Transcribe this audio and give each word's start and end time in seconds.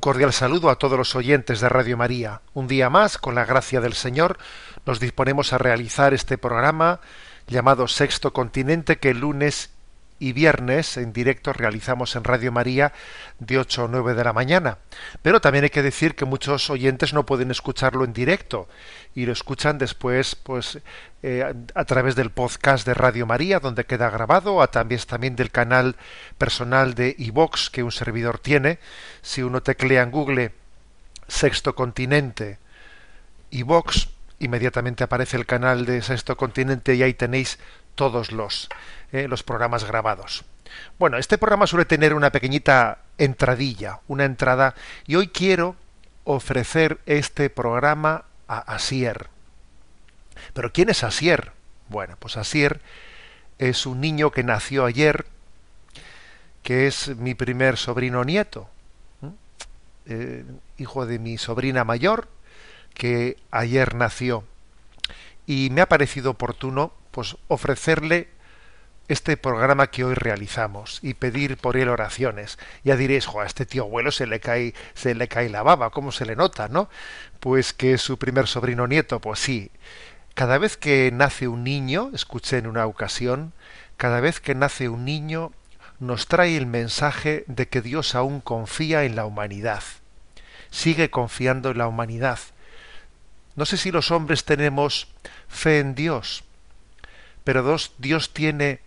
Cordial 0.00 0.32
saludo 0.32 0.70
a 0.70 0.76
todos 0.76 0.98
los 0.98 1.14
oyentes 1.14 1.60
de 1.60 1.68
Radio 1.68 1.96
María. 1.96 2.40
Un 2.54 2.66
día 2.66 2.90
más, 2.90 3.18
con 3.18 3.34
la 3.34 3.44
gracia 3.44 3.80
del 3.80 3.92
Señor, 3.92 4.38
nos 4.86 4.98
disponemos 4.98 5.52
a 5.52 5.58
realizar 5.58 6.14
este 6.14 6.38
programa 6.38 7.00
llamado 7.46 7.86
Sexto 7.86 8.32
Continente 8.32 8.98
que 8.98 9.14
lunes 9.14 9.70
y 10.20 10.32
viernes 10.32 10.98
en 10.98 11.12
directo 11.12 11.52
realizamos 11.52 12.14
en 12.14 12.22
Radio 12.22 12.52
María 12.52 12.92
de 13.40 13.58
8 13.58 13.86
a 13.86 13.88
9 13.88 14.14
de 14.14 14.22
la 14.22 14.32
mañana. 14.32 14.78
Pero 15.22 15.40
también 15.40 15.64
hay 15.64 15.70
que 15.70 15.82
decir 15.82 16.14
que 16.14 16.26
muchos 16.26 16.70
oyentes 16.70 17.12
no 17.12 17.26
pueden 17.26 17.50
escucharlo 17.50 18.04
en 18.04 18.12
directo 18.12 18.68
y 19.14 19.26
lo 19.26 19.32
escuchan 19.32 19.78
después 19.78 20.36
pues 20.36 20.78
eh, 21.22 21.52
a, 21.74 21.84
través 21.84 22.14
del 22.14 22.30
podcast 22.30 22.86
de 22.86 22.94
Radio 22.94 23.26
María 23.26 23.58
donde 23.58 23.86
queda 23.86 24.10
grabado, 24.10 24.62
a 24.62 24.70
también, 24.70 25.00
también 25.00 25.36
del 25.36 25.50
canal 25.50 25.96
personal 26.38 26.94
de 26.94 27.16
iVox 27.18 27.70
que 27.70 27.82
un 27.82 27.90
servidor 27.90 28.38
tiene. 28.38 28.78
Si 29.22 29.42
uno 29.42 29.62
teclea 29.62 30.02
en 30.02 30.10
Google 30.10 30.52
Sexto 31.28 31.74
Continente 31.74 32.58
iVox, 33.50 34.08
inmediatamente 34.38 35.04
aparece 35.04 35.36
el 35.36 35.46
canal 35.46 35.86
de 35.86 36.02
Sexto 36.02 36.36
Continente 36.36 36.94
y 36.94 37.02
ahí 37.02 37.14
tenéis 37.14 37.58
todos 37.94 38.32
los, 38.32 38.68
eh, 39.12 39.28
los 39.28 39.42
programas 39.42 39.84
grabados. 39.84 40.44
Bueno, 40.98 41.18
este 41.18 41.38
programa 41.38 41.66
suele 41.66 41.84
tener 41.84 42.14
una 42.14 42.30
pequeñita 42.30 42.98
entradilla, 43.18 44.00
una 44.08 44.24
entrada, 44.24 44.74
y 45.06 45.16
hoy 45.16 45.28
quiero 45.28 45.76
ofrecer 46.24 47.00
este 47.06 47.50
programa 47.50 48.24
a 48.46 48.58
Asier. 48.58 49.28
Pero 50.52 50.72
¿quién 50.72 50.90
es 50.90 51.04
Asier? 51.04 51.52
Bueno, 51.88 52.16
pues 52.18 52.36
Asier 52.36 52.80
es 53.58 53.86
un 53.86 54.00
niño 54.00 54.30
que 54.30 54.44
nació 54.44 54.84
ayer, 54.84 55.26
que 56.62 56.86
es 56.86 57.16
mi 57.16 57.34
primer 57.34 57.76
sobrino 57.76 58.24
nieto. 58.24 58.68
Eh, 60.06 60.44
hijo 60.78 61.06
de 61.06 61.18
mi 61.18 61.38
sobrina 61.38 61.84
mayor, 61.84 62.28
que 62.94 63.36
ayer 63.50 63.94
nació. 63.94 64.44
Y 65.46 65.68
me 65.70 65.82
ha 65.82 65.88
parecido 65.88 66.32
oportuno 66.32 66.92
pues 67.10 67.36
ofrecerle 67.48 68.28
este 69.10 69.36
programa 69.36 69.88
que 69.88 70.04
hoy 70.04 70.14
realizamos 70.14 71.00
y 71.02 71.14
pedir 71.14 71.56
por 71.56 71.76
él 71.76 71.88
oraciones. 71.88 72.60
Ya 72.84 72.94
diréis, 72.94 73.26
jo, 73.26 73.40
a 73.40 73.46
este 73.46 73.66
tío 73.66 73.82
abuelo 73.82 74.12
se 74.12 74.28
le 74.28 74.38
cae, 74.38 74.72
se 74.94 75.16
le 75.16 75.26
cae 75.26 75.48
la 75.48 75.64
baba, 75.64 75.90
¿cómo 75.90 76.12
se 76.12 76.26
le 76.26 76.36
nota, 76.36 76.68
no? 76.68 76.88
Pues 77.40 77.72
que 77.72 77.94
es 77.94 78.02
su 78.02 78.18
primer 78.18 78.46
sobrino 78.46 78.86
nieto, 78.86 79.20
pues 79.20 79.40
sí. 79.40 79.72
Cada 80.34 80.58
vez 80.58 80.76
que 80.76 81.10
nace 81.12 81.48
un 81.48 81.64
niño, 81.64 82.12
escuché 82.14 82.58
en 82.58 82.68
una 82.68 82.86
ocasión, 82.86 83.52
cada 83.96 84.20
vez 84.20 84.38
que 84.38 84.54
nace 84.54 84.88
un 84.88 85.04
niño 85.04 85.50
nos 85.98 86.28
trae 86.28 86.56
el 86.56 86.66
mensaje 86.66 87.44
de 87.48 87.66
que 87.66 87.82
Dios 87.82 88.14
aún 88.14 88.40
confía 88.40 89.02
en 89.02 89.16
la 89.16 89.26
humanidad. 89.26 89.82
Sigue 90.70 91.10
confiando 91.10 91.72
en 91.72 91.78
la 91.78 91.88
humanidad. 91.88 92.38
No 93.56 93.66
sé 93.66 93.76
si 93.76 93.90
los 93.90 94.12
hombres 94.12 94.44
tenemos 94.44 95.08
fe 95.48 95.80
en 95.80 95.96
Dios, 95.96 96.44
pero 97.42 97.76
Dios 97.98 98.32
tiene 98.32 98.80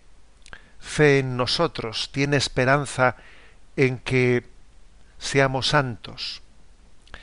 fe 0.84 1.20
en 1.20 1.36
nosotros, 1.36 2.10
tiene 2.12 2.36
esperanza 2.36 3.16
en 3.76 3.98
que 3.98 4.44
seamos 5.18 5.68
santos. 5.68 6.42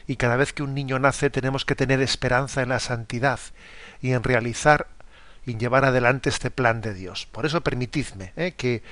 Y 0.07 0.15
cada 0.15 0.35
vez 0.35 0.51
que 0.51 0.63
un 0.63 0.73
niño 0.73 0.99
nace 0.99 1.29
tenemos 1.29 1.63
que 1.63 1.75
tener 1.75 2.01
esperanza 2.01 2.61
en 2.61 2.69
la 2.69 2.79
santidad 2.79 3.39
y 4.01 4.11
en 4.11 4.23
realizar 4.23 4.87
y 5.45 5.57
llevar 5.57 5.85
adelante 5.85 6.29
este 6.29 6.51
plan 6.51 6.81
de 6.81 6.93
Dios. 6.93 7.27
Por 7.31 7.45
eso 7.45 7.61
permitidme 7.61 8.33
¿eh? 8.35 8.53
que, 8.57 8.83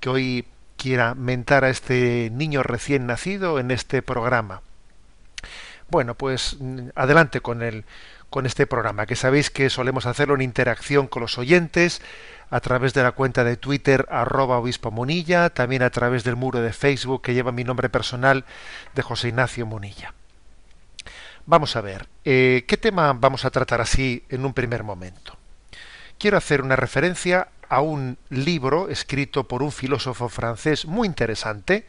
que 0.00 0.08
hoy 0.08 0.46
quiera 0.76 1.14
mentar 1.14 1.64
a 1.64 1.70
este 1.70 2.30
niño 2.32 2.62
recién 2.62 3.06
nacido 3.06 3.60
en 3.60 3.70
este 3.70 4.02
programa. 4.02 4.62
Bueno, 5.90 6.14
pues 6.14 6.56
adelante 6.94 7.40
con 7.40 7.62
el 7.62 7.84
con 8.34 8.46
este 8.46 8.66
programa, 8.66 9.06
que 9.06 9.14
sabéis 9.14 9.48
que 9.48 9.70
solemos 9.70 10.06
hacerlo 10.06 10.34
en 10.34 10.40
interacción 10.40 11.06
con 11.06 11.22
los 11.22 11.38
oyentes 11.38 12.02
a 12.50 12.58
través 12.58 12.92
de 12.92 13.04
la 13.04 13.12
cuenta 13.12 13.44
de 13.44 13.56
Twitter 13.56 14.08
arroba 14.10 14.58
obispo 14.58 14.90
Munilla, 14.90 15.50
también 15.50 15.82
a 15.82 15.90
través 15.90 16.24
del 16.24 16.34
muro 16.34 16.60
de 16.60 16.72
Facebook 16.72 17.22
que 17.22 17.32
lleva 17.32 17.52
mi 17.52 17.62
nombre 17.62 17.88
personal 17.90 18.44
de 18.92 19.02
José 19.02 19.28
Ignacio 19.28 19.66
Munilla. 19.66 20.14
Vamos 21.46 21.76
a 21.76 21.80
ver, 21.80 22.08
eh, 22.24 22.64
¿qué 22.66 22.76
tema 22.76 23.12
vamos 23.12 23.44
a 23.44 23.52
tratar 23.52 23.80
así 23.80 24.24
en 24.28 24.44
un 24.44 24.52
primer 24.52 24.82
momento? 24.82 25.36
Quiero 26.18 26.36
hacer 26.36 26.60
una 26.60 26.74
referencia 26.74 27.46
a 27.68 27.82
un 27.82 28.18
libro 28.30 28.88
escrito 28.88 29.46
por 29.46 29.62
un 29.62 29.70
filósofo 29.70 30.28
francés 30.28 30.86
muy 30.86 31.06
interesante 31.06 31.86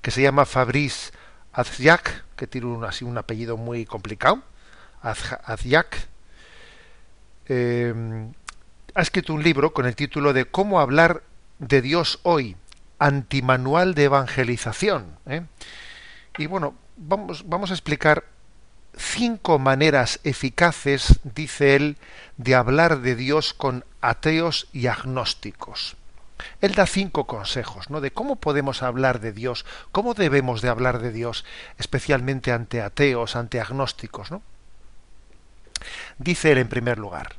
que 0.00 0.10
se 0.10 0.22
llama 0.22 0.46
Fabrice 0.46 1.12
Azziac, 1.52 2.24
que 2.36 2.46
tiene 2.46 2.68
un, 2.68 2.84
así 2.84 3.04
un 3.04 3.18
apellido 3.18 3.58
muy 3.58 3.84
complicado, 3.84 4.42
Az- 5.04 5.38
Azziac. 5.44 6.08
Eh, 7.46 7.94
ha 8.94 9.02
escrito 9.02 9.34
un 9.34 9.42
libro 9.42 9.72
con 9.72 9.86
el 9.86 9.94
título 9.94 10.32
de 10.32 10.46
Cómo 10.46 10.80
hablar 10.80 11.22
de 11.58 11.82
Dios 11.82 12.20
hoy, 12.22 12.56
antimanual 12.98 13.94
de 13.94 14.04
evangelización. 14.04 15.18
¿eh? 15.26 15.42
Y 16.38 16.46
bueno, 16.46 16.74
vamos, 16.96 17.44
vamos 17.48 17.70
a 17.70 17.74
explicar 17.74 18.24
cinco 18.96 19.58
maneras 19.58 20.20
eficaces, 20.24 21.20
dice 21.24 21.76
él, 21.76 21.96
de 22.36 22.54
hablar 22.54 23.00
de 23.00 23.16
Dios 23.16 23.52
con 23.52 23.84
ateos 24.00 24.68
y 24.72 24.86
agnósticos. 24.86 25.96
Él 26.60 26.74
da 26.74 26.86
cinco 26.86 27.26
consejos, 27.26 27.90
¿no? 27.90 28.00
De 28.00 28.10
cómo 28.10 28.36
podemos 28.36 28.82
hablar 28.82 29.20
de 29.20 29.32
Dios, 29.32 29.64
cómo 29.92 30.14
debemos 30.14 30.62
de 30.62 30.68
hablar 30.68 30.98
de 31.00 31.10
Dios, 31.10 31.44
especialmente 31.78 32.52
ante 32.52 32.82
ateos, 32.82 33.34
ante 33.36 33.60
agnósticos, 33.60 34.30
¿no? 34.30 34.42
Dice 36.18 36.52
él 36.52 36.58
en 36.58 36.68
primer 36.68 36.98
lugar, 36.98 37.34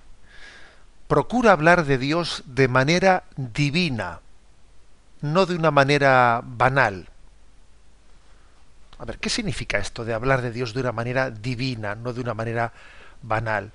procura 1.07 1.51
hablar 1.51 1.85
de 1.85 1.97
Dios 1.97 2.44
de 2.46 2.67
manera 2.67 3.23
divina, 3.35 4.20
no 5.22 5.46
de 5.46 5.55
una 5.55 5.72
manera 5.72 6.41
banal. 6.43 7.08
A 8.97 9.05
ver, 9.05 9.20
¿qué 9.20 9.29
significa 9.29 9.78
esto 9.78 10.05
de 10.05 10.14
hablar 10.14 10.41
de 10.41 10.52
Dios 10.52 10.73
de 10.73 10.82
una 10.82 10.91
manera 10.91 11.29
divina, 11.32 11.96
no 11.96 12.14
de 12.14 12.22
una 12.22 12.34
manera 12.34 12.72
banal? 13.22 13.72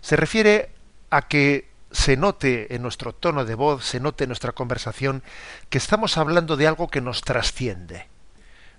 Se 0.00 0.16
refiere 0.16 0.70
a 1.10 1.22
que 1.22 1.68
se 1.90 2.16
note 2.16 2.74
en 2.74 2.82
nuestro 2.82 3.14
tono 3.14 3.44
de 3.44 3.54
voz, 3.54 3.84
se 3.84 4.00
note 4.00 4.24
en 4.24 4.28
nuestra 4.28 4.52
conversación, 4.52 5.22
que 5.70 5.78
estamos 5.78 6.18
hablando 6.18 6.56
de 6.56 6.66
algo 6.66 6.88
que 6.88 7.00
nos 7.00 7.22
trasciende. 7.22 8.08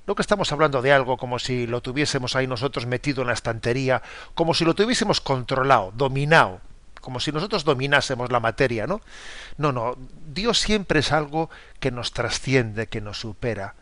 No 0.08 0.16
que 0.16 0.22
estamos 0.22 0.52
hablando 0.52 0.82
de 0.82 0.92
algo 0.92 1.18
como 1.18 1.40
si 1.40 1.68
lo 1.68 1.82
tuviésemos 1.82 2.36
ahí 2.36 2.48
nosotros 2.48 2.86
metido 2.86 3.22
en 3.22 3.28
la 3.28 3.34
estantería, 3.34 4.02
como 4.34 4.54
si 4.54 4.66
lo 4.66 4.74
tuviésemos 4.74 5.22
controlado, 5.22 5.92
dominado, 5.96 6.62
como 7.02 7.20
si 7.20 7.32
nosotros 7.32 7.64
dominásemos 7.64 8.32
la 8.32 8.40
materia, 8.40 8.88
¿no? 8.88 9.02
No, 9.58 9.72
no, 9.72 9.96
Dios 10.28 10.60
siempre 10.60 11.00
es 11.00 11.12
algo 11.12 11.50
que 11.80 11.92
nos 11.92 12.12
trasciende, 12.12 12.88
que 12.88 13.02
nos 13.02 13.20
supera. 13.20 13.76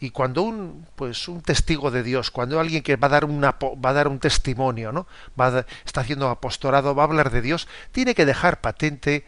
Y 0.00 0.10
cuando 0.10 0.42
un 0.42 0.86
pues 0.96 1.28
un 1.28 1.42
testigo 1.42 1.90
de 1.90 2.02
Dios, 2.02 2.30
cuando 2.30 2.58
alguien 2.58 2.82
que 2.82 2.96
va 2.96 3.08
a 3.08 3.10
dar 3.10 3.26
una 3.26 3.52
va 3.60 3.90
a 3.90 3.92
dar 3.92 4.08
un 4.08 4.18
testimonio, 4.18 4.92
¿no? 4.92 5.06
Va 5.38 5.48
a, 5.48 5.66
está 5.84 6.00
haciendo 6.00 6.30
apostolado, 6.30 6.94
va 6.94 7.02
a 7.02 7.06
hablar 7.06 7.30
de 7.30 7.42
Dios, 7.42 7.68
tiene 7.92 8.14
que 8.14 8.24
dejar 8.24 8.62
patente 8.62 9.26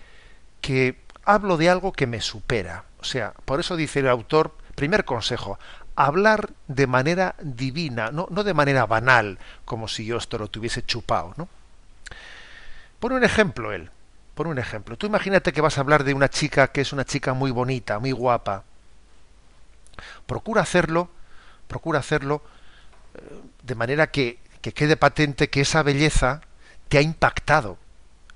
que 0.62 0.98
hablo 1.24 1.58
de 1.58 1.68
algo 1.68 1.92
que 1.92 2.06
me 2.06 2.22
supera. 2.22 2.84
O 3.00 3.04
sea, 3.04 3.34
por 3.44 3.60
eso 3.60 3.76
dice 3.76 4.00
el 4.00 4.08
autor, 4.08 4.54
primer 4.74 5.04
consejo, 5.04 5.58
hablar 5.94 6.50
de 6.68 6.86
manera 6.86 7.34
divina, 7.42 8.10
no, 8.10 8.26
no 8.30 8.44
de 8.44 8.54
manera 8.54 8.86
banal, 8.86 9.38
como 9.64 9.88
si 9.88 10.04
yo 10.04 10.16
esto 10.16 10.38
lo 10.38 10.48
tuviese 10.48 10.84
chupado, 10.84 11.34
¿no? 11.36 11.48
Pon 13.00 13.12
un 13.12 13.24
ejemplo 13.24 13.72
él. 13.72 13.90
Pon 14.34 14.46
un 14.46 14.58
ejemplo. 14.58 14.96
Tú 14.96 15.06
imagínate 15.06 15.52
que 15.52 15.60
vas 15.60 15.76
a 15.76 15.80
hablar 15.80 16.04
de 16.04 16.14
una 16.14 16.28
chica 16.28 16.68
que 16.68 16.80
es 16.80 16.92
una 16.92 17.04
chica 17.04 17.34
muy 17.34 17.50
bonita, 17.50 17.98
muy 17.98 18.12
guapa. 18.12 18.64
Procura 20.26 20.62
hacerlo, 20.62 21.10
procura 21.68 21.98
hacerlo 21.98 22.42
eh, 23.14 23.20
de 23.62 23.74
manera 23.74 24.10
que, 24.10 24.38
que 24.60 24.72
quede 24.72 24.96
patente 24.96 25.50
que 25.50 25.60
esa 25.60 25.82
belleza 25.82 26.40
te 26.88 26.98
ha 26.98 27.02
impactado, 27.02 27.76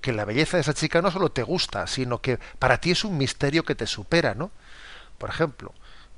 que 0.01 0.13
la 0.13 0.25
belleza 0.25 0.57
de 0.57 0.63
esa 0.63 0.75
chica 0.75 1.01
no 1.01 1.11
solo 1.11 1.31
te 1.31 1.43
gusta, 1.43 1.87
sino 1.87 2.21
que 2.21 2.39
para 2.59 2.79
ti 2.79 2.91
es 2.91 3.05
un 3.05 3.17
misterio 3.17 3.65
que 3.65 3.75
te 3.75 3.87
supera, 3.87 4.35
¿no? 4.35 4.51
Por 5.17 5.31
ejemplo, 5.31 5.73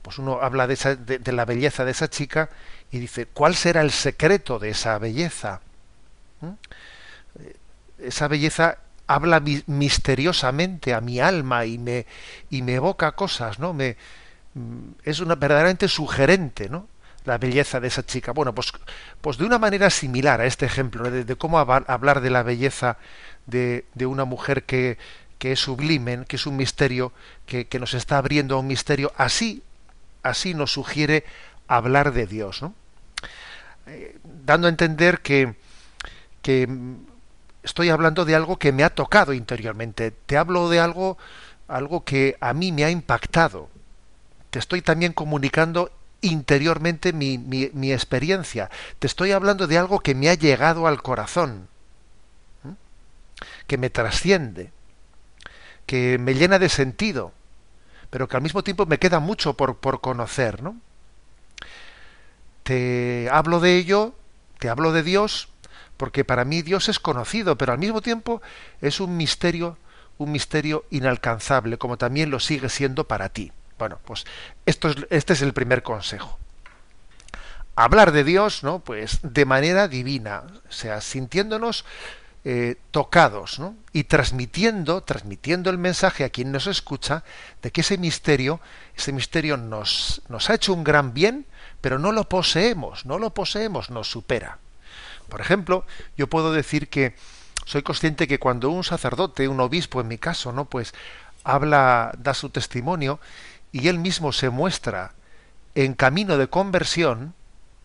pues 0.09 0.19
uno 0.19 0.41
habla 0.41 0.67
de, 0.67 0.73
esa, 0.73 0.97
de, 0.97 1.33
la 1.33 1.45
belleza 1.45 1.85
de 1.85 1.91
esa 1.91 2.09
chica 2.09 2.49
y 2.91 2.99
dice, 2.99 3.27
¿cuál 3.27 3.55
será 3.55 3.83
el 3.83 3.91
secreto 3.91 4.59
de 4.59 4.71
esa 4.71 4.99
belleza? 4.99 5.61
¿Mm? 6.41 6.53
Esa 7.99 8.27
belleza 8.27 8.79
habla 9.07 9.43
misteriosamente 9.67 10.95
a 10.95 11.03
mi 11.03 11.21
alma 11.21 11.67
y 11.67 11.77
me, 11.77 12.07
y 12.49 12.63
me 12.63 12.77
evoca 12.77 13.13
cosas, 13.13 13.59
¿no? 13.59 13.75
Me, 13.75 13.99
mm, 14.55 14.93
es 15.05 15.21
una 15.21 15.35
verdaderamente 15.35 15.89
sugerente, 15.89 16.71
¿no? 16.71 16.89
La 17.27 17.37
belleza 17.37 17.79
de 17.79 17.89
esa 17.89 18.07
chica. 18.07 18.33
Bueno, 18.33 18.55
pues, 18.55 18.73
pues 19.21 19.37
de 19.37 19.45
una 19.45 19.59
manera 19.59 19.91
similar 19.91 20.41
a 20.41 20.47
este 20.47 20.65
ejemplo 20.65 21.11
de, 21.11 21.37
cómo 21.37 21.59
hablar 21.59 22.23
de 22.23 22.31
la 22.31 22.43
belleza 22.43 22.97
de, 23.45 23.85
de 23.93 24.07
una 24.07 24.25
mujer 24.25 24.63
que, 24.63 24.97
que 25.39 25.53
es 25.53 25.61
sublime, 25.61 26.25
que 26.27 26.37
es 26.37 26.47
un 26.47 26.57
misterio, 26.57 27.13
que, 27.45 27.67
que, 27.67 27.79
nos 27.79 27.93
está 27.93 28.17
abriendo 28.17 28.59
un 28.59 28.69
misterio, 28.69 29.13
así 29.19 29.63
así 30.23 30.55
nos 30.55 30.73
sugiere 30.73 31.25
hablar 31.67 32.13
de 32.13 32.27
Dios, 32.27 32.63
¿no? 32.63 32.75
Eh, 33.87 34.19
dando 34.45 34.67
a 34.67 34.71
entender 34.71 35.21
que, 35.21 35.55
que 36.43 36.69
estoy 37.63 37.91
hablando 37.91 38.25
de 38.25 38.35
algo 38.35 38.59
que 38.59 38.73
me 38.73 38.85
ha 38.85 38.91
tocado 38.91 39.33
interiormente, 39.33 40.11
te 40.11 40.37
hablo 40.37 40.69
de 40.69 40.81
algo, 40.81 41.19
algo 41.69 42.05
que 42.05 42.37
a 42.41 42.53
mí 42.53 42.73
me 42.73 42.85
ha 42.85 42.91
impactado, 42.91 43.69
te 44.51 44.59
estoy 44.59 44.83
también 44.83 45.13
comunicando 45.13 45.91
interiormente 46.21 47.13
mi, 47.13 47.39
mi, 47.39 47.71
mi 47.73 47.93
experiencia, 47.93 48.71
te 48.99 49.07
estoy 49.07 49.33
hablando 49.33 49.67
de 49.67 49.79
algo 49.79 50.01
que 50.01 50.15
me 50.15 50.29
ha 50.29 50.35
llegado 50.35 50.87
al 50.87 51.03
corazón, 51.03 51.69
que 53.67 53.79
me 53.79 53.91
trasciende, 53.91 54.73
que 55.87 56.19
me 56.19 56.35
llena 56.35 56.59
de 56.59 56.69
sentido, 56.69 57.33
pero 58.11 58.29
que 58.29 58.37
al 58.37 58.43
mismo 58.43 58.63
tiempo 58.63 58.87
me 58.87 58.99
queda 58.99 59.21
mucho 59.21 59.55
por, 59.55 59.77
por 59.77 60.01
conocer, 60.01 60.63
¿no? 60.63 60.77
Te 62.63 63.29
hablo 63.31 63.61
de 63.61 63.77
ello, 63.77 64.15
te 64.59 64.69
hablo 64.69 64.93
de 64.93 65.03
Dios, 65.03 65.49
porque 65.97 66.25
para 66.25 66.45
mí 66.45 66.63
Dios 66.63 66.89
es 66.89 66.99
conocido, 66.99 67.57
pero 67.57 67.73
al 67.73 67.79
mismo 67.79 68.01
tiempo 68.01 68.43
es 68.81 69.01
un 69.01 69.17
misterio, 69.17 69.79
un 70.19 70.33
misterio 70.33 70.85
inalcanzable, 70.91 71.79
como 71.79 71.99
también 71.99 72.31
lo 72.31 72.41
sigue 72.41 72.69
siendo 72.69 73.05
para 73.05 73.29
ti. 73.29 73.53
Bueno, 73.79 73.99
pues 74.05 74.25
esto 74.67 74.89
es, 74.89 74.97
este 75.11 75.33
es 75.33 75.43
el 75.43 75.53
primer 75.53 75.83
consejo. 75.83 76.39
Hablar 77.77 78.13
de 78.13 78.25
Dios, 78.25 78.65
¿no? 78.65 78.81
Pues 78.81 79.21
de 79.23 79.45
manera 79.45 79.87
divina, 79.87 80.43
o 80.69 80.73
sea, 80.73 81.01
sintiéndonos 81.01 81.85
eh, 82.51 82.77
tocados 82.93 83.61
y 83.93 84.05
transmitiendo, 84.05 85.03
transmitiendo 85.03 85.69
el 85.69 85.77
mensaje 85.77 86.25
a 86.25 86.31
quien 86.31 86.51
nos 86.51 86.67
escucha 86.67 87.23
de 87.61 87.71
que 87.71 87.83
ese 87.83 87.99
misterio, 87.99 88.59
ese 88.97 89.13
misterio 89.13 89.59
nos, 89.59 90.23
nos 90.31 90.49
ha 90.49 90.55
hecho 90.55 90.73
un 90.73 90.83
gran 90.83 91.13
bien, 91.13 91.45
pero 91.83 91.99
no 91.99 92.11
lo 92.11 92.27
poseemos, 92.27 93.05
no 93.05 93.19
lo 93.19 93.35
poseemos, 93.35 93.91
nos 93.91 94.11
supera. 94.11 94.57
Por 95.29 95.43
ejemplo, 95.43 95.85
yo 96.17 96.29
puedo 96.29 96.51
decir 96.55 96.89
que 96.89 97.15
soy 97.67 97.83
consciente 97.83 98.27
que 98.27 98.39
cuando 98.39 98.71
un 98.71 98.83
sacerdote, 98.83 99.47
un 99.47 99.61
obispo 99.61 100.01
en 100.01 100.09
mi 100.09 100.17
caso, 100.17 100.51
¿no? 100.51 100.65
pues 100.65 100.95
habla, 101.45 102.15
da 102.17 102.33
su 102.33 102.49
testimonio 102.49 103.21
y 103.73 103.89
él 103.89 103.99
mismo 103.99 104.33
se 104.33 104.49
muestra 104.49 105.13
en 105.75 105.93
camino 105.93 106.39
de 106.39 106.49
conversión, 106.49 107.35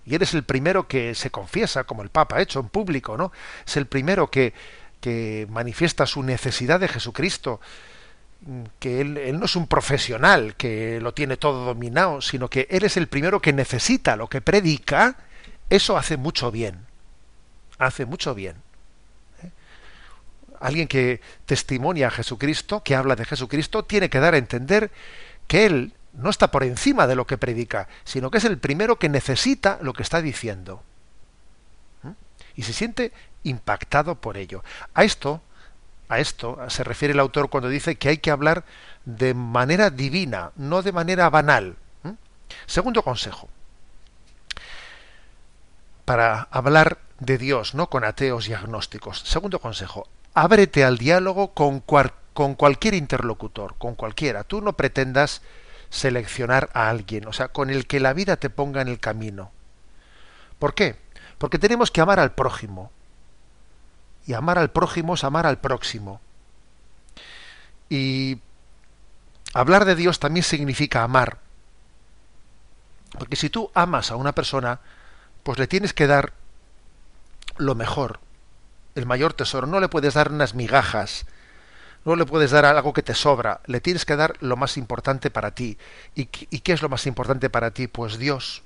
y 0.06 0.16
eres 0.16 0.34
el 0.34 0.44
primero 0.44 0.88
que 0.88 1.16
se 1.16 1.30
confiesa, 1.30 1.86
como 1.86 2.04
el 2.04 2.10
Papa 2.10 2.38
ha 2.38 2.42
hecho 2.42 2.60
en 2.60 2.70
público, 2.70 3.18
¿no? 3.18 3.32
Es 3.66 3.78
el 3.78 3.86
primero 3.86 4.30
que, 4.30 4.54
que 5.00 5.48
manifiesta 5.50 6.06
su 6.06 6.24
necesidad 6.24 6.80
de 6.80 6.88
Jesucristo, 6.88 7.60
que 8.80 9.02
él, 9.02 9.40
no 9.40 9.46
es 9.46 9.56
un 9.56 9.68
profesional 9.68 10.56
que 10.56 11.00
lo 11.00 11.14
tiene 11.14 11.38
todo 11.38 11.66
dominado, 11.66 12.22
sino 12.22 12.50
que 12.50 12.68
él 12.70 12.84
es 12.84 12.98
el 12.98 13.08
primero 13.08 13.42
que 13.42 13.54
necesita 13.54 14.16
lo 14.16 14.28
que 14.28 14.42
predica, 14.42 15.18
eso 15.70 15.98
hace 15.98 16.18
mucho 16.18 16.52
bien. 16.52 16.86
Hace 17.80 18.06
mucho 18.06 18.36
bien. 18.36 18.58
¿eh? 19.42 19.50
Alguien 20.60 20.88
que 20.88 21.22
testimonia 21.46 22.08
a 22.08 22.12
Jesucristo, 22.12 22.84
que 22.84 22.96
habla 22.96 23.16
de 23.16 23.26
Jesucristo, 23.26 23.84
tiene 23.84 24.10
que 24.10 24.20
dar 24.20 24.34
a 24.34 24.38
entender 24.38 24.92
que 25.48 25.66
él 25.66 25.94
no 26.14 26.30
está 26.30 26.52
por 26.52 26.64
encima 26.64 27.08
de 27.08 27.16
lo 27.16 27.26
que 27.26 27.38
predica, 27.38 27.88
sino 28.04 28.30
que 28.32 28.38
es 28.38 28.46
el 28.46 28.58
primero 28.58 28.98
que 28.98 29.10
necesita 29.10 29.80
lo 29.82 29.94
que 29.94 30.04
está 30.04 30.22
diciendo. 30.22 30.84
¿Mm? 32.04 32.12
Y 32.56 32.64
se 32.64 32.74
siente 32.74 33.12
impactado 33.44 34.16
por 34.16 34.38
ello. 34.38 34.64
A 34.94 35.04
esto, 35.04 35.42
a 36.10 36.20
esto 36.20 36.60
se 36.70 36.84
refiere 36.84 37.14
el 37.14 37.20
autor 37.20 37.50
cuando 37.50 37.70
dice 37.70 37.96
que 37.96 38.10
hay 38.10 38.18
que 38.18 38.32
hablar 38.32 38.64
de 39.06 39.34
manera 39.34 39.90
divina, 39.90 40.52
no 40.56 40.82
de 40.82 40.92
manera 40.92 41.30
banal. 41.30 41.76
¿Mm? 42.04 42.12
Segundo 42.68 43.02
consejo. 43.02 43.50
Para 46.06 46.48
hablar 46.52 47.00
de 47.20 47.38
Dios, 47.38 47.74
no 47.74 47.90
con 47.90 48.04
ateos 48.04 48.48
y 48.48 48.54
agnósticos. 48.54 49.20
Segundo 49.20 49.60
consejo, 49.60 50.08
ábrete 50.34 50.84
al 50.84 50.98
diálogo 50.98 51.54
con, 51.54 51.80
con 51.80 52.56
cualquier 52.56 52.94
interlocutor, 52.94 53.76
con 53.78 53.96
cualquiera. 53.96 54.44
Tú 54.44 54.62
no 54.62 54.74
pretendas 54.74 55.42
seleccionar 55.94 56.72
a 56.74 56.90
alguien, 56.90 57.28
o 57.28 57.34
sea, 57.34 57.50
con 57.50 57.70
el 57.70 57.86
que 57.86 58.00
la 58.00 58.14
vida 58.14 58.38
te 58.38 58.50
ponga 58.50 58.82
en 58.82 58.88
el 58.88 59.00
camino. 59.00 59.52
¿Por 60.58 60.74
qué? 60.74 60.96
Porque 61.38 61.60
tenemos 61.60 61.92
que 61.92 62.02
amar 62.02 62.20
al 62.20 62.34
prójimo. 62.34 62.92
Y 64.26 64.34
amar 64.34 64.58
al 64.58 64.72
prójimo 64.72 65.14
es 65.14 65.24
amar 65.24 65.46
al 65.46 65.60
próximo. 65.60 66.20
Y 67.90 68.42
hablar 69.54 69.86
de 69.86 69.96
Dios 69.96 70.20
también 70.20 70.44
significa 70.44 71.04
amar. 71.04 71.38
Porque 73.20 73.36
si 73.36 73.52
tú 73.52 73.70
amas 73.76 74.10
a 74.10 74.16
una 74.16 74.34
persona, 74.34 74.80
pues 75.44 75.60
le 75.60 75.68
tienes 75.68 75.94
que 75.94 76.08
dar 76.08 76.34
lo 77.58 77.76
mejor, 77.76 78.20
el 78.96 79.06
mayor 79.06 79.34
tesoro. 79.34 79.68
No 79.68 79.80
le 79.80 79.90
puedes 79.90 80.16
dar 80.16 80.32
unas 80.32 80.56
migajas, 80.56 81.28
no 82.06 82.16
le 82.16 82.26
puedes 82.26 82.52
dar 82.52 82.66
algo 82.66 82.94
que 82.94 83.04
te 83.04 83.14
sobra, 83.14 83.62
le 83.66 83.82
tienes 83.82 84.06
que 84.06 84.16
dar 84.16 84.36
lo 84.42 84.58
más 84.58 84.78
importante 84.78 85.30
para 85.30 85.52
ti. 85.52 85.78
¿Y, 86.16 86.26
qué 86.26 86.74
es 86.74 86.82
lo 86.82 86.90
más 86.90 87.06
importante 87.08 87.50
para 87.50 87.72
ti? 87.72 87.88
Pues 87.88 88.18
Dios. 88.18 88.64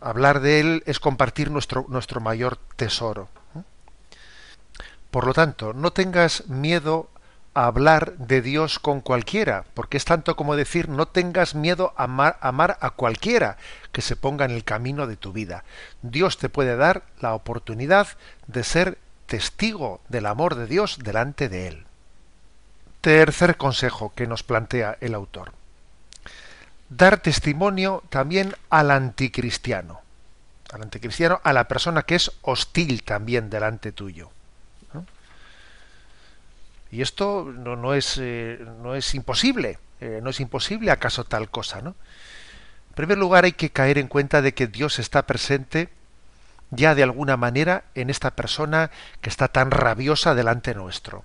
Hablar 0.00 0.40
de 0.40 0.60
Él 0.60 0.82
es 0.86 1.00
compartir 1.00 1.50
nuestro, 1.50 1.86
nuestro 1.88 2.20
mayor 2.20 2.58
tesoro. 2.76 3.28
Por 5.10 5.26
lo 5.26 5.32
tanto, 5.32 5.72
no 5.72 5.92
tengas 5.92 6.48
miedo 6.48 7.08
a 7.54 7.66
hablar 7.66 8.16
de 8.18 8.42
Dios 8.42 8.80
con 8.80 9.00
cualquiera, 9.00 9.64
porque 9.74 9.96
es 9.96 10.04
tanto 10.04 10.34
como 10.34 10.56
decir 10.56 10.88
no 10.88 11.06
tengas 11.06 11.54
miedo 11.54 11.94
a 11.96 12.04
amar, 12.04 12.36
amar 12.40 12.76
a 12.80 12.90
cualquiera 12.90 13.56
que 13.92 14.02
se 14.02 14.16
ponga 14.16 14.44
en 14.44 14.50
el 14.50 14.64
camino 14.64 15.06
de 15.06 15.16
tu 15.16 15.32
vida. 15.32 15.62
Dios 16.02 16.36
te 16.36 16.48
puede 16.48 16.76
dar 16.76 17.04
la 17.20 17.32
oportunidad 17.32 18.08
de 18.48 18.64
ser 18.64 18.98
testigo 19.26 20.00
del 20.08 20.26
amor 20.26 20.54
de 20.54 20.66
Dios 20.66 20.98
delante 21.02 21.48
de 21.48 21.68
él. 21.68 21.86
Tercer 23.00 23.56
consejo 23.56 24.12
que 24.14 24.26
nos 24.26 24.42
plantea 24.42 24.96
el 25.00 25.14
autor. 25.14 25.52
Dar 26.88 27.20
testimonio 27.20 28.02
también 28.08 28.54
al 28.70 28.90
anticristiano. 28.90 30.00
Al 30.72 30.82
anticristiano, 30.82 31.40
a 31.44 31.52
la 31.52 31.68
persona 31.68 32.02
que 32.02 32.14
es 32.14 32.32
hostil 32.42 33.02
también 33.02 33.50
delante 33.50 33.92
tuyo. 33.92 34.30
Y 36.90 37.02
esto 37.02 37.44
no, 37.44 37.94
es, 37.94 38.18
eh, 38.20 38.64
no 38.80 38.94
es 38.94 39.14
imposible. 39.16 39.78
Eh, 40.00 40.20
no 40.22 40.30
es 40.30 40.38
imposible 40.38 40.90
acaso 40.90 41.24
tal 41.24 41.50
cosa, 41.50 41.82
¿no? 41.82 41.96
En 42.90 42.94
primer 42.94 43.18
lugar 43.18 43.44
hay 43.44 43.52
que 43.52 43.70
caer 43.70 43.98
en 43.98 44.06
cuenta 44.06 44.42
de 44.42 44.54
que 44.54 44.68
Dios 44.68 45.00
está 45.00 45.26
presente 45.26 45.88
ya 46.70 46.94
de 46.94 47.02
alguna 47.02 47.36
manera 47.36 47.84
en 47.94 48.10
esta 48.10 48.34
persona 48.34 48.90
que 49.20 49.30
está 49.30 49.48
tan 49.48 49.70
rabiosa 49.70 50.34
delante 50.34 50.74
nuestro. 50.74 51.24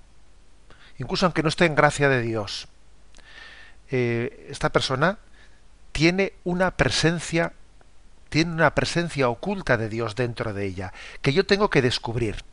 Incluso 0.97 1.25
aunque 1.25 1.43
no 1.43 1.49
esté 1.49 1.65
en 1.65 1.75
gracia 1.75 2.09
de 2.09 2.21
Dios. 2.21 2.67
Eh, 3.91 4.47
esta 4.49 4.69
persona 4.69 5.17
tiene 5.91 6.33
una 6.43 6.71
presencia, 6.71 7.53
tiene 8.29 8.51
una 8.53 8.75
presencia 8.75 9.29
oculta 9.29 9.77
de 9.77 9.89
Dios 9.89 10.15
dentro 10.15 10.53
de 10.53 10.65
ella, 10.65 10.93
que 11.21 11.33
yo 11.33 11.45
tengo 11.45 11.69
que 11.69 11.81
descubrir. 11.81 12.43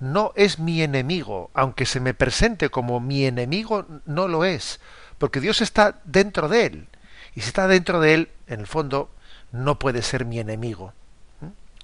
No 0.00 0.32
es 0.34 0.58
mi 0.58 0.82
enemigo, 0.82 1.50
aunque 1.54 1.86
se 1.86 2.00
me 2.00 2.14
presente 2.14 2.70
como 2.70 2.98
mi 2.98 3.24
enemigo, 3.24 3.86
no 4.04 4.26
lo 4.26 4.44
es, 4.44 4.80
porque 5.18 5.38
Dios 5.38 5.60
está 5.60 6.00
dentro 6.04 6.48
de 6.48 6.66
él. 6.66 6.88
Y 7.36 7.42
si 7.42 7.48
está 7.48 7.68
dentro 7.68 8.00
de 8.00 8.14
él, 8.14 8.30
en 8.48 8.60
el 8.60 8.66
fondo, 8.66 9.10
no 9.52 9.78
puede 9.78 10.02
ser 10.02 10.24
mi 10.24 10.40
enemigo 10.40 10.92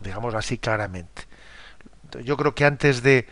digamos 0.01 0.35
así 0.35 0.59
claramente. 0.59 1.25
Yo 2.25 2.37
creo 2.37 2.55
que 2.55 2.65
antes 2.65 3.03
de, 3.03 3.29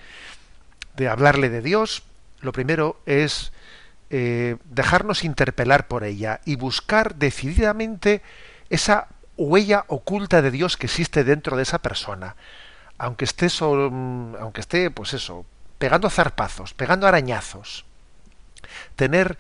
de 0.96 1.08
hablarle 1.08 1.48
de 1.48 1.62
Dios, 1.62 2.02
lo 2.40 2.52
primero 2.52 3.00
es 3.06 3.52
eh, 4.10 4.56
dejarnos 4.64 5.24
interpelar 5.24 5.88
por 5.88 6.04
ella 6.04 6.40
y 6.44 6.56
buscar 6.56 7.16
decididamente 7.16 8.22
esa 8.70 9.08
huella 9.36 9.84
oculta 9.88 10.42
de 10.42 10.50
Dios 10.50 10.76
que 10.76 10.86
existe 10.86 11.24
dentro 11.24 11.56
de 11.56 11.64
esa 11.64 11.78
persona. 11.80 12.36
Aunque 12.98 13.24
esté, 13.24 13.48
aunque 13.60 14.60
esté 14.60 14.90
pues 14.90 15.12
eso, 15.12 15.44
pegando 15.78 16.08
zarpazos, 16.08 16.72
pegando 16.72 17.06
arañazos. 17.06 17.84
Tener, 18.94 19.38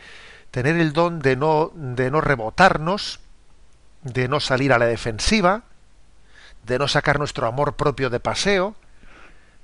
tener 0.50 0.76
el 0.76 0.92
don 0.92 1.20
de 1.20 1.36
no, 1.36 1.70
de 1.74 2.10
no 2.10 2.20
rebotarnos, 2.20 3.20
de 4.02 4.28
no 4.28 4.40
salir 4.40 4.72
a 4.72 4.78
la 4.78 4.86
defensiva, 4.86 5.62
de 6.66 6.78
no 6.78 6.88
sacar 6.88 7.18
nuestro 7.18 7.46
amor 7.46 7.76
propio 7.76 8.10
de 8.10 8.20
paseo, 8.20 8.74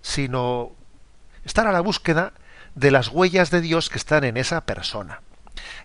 sino 0.01 0.73
estar 1.45 1.67
a 1.67 1.73
la 1.73 1.81
búsqueda 1.81 2.33
de 2.75 2.91
las 2.91 3.09
huellas 3.09 3.51
de 3.51 3.61
Dios 3.61 3.91
que 3.91 3.99
están 3.99 4.25
en 4.25 4.37
esa 4.37 4.65
persona. 4.65 5.21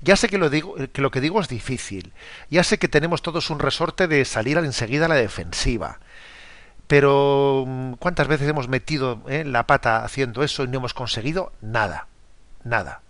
Ya 0.02 0.16
sé 0.16 0.30
que 0.30 0.38
lo, 0.38 0.50
digo, 0.50 0.76
que 0.94 1.02
lo 1.02 1.12
que 1.12 1.22
digo 1.22 1.42
es 1.42 1.48
difícil, 1.48 2.14
ya 2.50 2.64
sé 2.64 2.78
que 2.78 2.88
tenemos 2.88 3.22
todos 3.22 3.50
un 3.50 3.60
resorte 3.60 4.08
de 4.08 4.24
salir 4.26 4.58
enseguida 4.58 5.06
a 5.06 5.10
la 5.10 5.16
defensiva, 5.16 6.00
pero 6.88 7.66
mm, 7.68 7.94
¿cuántas 7.94 8.28
veces 8.28 8.48
hemos 8.48 8.68
metido 8.68 9.22
eh, 9.28 9.44
la 9.44 9.68
pata 9.68 10.06
haciendo 10.06 10.44
eso 10.44 10.64
y 10.64 10.68
no 10.68 10.78
hemos 10.78 10.94
conseguido 10.94 11.52
nada? 11.62 12.08
Nada. 12.64 13.02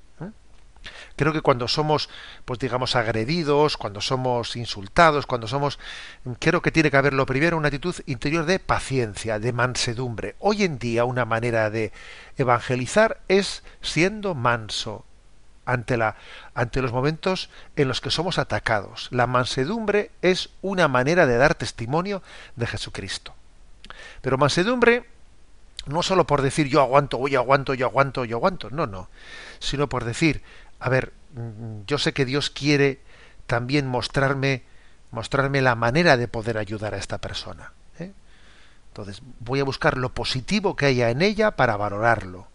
Creo 1.18 1.34
que 1.34 1.42
cuando 1.42 1.68
somos, 1.68 2.10
pues 2.46 2.60
digamos, 2.60 2.96
agredidos, 2.96 3.76
cuando 3.76 4.02
somos 4.02 4.56
insultados, 4.56 5.26
cuando 5.26 5.48
somos, 5.48 5.80
creo 6.40 6.62
que 6.62 6.72
tiene 6.72 6.92
que 6.92 6.98
haber 6.98 7.14
lo 7.14 7.26
primero 7.26 7.58
una 7.58 7.70
actitud 7.70 7.96
interior 8.06 8.46
de 8.46 8.60
paciencia, 8.60 9.40
de 9.40 9.52
mansedumbre. 9.52 10.36
Hoy 10.38 10.64
en 10.64 10.78
día 10.78 11.06
una 11.06 11.26
manera 11.26 11.72
de 11.72 11.92
evangelizar 12.38 13.20
es 13.28 13.64
siendo 13.82 14.36
manso 14.36 15.06
ante 15.66 15.98
la 15.98 16.16
ante 16.54 16.84
los 16.84 16.94
momentos 16.94 17.50
en 17.76 17.88
los 17.88 18.00
que 18.00 18.12
somos 18.12 18.38
atacados. 18.38 19.10
La 19.12 19.26
mansedumbre 19.26 20.12
es 20.22 20.52
una 20.62 20.88
manera 20.88 21.26
de 21.26 21.38
dar 21.38 21.56
testimonio 21.56 22.22
de 22.56 22.68
Jesucristo. 22.68 23.34
Pero 24.22 24.38
mansedumbre 24.38 25.06
no 25.88 26.04
solo 26.04 26.28
por 26.28 26.42
decir 26.42 26.68
yo 26.68 26.82
aguanto, 26.82 27.28
yo 27.28 27.40
aguanto, 27.40 27.74
yo 27.74 27.88
aguanto, 27.88 28.26
yo 28.26 28.38
aguanto, 28.38 28.70
no, 28.70 28.88
no, 28.88 29.10
sino 29.60 29.88
por 29.88 30.06
decir 30.06 30.42
a 30.80 30.90
ver, 30.90 31.14
mm, 31.34 31.86
yo 31.88 31.98
sé 31.98 32.14
que 32.14 32.26
Dios 32.26 32.50
quiere 32.50 33.02
también 33.46 33.88
mostrarme, 33.88 34.64
mostrarme 35.12 35.62
la 35.62 35.76
manera 35.76 36.18
de 36.18 36.28
poder 36.28 36.58
ayudar 36.58 36.94
a 36.94 36.98
esta 36.98 37.18
persona. 37.18 37.74
¿eh? 38.00 38.12
Entonces 38.90 39.22
voy 39.40 39.60
a 39.60 39.64
buscar 39.64 39.98
lo 39.98 40.14
positivo 40.14 40.76
que 40.76 40.88
haya 40.88 41.10
en 41.10 41.22
ella 41.22 41.52
para 41.52 41.78
valorarlo, 41.78 42.48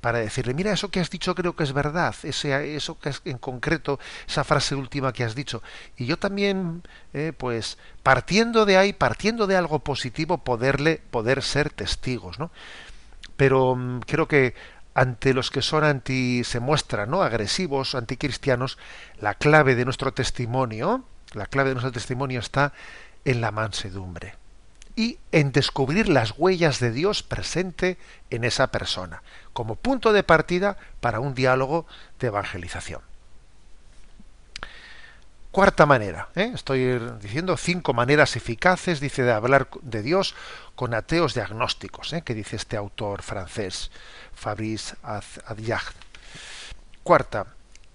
para 0.00 0.18
decirle, 0.18 0.54
mira, 0.54 0.72
eso 0.72 0.90
que 0.90 1.00
has 1.00 1.10
dicho 1.10 1.34
creo 1.34 1.54
que 1.54 1.64
es 1.64 1.74
verdad, 1.74 2.14
ese, 2.22 2.74
eso 2.74 2.98
que 2.98 3.10
es 3.10 3.20
en 3.26 3.36
concreto, 3.36 4.00
esa 4.26 4.44
frase 4.44 4.74
última 4.74 5.12
que 5.12 5.24
has 5.24 5.34
dicho. 5.34 5.62
Y 5.96 6.06
yo 6.06 6.18
también, 6.18 6.82
eh, 7.12 7.34
pues, 7.36 7.76
partiendo 8.02 8.64
de 8.64 8.78
ahí, 8.78 8.92
partiendo 8.94 9.46
de 9.46 9.56
algo 9.56 9.80
positivo, 9.80 10.38
poderle, 10.38 11.02
poder 11.10 11.42
ser 11.42 11.70
testigos, 11.70 12.38
¿no? 12.38 12.50
Pero 13.36 13.76
mm, 13.76 14.00
creo 14.00 14.26
que 14.26 14.54
ante 14.94 15.34
los 15.34 15.50
que 15.50 15.62
son 15.62 15.84
anti 15.84 16.44
se 16.44 16.60
muestran 16.60 17.10
no 17.10 17.22
agresivos 17.22 17.94
anticristianos 17.94 18.78
la 19.20 19.34
clave 19.34 19.74
de 19.74 19.84
nuestro 19.84 20.12
testimonio 20.12 21.04
la 21.32 21.46
clave 21.46 21.70
de 21.70 21.74
nuestro 21.74 21.92
testimonio 21.92 22.40
está 22.40 22.72
en 23.24 23.40
la 23.40 23.52
mansedumbre 23.52 24.34
y 24.96 25.18
en 25.32 25.52
descubrir 25.52 26.08
las 26.08 26.34
huellas 26.36 26.80
de 26.80 26.90
Dios 26.90 27.22
presente 27.22 27.98
en 28.30 28.44
esa 28.44 28.68
persona 28.68 29.22
como 29.52 29.76
punto 29.76 30.12
de 30.12 30.22
partida 30.22 30.76
para 31.00 31.20
un 31.20 31.34
diálogo 31.34 31.86
de 32.18 32.28
evangelización 32.28 33.09
Cuarta 35.50 35.84
manera, 35.84 36.28
¿eh? 36.36 36.52
estoy 36.54 37.00
diciendo 37.20 37.56
cinco 37.56 37.92
maneras 37.92 38.36
eficaces, 38.36 39.00
dice, 39.00 39.24
de 39.24 39.32
hablar 39.32 39.68
de 39.82 40.00
Dios 40.00 40.36
con 40.76 40.94
ateos 40.94 41.34
diagnósticos, 41.34 42.12
¿eh? 42.12 42.22
que 42.22 42.34
dice 42.34 42.54
este 42.54 42.76
autor 42.76 43.22
francés, 43.22 43.90
Fabrice 44.32 44.94
Adiag. 45.02 45.82
Cuarta, 47.02 47.46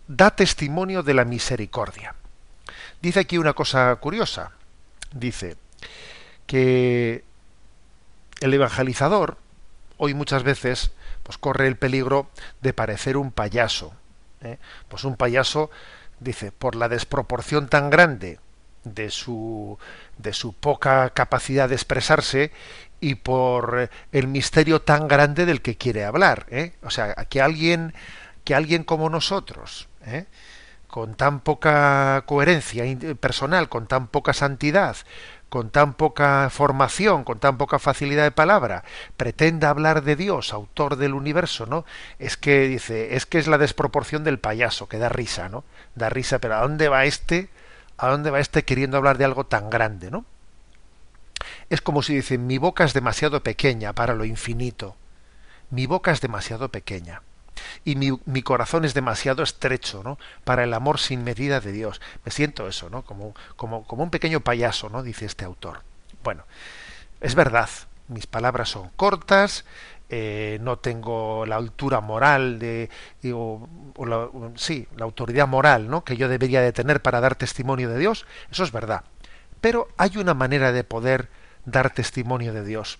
da 0.05 0.35
testimonio 0.35 1.01
de 1.01 1.13
la 1.13 1.23
misericordia. 1.23 2.15
Dice 3.01 3.21
aquí 3.21 3.37
una 3.37 3.53
cosa 3.53 3.95
curiosa. 3.95 4.51
Dice 5.13 5.55
que 6.47 7.23
el 8.41 8.53
evangelizador 8.53 9.37
hoy 9.97 10.13
muchas 10.13 10.43
veces 10.43 10.91
pues 11.23 11.37
corre 11.37 11.67
el 11.67 11.77
peligro 11.77 12.29
de 12.59 12.73
parecer 12.73 13.15
un 13.15 13.31
payaso. 13.31 13.93
¿eh? 14.41 14.57
Pues 14.89 15.05
un 15.05 15.15
payaso 15.15 15.71
dice, 16.19 16.51
por 16.51 16.75
la 16.75 16.89
desproporción 16.89 17.67
tan 17.67 17.89
grande 17.89 18.39
de 18.83 19.09
su, 19.09 19.77
de 20.17 20.33
su 20.33 20.53
poca 20.53 21.09
capacidad 21.09 21.67
de 21.67 21.75
expresarse 21.75 22.51
y 22.99 23.15
por 23.15 23.89
el 24.11 24.27
misterio 24.27 24.81
tan 24.81 25.07
grande 25.07 25.45
del 25.45 25.61
que 25.61 25.77
quiere 25.77 26.05
hablar. 26.05 26.45
¿eh? 26.49 26.73
O 26.83 26.89
sea, 26.89 27.13
que 27.29 27.41
alguien, 27.41 27.93
que 28.43 28.55
alguien 28.55 28.83
como 28.83 29.09
nosotros, 29.09 29.87
¿eh? 30.05 30.25
con 30.87 31.15
tan 31.15 31.41
poca 31.41 32.23
coherencia 32.25 32.85
personal, 33.19 33.67
con 33.67 33.87
tan 33.87 34.07
poca 34.07 34.33
santidad, 34.33 34.95
con 35.49 35.69
tan 35.69 35.93
poca 35.93 36.49
formación, 36.49 37.23
con 37.23 37.39
tan 37.39 37.57
poca 37.57 37.79
facilidad 37.79 38.23
de 38.23 38.31
palabra, 38.31 38.83
pretenda 39.17 39.69
hablar 39.69 40.03
de 40.03 40.15
Dios, 40.15 40.53
autor 40.53 40.95
del 40.95 41.13
universo, 41.13 41.65
¿no? 41.65 41.85
Es 42.19 42.37
que 42.37 42.67
dice, 42.67 43.15
es 43.15 43.25
que 43.25 43.39
es 43.39 43.47
la 43.47 43.57
desproporción 43.57 44.23
del 44.23 44.39
payaso, 44.39 44.87
que 44.87 44.97
da 44.97 45.09
risa, 45.09 45.49
¿no? 45.49 45.63
Da 45.95 46.09
risa, 46.09 46.39
pero 46.39 46.55
¿a 46.55 46.61
dónde 46.61 46.89
va 46.89 47.05
este? 47.05 47.49
¿A 47.97 48.09
dónde 48.09 48.31
va 48.31 48.39
este 48.39 48.63
queriendo 48.63 48.97
hablar 48.97 49.17
de 49.17 49.25
algo 49.25 49.45
tan 49.45 49.69
grande, 49.69 50.11
¿no? 50.11 50.25
Es 51.69 51.81
como 51.81 52.03
si 52.03 52.15
dice, 52.15 52.37
mi 52.37 52.57
boca 52.57 52.83
es 52.83 52.93
demasiado 52.93 53.41
pequeña 53.41 53.93
para 53.93 54.13
lo 54.13 54.25
infinito. 54.25 54.95
Mi 55.69 55.87
boca 55.87 56.11
es 56.11 56.21
demasiado 56.21 56.69
pequeña 56.69 57.21
y 57.83 57.95
mi, 57.95 58.41
corazón 58.41 58.85
es 58.85 58.93
demasiado 58.93 59.43
estrecho 59.43 60.01
¿no? 60.03 60.17
para 60.43 60.63
el 60.63 60.73
amor 60.73 60.99
sin 60.99 61.23
medida 61.23 61.59
de 61.59 61.71
Dios. 61.71 62.01
Me 62.23 62.31
siento 62.31 62.67
eso, 62.67 62.89
¿no? 62.89 63.03
Como, 63.03 63.35
como, 63.55 63.85
como 63.85 64.03
un 64.03 64.09
pequeño 64.09 64.41
payaso, 64.41 64.89
¿no? 64.89 65.03
dice 65.03 65.25
este 65.25 65.45
autor. 65.45 65.81
Bueno, 66.23 66.43
es 67.21 67.35
verdad, 67.35 67.69
mis 68.07 68.27
palabras 68.27 68.69
son 68.69 68.89
cortas, 68.95 69.65
eh, 70.09 70.59
no 70.61 70.77
tengo 70.77 71.45
la 71.45 71.55
altura 71.55 72.01
moral 72.01 72.59
de 72.59 72.89
la, 73.23 74.29
sí 74.55 74.87
la 74.97 75.05
autoridad 75.05 75.47
moral 75.47 75.89
no 75.89 76.03
que 76.03 76.17
yo 76.17 76.27
debería 76.27 76.61
de 76.61 76.73
tener 76.73 77.01
para 77.01 77.21
dar 77.21 77.35
testimonio 77.35 77.89
de 77.89 77.97
Dios 77.97 78.25
eso 78.51 78.63
es 78.63 78.71
verdad 78.71 79.03
pero 79.61 79.87
hay 79.97 80.17
una 80.17 80.33
manera 80.33 80.71
de 80.71 80.83
poder 80.83 81.29
dar 81.65 81.91
testimonio 81.91 82.53
de 82.53 82.63
Dios 82.63 82.99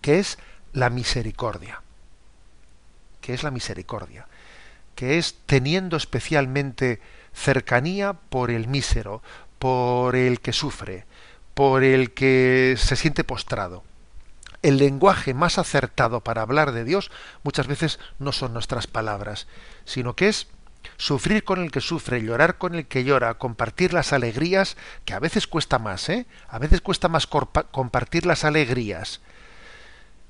que 0.00 0.18
es 0.18 0.38
la 0.72 0.90
misericordia 0.90 1.80
que 3.20 3.34
es 3.34 3.42
la 3.42 3.50
misericordia, 3.50 4.26
que 4.94 5.18
es 5.18 5.36
teniendo 5.46 5.96
especialmente 5.96 7.00
cercanía 7.32 8.14
por 8.14 8.50
el 8.50 8.68
mísero, 8.68 9.22
por 9.58 10.16
el 10.16 10.40
que 10.40 10.52
sufre, 10.52 11.04
por 11.54 11.84
el 11.84 12.12
que 12.12 12.76
se 12.78 12.96
siente 12.96 13.24
postrado. 13.24 13.84
El 14.62 14.76
lenguaje 14.76 15.32
más 15.32 15.58
acertado 15.58 16.20
para 16.20 16.42
hablar 16.42 16.72
de 16.72 16.84
Dios 16.84 17.10
muchas 17.42 17.66
veces 17.66 17.98
no 18.18 18.32
son 18.32 18.52
nuestras 18.52 18.86
palabras, 18.86 19.46
sino 19.84 20.14
que 20.14 20.28
es 20.28 20.48
sufrir 20.96 21.44
con 21.44 21.62
el 21.62 21.70
que 21.70 21.80
sufre, 21.80 22.22
llorar 22.22 22.58
con 22.58 22.74
el 22.74 22.86
que 22.86 23.04
llora, 23.04 23.34
compartir 23.34 23.92
las 23.92 24.12
alegrías, 24.12 24.76
que 25.04 25.14
a 25.14 25.18
veces 25.18 25.46
cuesta 25.46 25.78
más, 25.78 26.08
¿eh? 26.08 26.26
A 26.48 26.58
veces 26.58 26.80
cuesta 26.80 27.08
más 27.08 27.26
compartir 27.26 28.26
las 28.26 28.44
alegrías 28.44 29.20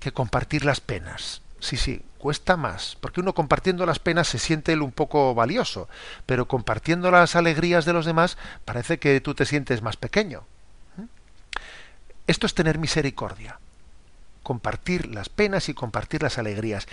que 0.01 0.13
compartir 0.13 0.65
las 0.65 0.81
penas. 0.81 1.43
Sí, 1.61 1.77
sí, 1.77 2.03
cuesta 2.19 2.57
más, 2.57 2.97
porque 3.01 3.21
uno 3.21 3.35
compartiendo 3.35 3.85
las 3.85 3.99
penas 3.99 4.29
se 4.29 4.39
siente 4.39 4.73
él 4.73 4.81
un 4.81 4.93
poco 4.93 5.35
valioso, 5.35 5.89
pero 6.25 6.49
compartiendo 6.49 7.11
las 7.11 7.37
alegrías 7.37 7.85
de 7.85 7.93
los 7.93 8.07
demás 8.07 8.39
parece 8.65 8.99
que 8.99 9.21
tú 9.21 9.35
te 9.35 9.45
sientes 9.45 9.83
más 9.83 9.97
pequeño. 9.97 10.43
¿Mm? 10.97 11.05
Esto 12.27 12.47
es 12.47 12.55
tener 12.55 12.79
misericordia, 12.79 13.59
compartir 14.43 15.15
las 15.15 15.29
penas 15.29 15.69
y 15.69 15.75
compartir 15.75 16.23
las 16.23 16.39
alegrías. 16.39 16.87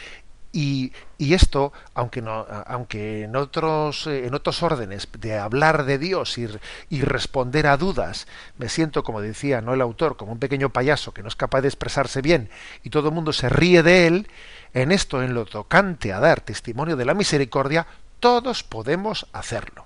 Y, 0.53 0.93
y, 1.17 1.33
esto, 1.33 1.73
aunque, 1.93 2.21
no, 2.21 2.47
aunque 2.65 3.23
en, 3.23 3.35
otros, 3.35 4.07
eh, 4.07 4.25
en 4.25 4.33
otros 4.33 4.63
órdenes 4.63 5.07
de 5.19 5.37
hablar 5.37 5.85
de 5.85 5.97
Dios 5.97 6.37
y, 6.37 6.47
y, 6.89 7.01
responder 7.01 7.67
a 7.67 7.77
dudas, 7.77 8.27
me 8.57 8.69
siento, 8.69 9.03
como 9.03 9.21
decía 9.21 9.61
no 9.61 9.73
el 9.73 9.81
autor, 9.81 10.15
como 10.15 10.31
un 10.31 10.39
pequeño 10.39 10.69
payaso 10.69 11.13
que 11.13 11.21
no 11.21 11.27
es 11.27 11.35
capaz 11.35 11.61
de 11.61 11.67
expresarse 11.67 12.21
bien 12.21 12.49
y 12.81 12.89
todo 12.89 13.09
el 13.09 13.13
mundo 13.13 13.33
se 13.33 13.49
ríe 13.49 13.83
de 13.83 14.07
él, 14.07 14.27
en 14.73 14.91
esto, 14.91 15.21
en 15.21 15.33
lo 15.33 15.45
tocante 15.45 16.13
a 16.13 16.19
dar 16.19 16.41
testimonio 16.41 16.95
de 16.95 17.05
la 17.05 17.13
misericordia, 17.13 17.85
todos 18.19 18.63
podemos 18.63 19.27
hacerlo. 19.33 19.85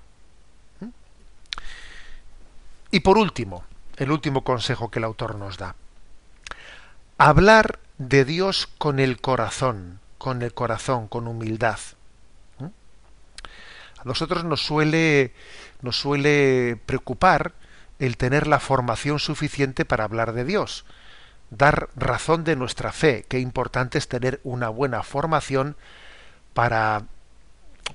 ¿Mm? 0.80 0.88
Y 2.92 3.00
por 3.00 3.18
último, 3.18 3.64
el 3.96 4.10
último 4.10 4.42
consejo 4.44 4.90
que 4.90 5.00
el 5.00 5.04
autor 5.04 5.34
nos 5.34 5.58
da. 5.58 5.74
Hablar 7.24 7.78
de 7.98 8.24
Dios 8.24 8.68
con 8.78 8.98
el 8.98 9.20
corazón, 9.20 10.00
con 10.18 10.42
el 10.42 10.52
corazón, 10.52 11.06
con 11.06 11.28
humildad. 11.28 11.78
¿Mm? 12.58 12.64
A 12.64 14.04
nosotros 14.04 14.42
nos 14.42 14.66
suele, 14.66 15.32
nos 15.82 16.00
suele 16.00 16.80
preocupar 16.84 17.52
el 18.00 18.16
tener 18.16 18.48
la 18.48 18.58
formación 18.58 19.20
suficiente 19.20 19.84
para 19.84 20.02
hablar 20.02 20.32
de 20.32 20.44
Dios, 20.44 20.84
dar 21.50 21.90
razón 21.94 22.42
de 22.42 22.56
nuestra 22.56 22.90
fe. 22.90 23.24
Qué 23.28 23.38
importante 23.38 23.98
es 23.98 24.08
tener 24.08 24.40
una 24.42 24.68
buena 24.68 25.04
formación 25.04 25.76
para 26.54 27.04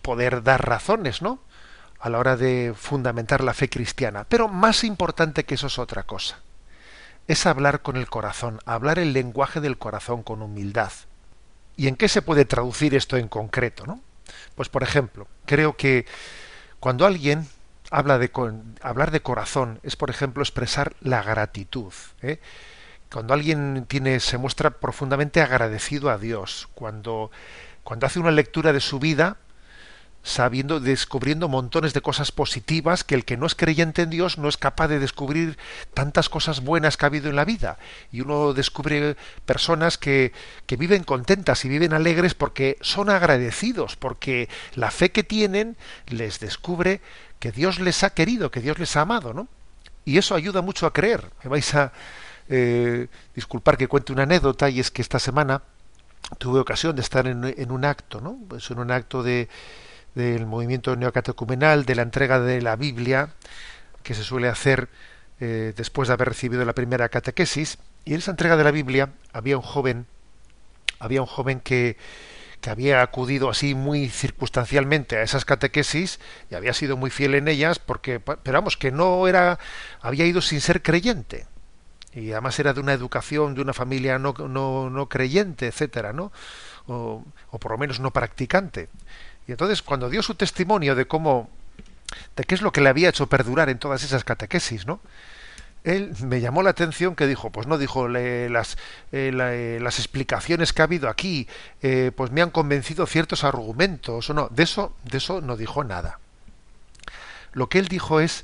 poder 0.04 0.42
dar 0.42 0.66
razones, 0.66 1.22
¿no? 1.22 1.42
A 2.00 2.08
la 2.08 2.20
hora 2.20 2.38
de 2.38 2.74
fundamentar 2.78 3.44
la 3.44 3.54
fe 3.54 3.70
cristiana. 3.70 4.24
Pero 4.24 4.48
más 4.48 4.86
importante 4.86 5.44
que 5.44 5.56
eso 5.56 5.68
es 5.68 5.80
otra 5.80 6.04
cosa. 6.04 6.40
Es 7.28 7.46
hablar 7.46 7.82
con 7.82 7.98
el 7.98 8.10
corazón, 8.10 8.60
hablar 8.66 9.00
el 9.00 9.14
lenguaje 9.14 9.60
del 9.60 9.78
corazón 9.78 10.24
con 10.24 10.42
humildad. 10.42 10.92
¿Y 11.76 11.88
en 11.88 11.96
qué 11.96 12.08
se 12.08 12.22
puede 12.22 12.46
traducir 12.46 12.96
esto 12.96 13.18
en 13.18 13.28
concreto, 13.28 13.86
no? 13.86 14.02
Pues 14.56 14.70
por 14.70 14.84
ejemplo, 14.84 15.28
creo 15.46 15.78
que 15.78 16.06
cuando 16.80 17.06
alguien 17.06 17.48
habla 17.92 18.18
de 18.18 18.32
hablar 18.82 19.12
de 19.12 19.22
corazón 19.22 19.80
es 19.84 19.96
por 19.96 20.10
ejemplo 20.10 20.44
expresar 20.44 20.96
la 21.02 21.22
gratitud. 21.24 21.94
¿eh? 22.22 22.40
Cuando 23.12 23.34
alguien 23.34 23.86
tiene 23.88 24.20
se 24.20 24.38
muestra 24.38 24.72
profundamente 24.72 25.42
agradecido 25.42 26.10
a 26.10 26.18
Dios, 26.18 26.68
cuando 26.74 27.32
cuando 27.84 28.06
hace 28.06 28.20
una 28.20 28.32
lectura 28.32 28.74
de 28.74 28.82
su 28.82 29.00
vida 29.00 29.38
sabiendo, 30.28 30.82
descubriendo 30.82 31.48
montones 31.48 31.94
de 31.94 32.02
cosas 32.02 32.34
positivas 32.34 33.06
que 33.06 33.16
el 33.16 33.24
que 33.24 33.38
no 33.38 33.46
es 33.46 33.56
creyente 33.56 34.02
en 34.02 34.10
Dios 34.10 34.38
no 34.38 34.50
es 34.50 34.58
capaz 34.58 34.90
de 34.90 35.00
descubrir 35.00 35.58
tantas 35.94 36.28
cosas 36.28 36.62
buenas 36.62 36.98
que 36.98 37.06
ha 37.06 37.08
habido 37.08 37.30
en 37.30 37.38
la 37.38 37.46
vida. 37.46 37.78
Y 38.12 38.22
uno 38.22 38.54
descubre 38.54 39.16
personas 39.46 39.98
que, 39.98 40.34
que 40.66 40.76
viven 40.76 41.06
contentas 41.06 41.64
y 41.64 41.70
viven 41.70 41.94
alegres 41.94 42.34
porque 42.34 42.78
son 42.82 43.10
agradecidos, 43.10 43.96
porque 43.96 44.50
la 44.76 44.92
fe 44.92 45.12
que 45.12 45.24
tienen 45.24 45.78
les 46.08 46.42
descubre 46.42 47.00
que 47.40 47.54
Dios 47.54 47.80
les 47.80 48.04
ha 48.04 48.10
querido, 48.10 48.52
que 48.52 48.60
Dios 48.60 48.80
les 48.80 48.98
ha 48.98 49.02
amado, 49.02 49.34
¿no? 49.34 49.48
Y 50.04 50.18
eso 50.18 50.36
ayuda 50.36 50.62
mucho 50.62 50.86
a 50.86 50.94
creer. 50.94 51.32
Me 51.44 51.50
vais 51.50 51.74
a 51.74 51.94
eh, 52.50 53.08
disculpar 53.34 53.78
que 53.78 53.88
cuente 53.88 54.12
una 54.12 54.24
anécdota 54.24 54.70
y 54.70 54.82
es 54.82 54.92
que 54.92 55.02
esta 55.02 55.20
semana 55.20 55.62
tuve 56.38 56.60
ocasión 56.60 56.98
de 56.98 57.02
estar 57.02 57.28
en, 57.28 57.46
en 57.46 57.72
un 57.72 57.86
acto, 57.86 58.20
¿no? 58.20 58.38
Pues 58.50 58.70
en 58.72 58.80
un 58.80 58.92
acto 58.92 59.24
de 59.24 59.48
del 60.18 60.48
movimiento 60.48 60.96
neocatecumenal, 60.96 61.86
de 61.86 61.94
la 61.94 62.02
entrega 62.02 62.40
de 62.40 62.60
la 62.60 62.76
Biblia, 62.76 63.30
que 64.02 64.16
se 64.16 64.24
suele 64.24 64.48
hacer 64.48 64.90
eh, 65.40 65.74
después 65.78 66.08
de 66.08 66.16
haber 66.16 66.30
recibido 66.30 66.66
la 66.66 66.74
primera 66.74 67.08
catequesis. 67.10 67.78
Y 68.04 68.14
en 68.14 68.20
esa 68.20 68.32
entrega 68.32 68.58
de 68.58 68.64
la 68.64 68.72
Biblia 68.72 69.14
había 69.32 69.58
un 69.58 69.64
joven, 69.64 70.08
había 70.98 71.22
un 71.22 71.28
joven 71.28 71.60
que, 71.60 71.98
que 72.62 72.72
había 72.72 73.04
acudido 73.04 73.48
así 73.48 73.76
muy 73.76 74.10
circunstancialmente 74.10 75.18
a 75.18 75.22
esas 75.22 75.46
catequesis 75.46 76.20
y 76.50 76.56
había 76.56 76.74
sido 76.74 76.98
muy 76.98 77.12
fiel 77.12 77.36
en 77.36 77.48
ellas, 77.48 77.78
porque, 77.78 78.20
pero 78.20 78.58
vamos, 78.58 78.76
que 78.76 78.92
no 78.92 79.28
era, 79.28 79.60
había 80.02 80.26
ido 80.26 80.42
sin 80.42 80.62
ser 80.62 80.82
creyente. 80.82 81.46
Y 82.12 82.32
además 82.32 82.58
era 82.60 82.74
de 82.74 82.80
una 82.80 82.94
educación, 82.94 83.54
de 83.54 83.62
una 83.62 83.74
familia 83.74 84.18
no, 84.18 84.34
no, 84.34 84.90
no 84.90 85.10
creyente, 85.10 85.68
etcétera, 85.68 86.12
¿no? 86.12 86.32
O, 86.88 87.24
o 87.52 87.60
por 87.60 87.74
lo 87.74 87.78
menos 87.78 88.00
no 88.00 88.12
practicante. 88.12 88.90
Y 89.48 89.52
entonces 89.52 89.82
cuando 89.82 90.10
dio 90.10 90.22
su 90.22 90.36
testimonio 90.36 90.96
de 90.96 91.08
cómo, 91.08 91.50
de 92.36 92.44
qué 92.44 92.56
es 92.56 92.62
lo 92.62 92.72
que 92.72 92.82
le 92.82 92.90
había 92.90 93.10
hecho 93.10 93.28
perdurar 93.28 93.70
en 93.70 93.80
todas 93.80 94.04
esas 94.04 94.24
catequesis, 94.24 94.86
¿no? 94.86 95.00
Él 95.84 96.14
me 96.22 96.42
llamó 96.42 96.64
la 96.64 96.72
atención 96.72 97.16
que 97.16 97.28
dijo, 97.28 97.50
pues 97.50 97.66
no 97.66 97.78
dijo 97.78 98.10
las, 98.10 98.78
eh, 99.14 99.32
eh, 99.34 99.80
las 99.82 100.00
explicaciones 100.00 100.74
que 100.74 100.82
ha 100.82 100.86
habido 100.86 101.08
aquí, 101.08 101.48
eh, 101.82 102.12
pues 102.14 102.30
me 102.32 102.42
han 102.42 102.50
convencido 102.50 103.08
ciertos 103.08 103.46
argumentos 103.46 104.30
o 104.30 104.34
no, 104.34 104.50
de 104.50 104.64
eso, 104.64 104.94
de 105.06 105.20
eso 105.20 105.40
no 105.40 105.56
dijo 105.56 105.86
nada. 105.86 106.20
Lo 107.54 107.70
que 107.70 107.80
él 107.80 107.88
dijo 107.88 108.20
es 108.20 108.44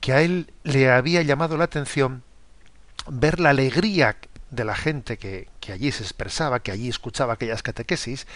que 0.00 0.14
a 0.14 0.22
él 0.22 0.50
le 0.62 0.90
había 0.90 1.20
llamado 1.20 1.58
la 1.58 1.64
atención 1.64 2.22
ver 3.06 3.38
la 3.38 3.50
alegría 3.50 4.16
de 4.50 4.64
la 4.64 4.74
gente 4.74 5.18
que, 5.18 5.48
que 5.68 5.74
allí 5.74 5.92
se 5.92 6.02
expresaba, 6.02 6.60
que 6.60 6.72
allí 6.72 6.88
escuchaba 6.88 7.34
aquellas 7.34 7.62
catequesis, 7.62 8.26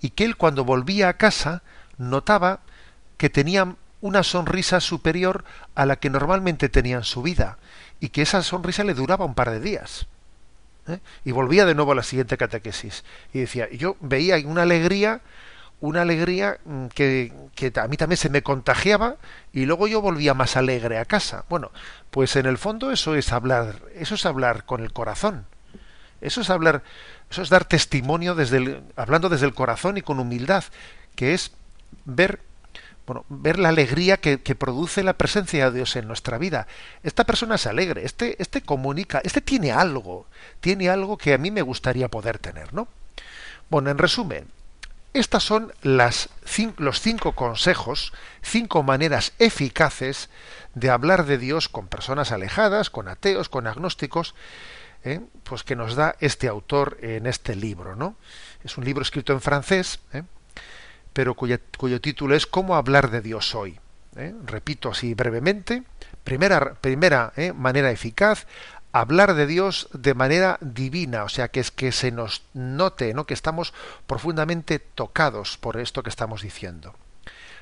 y 0.00 0.10
que 0.10 0.24
él 0.24 0.36
cuando 0.36 0.64
volvía 0.64 1.08
a 1.08 1.16
casa 1.16 1.62
notaba 1.98 2.62
que 3.16 3.30
tenían 3.30 3.76
una 4.00 4.24
sonrisa 4.24 4.80
superior 4.80 5.44
a 5.76 5.86
la 5.86 6.00
que 6.00 6.10
normalmente 6.10 6.68
tenía 6.68 6.96
en 6.96 7.04
su 7.04 7.22
vida, 7.22 7.58
y 8.00 8.08
que 8.08 8.22
esa 8.22 8.42
sonrisa 8.42 8.82
le 8.82 8.94
duraba 8.94 9.24
un 9.24 9.36
par 9.36 9.50
de 9.50 9.60
días. 9.60 10.08
¿eh? 10.88 10.98
Y 11.24 11.30
volvía 11.30 11.64
de 11.64 11.76
nuevo 11.76 11.92
a 11.92 11.94
la 11.94 12.02
siguiente 12.02 12.36
catequesis. 12.36 13.04
Y 13.32 13.38
decía, 13.38 13.70
yo 13.70 13.96
veía 14.00 14.34
una 14.44 14.62
alegría, 14.62 15.20
una 15.80 16.02
alegría 16.02 16.58
mm, 16.64 16.86
que, 16.86 17.32
que 17.54 17.72
a 17.76 17.86
mí 17.86 17.98
también 17.98 18.16
se 18.16 18.30
me 18.30 18.42
contagiaba, 18.42 19.14
y 19.52 19.64
luego 19.64 19.86
yo 19.86 20.00
volvía 20.00 20.34
más 20.34 20.56
alegre 20.56 20.98
a 20.98 21.04
casa. 21.04 21.44
Bueno, 21.48 21.70
pues 22.10 22.34
en 22.34 22.46
el 22.46 22.58
fondo 22.58 22.90
eso 22.90 23.14
es 23.14 23.32
hablar, 23.32 23.76
eso 23.94 24.16
es 24.16 24.26
hablar 24.26 24.64
con 24.64 24.82
el 24.82 24.92
corazón. 24.92 25.46
Eso 26.20 26.40
es 26.40 26.50
hablar, 26.50 26.82
eso 27.30 27.42
es 27.42 27.48
dar 27.48 27.64
testimonio 27.64 28.34
desde 28.34 28.58
el, 28.58 28.82
hablando 28.96 29.28
desde 29.28 29.46
el 29.46 29.54
corazón 29.54 29.96
y 29.96 30.02
con 30.02 30.18
humildad, 30.18 30.64
que 31.14 31.34
es 31.34 31.52
ver 32.04 32.40
bueno, 33.06 33.24
ver 33.28 33.58
la 33.58 33.70
alegría 33.70 34.18
que, 34.18 34.38
produce 34.54 35.02
la 35.02 35.14
presencia 35.14 35.68
de 35.70 35.78
Dios 35.78 35.96
en 35.96 36.06
nuestra 36.06 36.38
vida. 36.38 36.68
Esta 37.02 37.24
persona 37.24 37.56
es 37.56 37.66
alegre, 37.66 38.04
este, 38.04 38.40
este 38.40 38.60
comunica, 38.60 39.20
este 39.24 39.40
tiene 39.40 39.72
algo, 39.72 40.26
tiene 40.60 40.88
algo 40.88 41.18
que 41.18 41.34
a 41.34 41.38
mí 41.38 41.50
me 41.50 41.62
gustaría 41.62 42.08
poder 42.08 42.38
tener, 42.38 42.72
¿no? 42.72 42.86
Bueno, 43.68 43.90
en 43.90 43.98
resumen, 43.98 44.46
estas 45.12 45.42
son 45.42 45.72
las, 45.82 46.28
los 46.76 47.00
cinco 47.00 47.32
consejos, 47.32 48.12
cinco 48.42 48.84
maneras 48.84 49.32
eficaces 49.40 50.30
de 50.74 50.90
hablar 50.90 51.26
de 51.26 51.36
Dios 51.36 51.68
con 51.68 51.88
personas 51.88 52.30
alejadas, 52.30 52.90
con 52.90 53.08
ateos, 53.08 53.48
con 53.48 53.66
agnósticos, 53.66 54.36
¿eh? 55.04 55.20
pues 55.44 55.62
que 55.62 55.76
nos 55.76 55.94
da 55.94 56.16
este 56.20 56.48
autor 56.48 56.98
en 57.02 57.26
este 57.26 57.54
libro, 57.54 57.96
¿no? 57.96 58.16
Es 58.64 58.76
un 58.76 58.84
libro 58.84 59.02
escrito 59.02 59.32
en 59.32 59.40
francés, 59.40 60.00
¿eh? 60.12 60.22
pero 61.12 61.34
cuyo, 61.34 61.58
título 62.00 62.34
es 62.34 62.46
Cómo 62.46 62.76
hablar 62.76 63.10
de 63.10 63.20
Dios 63.20 63.54
hoy. 63.54 63.78
¿eh? 64.16 64.34
Repito 64.44 64.90
así 64.90 65.14
brevemente. 65.14 65.82
Primera, 66.24 66.74
primera 66.74 67.32
manera 67.54 67.90
eficaz, 67.90 68.46
hablar 68.92 69.34
de 69.34 69.46
Dios 69.46 69.88
de 69.92 70.14
manera 70.14 70.58
divina, 70.60 71.24
o 71.24 71.28
sea, 71.28 71.48
que 71.48 71.60
es 71.60 71.70
que 71.70 71.92
se 71.92 72.10
nos 72.10 72.42
note, 72.52 73.14
¿no? 73.14 73.24
que 73.24 73.34
estamos 73.34 73.72
profundamente 74.06 74.78
tocados 74.78 75.56
por 75.56 75.78
esto 75.78 76.02
que 76.02 76.10
estamos 76.10 76.42
diciendo. 76.42 76.94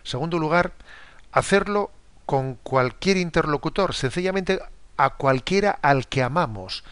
Segundo 0.03 0.39
lugar, 0.39 0.73
hacerlo 1.33 1.91
con 2.27 2.55
cualquier 2.57 3.17
interlocutor, 3.17 3.95
sencillamente 3.95 4.61
a 4.97 5.11
cualquiera 5.11 5.71
al 5.83 6.09
que 6.09 6.23
amamos, 6.23 6.85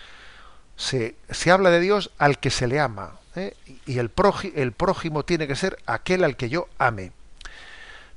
se, 0.77 1.17
habla 1.51 1.71
de 1.71 1.81
Dios 1.81 2.11
al 2.19 2.39
que 2.39 2.51
se 2.51 2.67
le 2.67 2.81
ama. 2.81 3.15
¿eh? 3.35 3.55
Y 3.87 3.99
el, 3.99 4.11
el 4.55 4.73
prójimo 4.73 5.25
tiene 5.25 5.47
que 5.47 5.57
ser 5.57 5.79
aquel 5.87 6.25
al 6.25 6.37
que 6.37 6.49
yo 6.49 6.69
ame. 6.79 7.13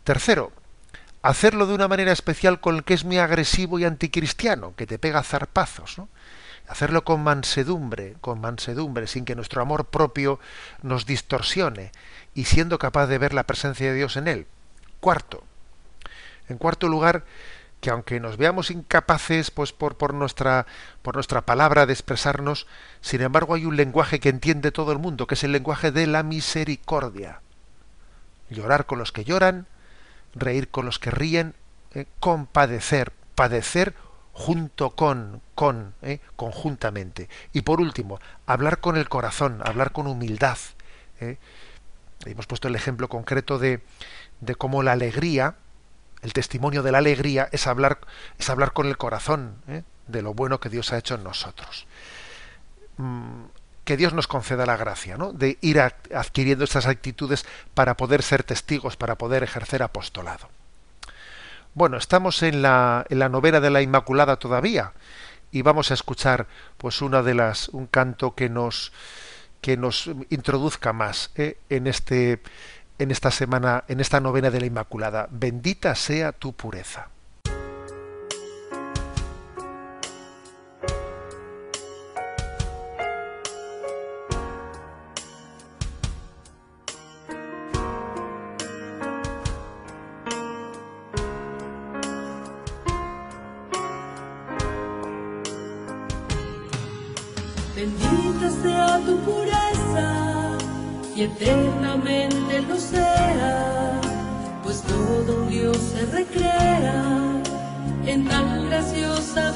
Tercero, 0.03 0.51
hacerlo 1.21 1.67
de 1.67 1.73
una 1.73 1.87
manera 1.87 2.11
especial 2.11 2.59
con 2.59 2.75
el 2.75 2.83
que 2.83 2.93
es 2.93 3.05
muy 3.05 3.17
agresivo 3.17 3.79
y 3.79 3.85
anticristiano, 3.85 4.73
que 4.75 4.87
te 4.87 4.99
pega 4.99 5.23
zarpazos. 5.23 5.97
¿no? 5.97 6.09
Hacerlo 6.67 7.03
con 7.03 7.23
mansedumbre, 7.23 8.15
con 8.21 8.39
mansedumbre, 8.41 9.07
sin 9.07 9.25
que 9.25 9.35
nuestro 9.35 9.61
amor 9.61 9.85
propio 9.85 10.39
nos 10.81 11.05
distorsione 11.05 11.91
y 12.35 12.45
siendo 12.45 12.77
capaz 12.77 13.07
de 13.07 13.17
ver 13.17 13.33
la 13.33 13.43
presencia 13.43 13.87
de 13.87 13.95
Dios 13.95 14.17
en 14.17 14.27
él. 14.27 14.47
Cuarto, 14.99 15.43
en 16.47 16.57
cuarto 16.57 16.87
lugar, 16.87 17.23
que 17.81 17.89
aunque 17.89 18.19
nos 18.19 18.37
veamos 18.37 18.71
incapaces 18.71 19.51
pues 19.51 19.71
por, 19.71 19.95
por 19.95 20.13
nuestra 20.13 20.65
por 21.01 21.15
nuestra 21.15 21.45
palabra 21.45 21.85
de 21.85 21.93
expresarnos, 21.93 22.67
sin 23.01 23.21
embargo 23.21 23.53
hay 23.53 23.65
un 23.65 23.77
lenguaje 23.77 24.19
que 24.19 24.29
entiende 24.29 24.71
todo 24.71 24.91
el 24.91 24.99
mundo, 24.99 25.27
que 25.27 25.35
es 25.35 25.43
el 25.43 25.51
lenguaje 25.51 25.91
de 25.91 26.07
la 26.07 26.23
misericordia. 26.23 27.41
Llorar 28.49 28.85
con 28.85 28.99
los 28.99 29.11
que 29.11 29.23
lloran, 29.23 29.67
reír 30.33 30.69
con 30.69 30.85
los 30.85 30.99
que 30.99 31.11
ríen, 31.11 31.55
eh, 31.93 32.05
compadecer, 32.19 33.13
padecer 33.35 33.93
junto 34.33 34.91
con, 34.91 35.41
con, 35.55 35.93
eh, 36.01 36.19
conjuntamente. 36.35 37.29
Y 37.51 37.61
por 37.61 37.81
último, 37.81 38.19
hablar 38.45 38.79
con 38.79 38.95
el 38.95 39.09
corazón, 39.09 39.61
hablar 39.63 39.91
con 39.91 40.07
humildad. 40.07 40.57
Eh. 41.19 41.37
Hemos 42.25 42.47
puesto 42.47 42.67
el 42.67 42.75
ejemplo 42.75 43.09
concreto 43.09 43.59
de, 43.59 43.81
de 44.41 44.55
cómo 44.55 44.83
la 44.83 44.93
alegría, 44.93 45.55
el 46.21 46.33
testimonio 46.33 46.83
de 46.83 46.91
la 46.91 46.97
alegría 46.97 47.49
es 47.51 47.67
hablar, 47.67 47.99
es 48.37 48.49
hablar 48.49 48.73
con 48.73 48.87
el 48.87 48.97
corazón 48.97 49.55
¿eh? 49.67 49.83
de 50.07 50.21
lo 50.21 50.33
bueno 50.33 50.59
que 50.59 50.69
Dios 50.69 50.91
ha 50.91 50.97
hecho 50.97 51.15
en 51.15 51.23
nosotros. 51.23 51.87
Mm, 52.97 53.45
que 53.85 53.97
Dios 53.97 54.13
nos 54.13 54.27
conceda 54.27 54.67
la 54.67 54.77
gracia, 54.77 55.17
¿no? 55.17 55.33
De 55.33 55.57
ir 55.61 55.79
adquiriendo 55.79 56.63
estas 56.63 56.85
actitudes 56.85 57.45
para 57.73 57.97
poder 57.97 58.21
ser 58.21 58.43
testigos, 58.43 58.97
para 58.97 59.17
poder 59.17 59.41
ejercer 59.41 59.81
apostolado. 59.81 60.47
Bueno, 61.73 61.97
estamos 61.97 62.43
en 62.43 62.61
la, 62.61 63.05
en 63.09 63.17
la 63.17 63.29
novena 63.29 63.59
de 63.59 63.71
la 63.71 63.81
Inmaculada 63.81 64.37
todavía 64.37 64.93
y 65.51 65.61
vamos 65.61 65.91
a 65.91 65.95
escuchar 65.95 66.47
pues 66.77 67.01
una 67.01 67.23
de 67.23 67.33
las 67.33 67.69
un 67.69 67.87
canto 67.87 68.35
que 68.35 68.49
nos 68.49 68.91
que 69.61 69.75
nos 69.75 70.09
introduzca 70.29 70.93
más 70.93 71.31
eh, 71.35 71.57
en 71.69 71.87
este 71.87 72.41
en 72.99 73.11
esta 73.11 73.31
semana, 73.31 73.85
en 73.87 74.01
esta 74.01 74.19
novena 74.19 74.51
de 74.51 74.59
la 74.59 74.65
Inmaculada. 74.67 75.27
Bendita 75.31 75.95
sea 75.95 76.33
tu 76.33 76.53
pureza. 76.53 77.09
Bendita 97.75 98.49
sea 98.61 98.99
tu 99.05 99.17
pureza 99.21 100.57
y 101.15 101.27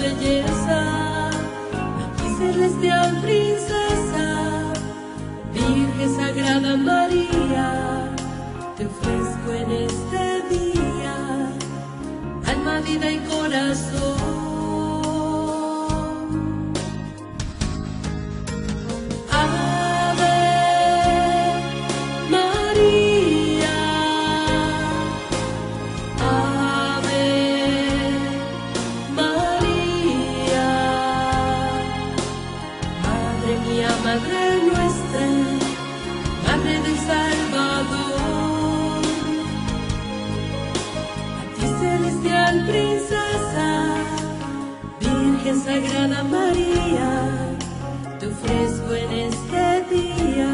belleza. 0.04 1.30
Aquí 2.04 2.28
celestial 2.38 3.22
princesa, 3.22 4.28
Virgen 5.54 6.16
Sagrada 6.16 6.76
María, 6.76 7.70
te 8.78 8.86
ofrezco 8.86 9.50
en 9.62 9.72
este 9.88 10.24
día 10.54 11.16
alma, 12.46 12.82
vida 12.82 13.12
y 13.12 13.20
corazón. 13.20 14.03
Sagrada 45.56 46.24
María 46.24 47.30
te 48.20 48.26
ofrezco 48.28 48.94
en 48.94 49.12
este 49.30 49.86
día 49.94 50.50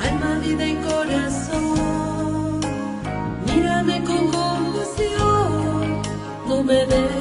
alma, 0.00 0.38
vida 0.42 0.66
y 0.66 0.76
corazón. 0.76 2.60
Mírame 3.46 4.02
con 4.04 4.30
compasión, 4.30 6.02
no 6.48 6.62
me 6.62 6.86
dejes, 6.86 7.17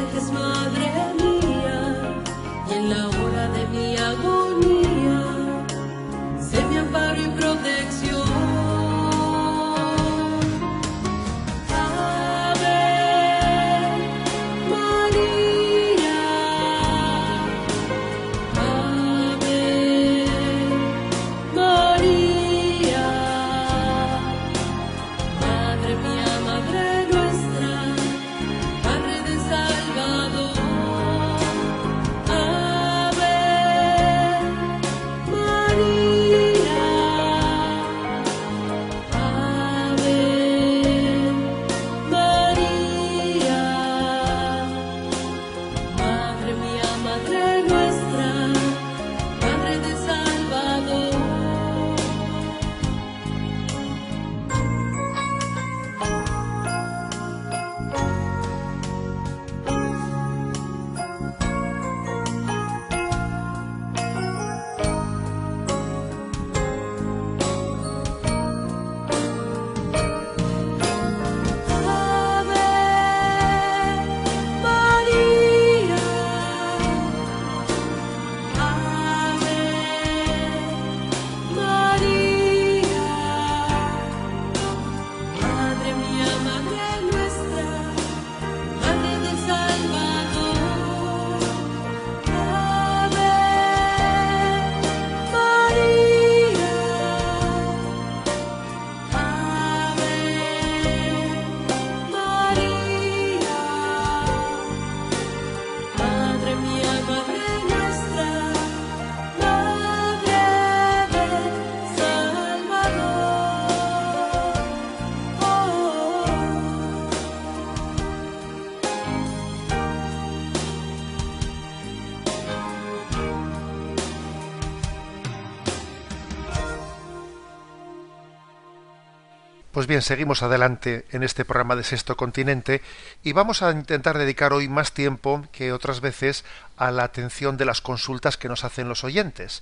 Pues 129.78 129.86
bien, 129.86 130.02
seguimos 130.02 130.42
adelante 130.42 131.06
en 131.12 131.22
este 131.22 131.46
programa 131.46 131.76
de 131.76 131.84
Sexto 131.84 132.18
Continente 132.18 132.82
y 133.22 133.34
vamos 133.34 133.62
a 133.62 133.70
intentar 133.70 134.18
dedicar 134.18 134.52
hoy 134.52 134.68
más 134.68 134.92
tiempo 134.92 135.46
que 135.52 135.72
otras 135.72 136.02
veces 136.02 136.46
a 136.78 136.90
la 136.90 137.04
atención 137.04 137.58
de 137.58 137.66
las 137.66 137.82
consultas 137.82 138.38
que 138.38 138.48
nos 138.50 138.64
hacen 138.64 138.90
los 138.90 139.04
oyentes. 139.04 139.62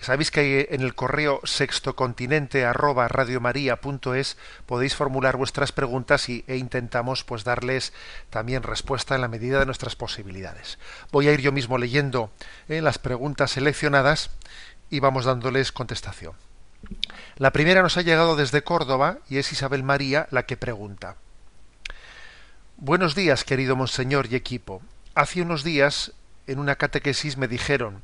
Sabéis 0.00 0.30
que 0.30 0.68
en 0.70 0.82
el 0.82 0.94
correo 0.94 1.40
sextocontinente 1.42 2.64
arroba 2.64 3.08
radiomaria.es 3.08 4.36
podéis 4.64 4.94
formular 4.94 5.36
vuestras 5.36 5.72
preguntas 5.72 6.28
y, 6.28 6.44
e 6.46 6.56
intentamos 6.56 7.24
pues 7.24 7.42
darles 7.42 7.92
también 8.30 8.62
respuesta 8.62 9.16
en 9.16 9.22
la 9.22 9.28
medida 9.28 9.58
de 9.58 9.66
nuestras 9.66 9.96
posibilidades. 9.96 10.78
Voy 11.10 11.26
a 11.26 11.32
ir 11.32 11.40
yo 11.40 11.50
mismo 11.50 11.78
leyendo 11.78 12.30
eh, 12.68 12.80
las 12.80 12.98
preguntas 12.98 13.50
seleccionadas 13.50 14.30
y 14.88 15.00
vamos 15.00 15.24
dándoles 15.24 15.72
contestación. 15.72 16.34
La 17.36 17.52
primera 17.52 17.82
nos 17.82 17.96
ha 17.96 18.02
llegado 18.02 18.36
desde 18.36 18.62
Córdoba 18.62 19.18
y 19.28 19.38
es 19.38 19.52
Isabel 19.52 19.82
María 19.82 20.28
la 20.30 20.44
que 20.44 20.56
pregunta. 20.56 21.16
Buenos 22.76 23.14
días, 23.14 23.44
querido 23.44 23.76
monseñor 23.76 24.26
y 24.30 24.34
equipo. 24.34 24.82
Hace 25.14 25.42
unos 25.42 25.62
días 25.62 26.12
en 26.46 26.58
una 26.58 26.76
catequesis 26.76 27.36
me 27.36 27.48
dijeron 27.48 28.02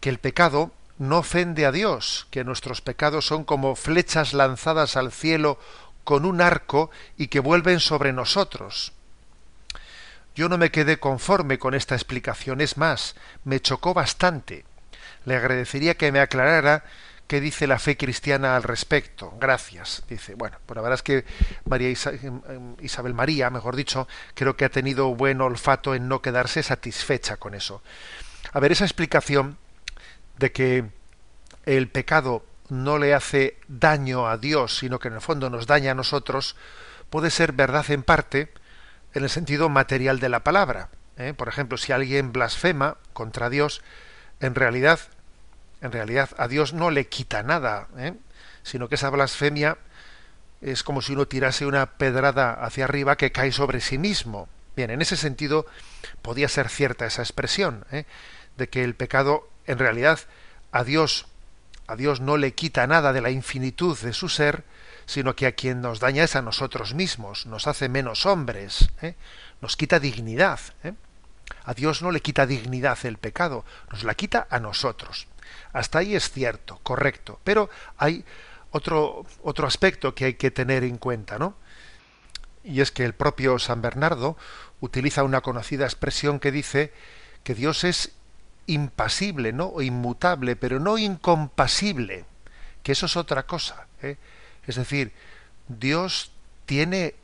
que 0.00 0.08
el 0.08 0.18
pecado 0.18 0.72
no 0.98 1.18
ofende 1.18 1.66
a 1.66 1.72
Dios, 1.72 2.26
que 2.30 2.44
nuestros 2.44 2.80
pecados 2.80 3.26
son 3.26 3.44
como 3.44 3.76
flechas 3.76 4.34
lanzadas 4.34 4.96
al 4.96 5.12
cielo 5.12 5.58
con 6.04 6.24
un 6.24 6.40
arco 6.40 6.90
y 7.16 7.28
que 7.28 7.40
vuelven 7.40 7.80
sobre 7.80 8.12
nosotros. 8.12 8.92
Yo 10.34 10.48
no 10.48 10.58
me 10.58 10.70
quedé 10.70 10.98
conforme 10.98 11.58
con 11.58 11.74
esta 11.74 11.94
explicación, 11.94 12.60
es 12.60 12.76
más, 12.76 13.14
me 13.44 13.60
chocó 13.60 13.94
bastante. 13.94 14.64
Le 15.24 15.36
agradecería 15.36 15.96
que 15.96 16.12
me 16.12 16.20
aclarara 16.20 16.84
qué 17.30 17.40
dice 17.40 17.68
la 17.68 17.78
fe 17.78 17.96
cristiana 17.96 18.56
al 18.56 18.64
respecto. 18.64 19.32
Gracias. 19.38 20.02
Dice, 20.08 20.34
bueno, 20.34 20.56
pues 20.66 20.74
la 20.74 20.82
verdad 20.82 20.96
es 20.96 21.02
que 21.04 21.24
María 21.64 21.88
Isa- 21.88 22.10
Isabel 22.80 23.14
María, 23.14 23.50
mejor 23.50 23.76
dicho, 23.76 24.08
creo 24.34 24.56
que 24.56 24.64
ha 24.64 24.68
tenido 24.68 25.14
buen 25.14 25.40
olfato 25.40 25.94
en 25.94 26.08
no 26.08 26.22
quedarse 26.22 26.64
satisfecha 26.64 27.36
con 27.36 27.54
eso. 27.54 27.84
A 28.52 28.58
ver, 28.58 28.72
esa 28.72 28.84
explicación 28.84 29.58
de 30.38 30.50
que 30.50 30.86
el 31.66 31.86
pecado 31.88 32.44
no 32.68 32.98
le 32.98 33.14
hace 33.14 33.58
daño 33.68 34.26
a 34.26 34.36
Dios, 34.36 34.78
sino 34.78 34.98
que 34.98 35.06
en 35.06 35.14
el 35.14 35.20
fondo 35.20 35.50
nos 35.50 35.68
daña 35.68 35.92
a 35.92 35.94
nosotros, 35.94 36.56
puede 37.10 37.30
ser 37.30 37.52
verdad 37.52 37.88
en 37.92 38.02
parte 38.02 38.52
en 39.14 39.22
el 39.22 39.30
sentido 39.30 39.68
material 39.68 40.18
de 40.18 40.30
la 40.30 40.40
palabra. 40.42 40.88
¿eh? 41.16 41.32
Por 41.36 41.46
ejemplo, 41.46 41.78
si 41.78 41.92
alguien 41.92 42.32
blasfema 42.32 42.96
contra 43.12 43.50
Dios, 43.50 43.82
en 44.40 44.56
realidad, 44.56 44.98
en 45.80 45.92
realidad 45.92 46.30
a 46.36 46.48
Dios 46.48 46.72
no 46.72 46.90
le 46.90 47.08
quita 47.08 47.42
nada, 47.42 47.88
¿eh? 47.96 48.14
sino 48.62 48.88
que 48.88 48.96
esa 48.96 49.10
blasfemia 49.10 49.78
es 50.60 50.82
como 50.82 51.00
si 51.00 51.12
uno 51.12 51.26
tirase 51.26 51.66
una 51.66 51.86
pedrada 51.86 52.52
hacia 52.52 52.84
arriba 52.84 53.16
que 53.16 53.32
cae 53.32 53.52
sobre 53.52 53.80
sí 53.80 53.98
mismo. 53.98 54.48
Bien, 54.76 54.90
en 54.90 55.02
ese 55.02 55.16
sentido 55.16 55.66
podía 56.22 56.48
ser 56.48 56.68
cierta 56.68 57.06
esa 57.06 57.22
expresión, 57.22 57.84
¿eh? 57.90 58.04
de 58.56 58.68
que 58.68 58.84
el 58.84 58.94
pecado 58.94 59.48
en 59.66 59.78
realidad 59.78 60.20
a 60.72 60.84
Dios, 60.84 61.26
a 61.86 61.96
Dios 61.96 62.20
no 62.20 62.36
le 62.36 62.54
quita 62.54 62.86
nada 62.86 63.12
de 63.12 63.20
la 63.20 63.30
infinitud 63.30 63.98
de 63.98 64.12
su 64.12 64.28
ser, 64.28 64.64
sino 65.06 65.34
que 65.34 65.46
a 65.46 65.52
quien 65.52 65.80
nos 65.80 65.98
daña 65.98 66.24
es 66.24 66.36
a 66.36 66.42
nosotros 66.42 66.94
mismos, 66.94 67.46
nos 67.46 67.66
hace 67.66 67.88
menos 67.88 68.26
hombres, 68.26 68.90
¿eh? 69.02 69.16
nos 69.60 69.76
quita 69.76 69.98
dignidad. 69.98 70.60
¿eh? 70.84 70.92
A 71.64 71.74
Dios 71.74 72.02
no 72.02 72.12
le 72.12 72.20
quita 72.20 72.46
dignidad 72.46 72.98
el 73.04 73.18
pecado, 73.18 73.64
nos 73.90 74.04
la 74.04 74.14
quita 74.14 74.46
a 74.50 74.60
nosotros. 74.60 75.26
Hasta 75.72 75.98
ahí 75.98 76.14
es 76.14 76.30
cierto, 76.30 76.80
correcto, 76.82 77.40
pero 77.44 77.70
hay 77.96 78.24
otro, 78.70 79.24
otro 79.42 79.66
aspecto 79.66 80.14
que 80.14 80.26
hay 80.26 80.34
que 80.34 80.50
tener 80.50 80.84
en 80.84 80.98
cuenta, 80.98 81.38
¿no? 81.38 81.54
Y 82.62 82.80
es 82.80 82.90
que 82.90 83.04
el 83.04 83.14
propio 83.14 83.58
San 83.58 83.80
Bernardo 83.82 84.36
utiliza 84.80 85.22
una 85.22 85.40
conocida 85.40 85.84
expresión 85.84 86.40
que 86.40 86.52
dice 86.52 86.92
que 87.42 87.54
Dios 87.54 87.84
es 87.84 88.12
impasible, 88.66 89.52
¿no? 89.52 89.66
O 89.66 89.82
inmutable, 89.82 90.56
pero 90.56 90.78
no 90.78 90.98
incompasible, 90.98 92.24
que 92.82 92.92
eso 92.92 93.06
es 93.06 93.16
otra 93.16 93.44
cosa. 93.44 93.86
¿eh? 94.02 94.16
Es 94.66 94.76
decir, 94.76 95.12
Dios 95.68 96.32
tiene 96.66 97.14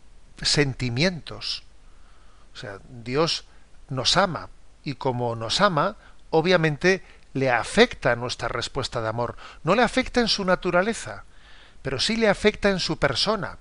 sentimientos. 0.42 1.64
O 2.54 2.56
sea, 2.56 2.78
Dios 2.88 3.44
nos 3.88 4.16
ama 4.16 4.48
y 4.82 4.94
como 4.94 5.36
nos 5.36 5.60
ama, 5.60 5.96
obviamente 6.30 7.02
le 7.36 7.50
afecta 7.50 8.16
nuestra 8.16 8.48
respuesta 8.48 9.02
de 9.02 9.08
amor. 9.08 9.36
No 9.62 9.74
le 9.74 9.82
afecta 9.82 10.20
en 10.20 10.28
su 10.28 10.44
naturaleza, 10.44 11.24
pero 11.82 12.00
sí 12.00 12.16
le 12.16 12.28
afecta 12.28 12.70
en 12.70 12.80
su 12.80 12.98
persona. 12.98 13.58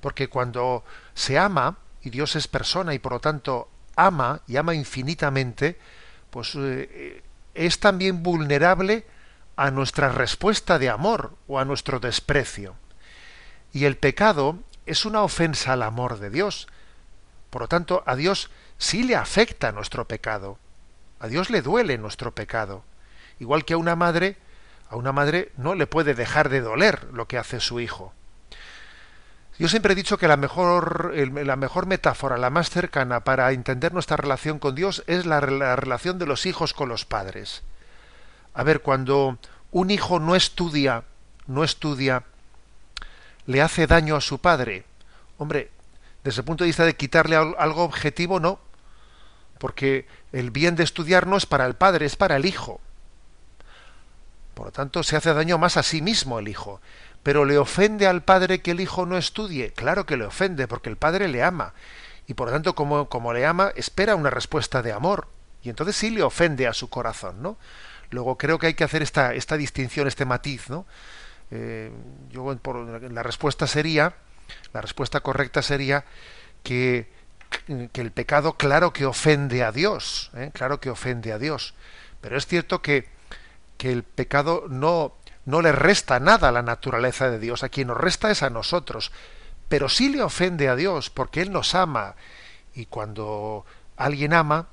Porque 0.00 0.28
cuando 0.28 0.84
se 1.14 1.38
ama, 1.38 1.78
y 2.02 2.10
Dios 2.10 2.34
es 2.34 2.48
persona 2.48 2.92
y 2.92 2.98
por 2.98 3.12
lo 3.12 3.20
tanto 3.20 3.70
ama 3.94 4.40
y 4.48 4.56
ama 4.56 4.74
infinitamente, 4.74 5.78
pues 6.30 6.56
eh, 6.56 7.22
es 7.54 7.78
también 7.78 8.24
vulnerable 8.24 9.06
a 9.54 9.70
nuestra 9.70 10.10
respuesta 10.10 10.80
de 10.80 10.90
amor 10.90 11.36
o 11.46 11.60
a 11.60 11.64
nuestro 11.64 12.00
desprecio. 12.00 12.74
Y 13.72 13.84
el 13.84 13.96
pecado 13.96 14.58
es 14.86 15.04
una 15.04 15.22
ofensa 15.22 15.74
al 15.74 15.84
amor 15.84 16.18
de 16.18 16.30
Dios. 16.30 16.66
Por 17.50 17.62
lo 17.62 17.68
tanto, 17.68 18.02
a 18.06 18.16
Dios 18.16 18.50
sí 18.76 19.04
le 19.04 19.14
afecta 19.14 19.70
nuestro 19.70 20.08
pecado. 20.08 20.58
A 21.22 21.28
Dios 21.28 21.50
le 21.50 21.62
duele 21.62 21.98
nuestro 21.98 22.34
pecado. 22.34 22.82
Igual 23.38 23.64
que 23.64 23.74
a 23.74 23.76
una 23.76 23.94
madre, 23.94 24.36
a 24.90 24.96
una 24.96 25.12
madre 25.12 25.52
no 25.56 25.76
le 25.76 25.86
puede 25.86 26.14
dejar 26.14 26.48
de 26.48 26.60
doler 26.60 27.04
lo 27.12 27.28
que 27.28 27.38
hace 27.38 27.60
su 27.60 27.78
hijo. 27.78 28.12
Yo 29.56 29.68
siempre 29.68 29.92
he 29.92 29.96
dicho 29.96 30.18
que 30.18 30.26
la 30.26 30.36
mejor, 30.36 31.14
la 31.14 31.54
mejor 31.54 31.86
metáfora, 31.86 32.38
la 32.38 32.50
más 32.50 32.70
cercana 32.70 33.20
para 33.20 33.52
entender 33.52 33.92
nuestra 33.92 34.16
relación 34.16 34.58
con 34.58 34.74
Dios 34.74 35.04
es 35.06 35.24
la, 35.24 35.40
la 35.40 35.76
relación 35.76 36.18
de 36.18 36.26
los 36.26 36.44
hijos 36.44 36.74
con 36.74 36.88
los 36.88 37.04
padres. 37.04 37.62
A 38.52 38.64
ver, 38.64 38.80
cuando 38.80 39.38
un 39.70 39.92
hijo 39.92 40.18
no 40.18 40.34
estudia, 40.34 41.04
no 41.46 41.62
estudia, 41.62 42.24
le 43.46 43.62
hace 43.62 43.86
daño 43.86 44.16
a 44.16 44.20
su 44.20 44.40
padre. 44.40 44.86
Hombre, 45.38 45.70
desde 46.24 46.40
el 46.40 46.46
punto 46.46 46.64
de 46.64 46.68
vista 46.68 46.84
de 46.84 46.96
quitarle 46.96 47.36
algo 47.36 47.84
objetivo, 47.84 48.40
no. 48.40 48.58
Porque 49.62 50.08
el 50.32 50.50
bien 50.50 50.74
de 50.74 50.82
estudiar 50.82 51.28
no 51.28 51.36
es 51.36 51.46
para 51.46 51.66
el 51.66 51.74
padre, 51.74 52.04
es 52.04 52.16
para 52.16 52.34
el 52.34 52.46
hijo. 52.46 52.80
Por 54.54 54.66
lo 54.66 54.72
tanto, 54.72 55.04
se 55.04 55.14
hace 55.14 55.32
daño 55.32 55.56
más 55.56 55.76
a 55.76 55.84
sí 55.84 56.02
mismo 56.02 56.40
el 56.40 56.48
hijo. 56.48 56.80
Pero 57.22 57.44
le 57.44 57.58
ofende 57.58 58.08
al 58.08 58.24
padre 58.24 58.60
que 58.60 58.72
el 58.72 58.80
hijo 58.80 59.06
no 59.06 59.16
estudie. 59.16 59.72
Claro 59.72 60.04
que 60.04 60.16
le 60.16 60.24
ofende, 60.24 60.66
porque 60.66 60.90
el 60.90 60.96
padre 60.96 61.28
le 61.28 61.44
ama. 61.44 61.74
Y 62.26 62.34
por 62.34 62.48
lo 62.48 62.54
tanto, 62.54 62.74
como, 62.74 63.08
como 63.08 63.32
le 63.32 63.46
ama, 63.46 63.72
espera 63.76 64.16
una 64.16 64.30
respuesta 64.30 64.82
de 64.82 64.90
amor. 64.90 65.28
Y 65.62 65.68
entonces 65.68 65.94
sí 65.94 66.10
le 66.10 66.24
ofende 66.24 66.66
a 66.66 66.74
su 66.74 66.90
corazón, 66.90 67.40
¿no? 67.40 67.56
Luego 68.10 68.36
creo 68.38 68.58
que 68.58 68.66
hay 68.66 68.74
que 68.74 68.82
hacer 68.82 69.00
esta, 69.00 69.32
esta 69.32 69.56
distinción, 69.56 70.08
este 70.08 70.24
matiz, 70.24 70.70
¿no? 70.70 70.86
Eh, 71.52 71.92
yo 72.32 72.56
por, 72.56 72.74
la 73.12 73.22
respuesta 73.22 73.68
sería, 73.68 74.16
la 74.72 74.80
respuesta 74.80 75.20
correcta 75.20 75.62
sería 75.62 76.04
que, 76.64 77.21
que 77.92 78.00
el 78.00 78.10
pecado 78.10 78.54
claro 78.54 78.92
que 78.92 79.06
ofende 79.06 79.62
a 79.62 79.72
Dios, 79.72 80.30
¿eh? 80.34 80.50
claro 80.52 80.80
que 80.80 80.90
ofende 80.90 81.32
a 81.32 81.38
Dios. 81.38 81.74
Pero 82.20 82.36
es 82.36 82.46
cierto 82.46 82.82
que, 82.82 83.08
que 83.76 83.92
el 83.92 84.02
pecado 84.02 84.64
no, 84.68 85.14
no 85.44 85.62
le 85.62 85.72
resta 85.72 86.20
nada 86.20 86.48
a 86.48 86.52
la 86.52 86.62
naturaleza 86.62 87.30
de 87.30 87.38
Dios, 87.38 87.62
a 87.62 87.68
quien 87.68 87.88
nos 87.88 87.96
resta 87.96 88.30
es 88.30 88.42
a 88.42 88.50
nosotros, 88.50 89.12
pero 89.68 89.88
sí 89.88 90.10
le 90.10 90.22
ofende 90.22 90.68
a 90.68 90.76
Dios 90.76 91.10
porque 91.10 91.42
Él 91.42 91.52
nos 91.52 91.74
ama 91.74 92.14
y 92.74 92.86
cuando 92.86 93.64
alguien 93.96 94.34
ama, 94.34 94.68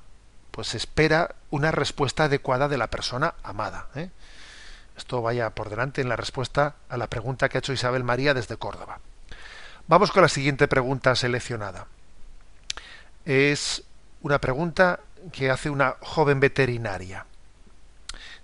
pues 0.50 0.74
espera 0.74 1.34
una 1.50 1.70
respuesta 1.70 2.24
adecuada 2.24 2.68
de 2.68 2.78
la 2.78 2.88
persona 2.88 3.34
amada. 3.42 3.88
¿eh? 3.94 4.10
Esto 4.96 5.22
vaya 5.22 5.50
por 5.50 5.70
delante 5.70 6.00
en 6.00 6.08
la 6.08 6.16
respuesta 6.16 6.76
a 6.88 6.96
la 6.96 7.08
pregunta 7.08 7.48
que 7.48 7.58
ha 7.58 7.60
hecho 7.60 7.72
Isabel 7.72 8.04
María 8.04 8.34
desde 8.34 8.56
Córdoba. 8.56 9.00
Vamos 9.88 10.12
con 10.12 10.22
la 10.22 10.28
siguiente 10.28 10.68
pregunta 10.68 11.16
seleccionada. 11.16 11.86
Es 13.24 13.84
una 14.22 14.40
pregunta 14.40 15.00
que 15.32 15.50
hace 15.50 15.70
una 15.70 15.96
joven 16.00 16.40
veterinaria. 16.40 17.26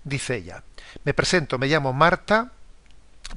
Dice 0.03 0.35
ella, 0.35 0.63
me 1.03 1.13
presento, 1.13 1.57
me 1.57 1.67
llamo 1.67 1.93
Marta, 1.93 2.51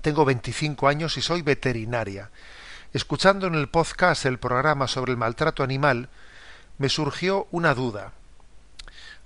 tengo 0.02 0.24
25 0.24 0.86
años 0.88 1.16
y 1.16 1.22
soy 1.22 1.42
veterinaria. 1.42 2.30
Escuchando 2.92 3.46
en 3.46 3.54
el 3.54 3.68
podcast 3.68 4.26
el 4.26 4.38
programa 4.38 4.86
sobre 4.86 5.12
el 5.12 5.18
maltrato 5.18 5.62
animal, 5.62 6.08
me 6.78 6.88
surgió 6.88 7.46
una 7.50 7.74
duda. 7.74 8.12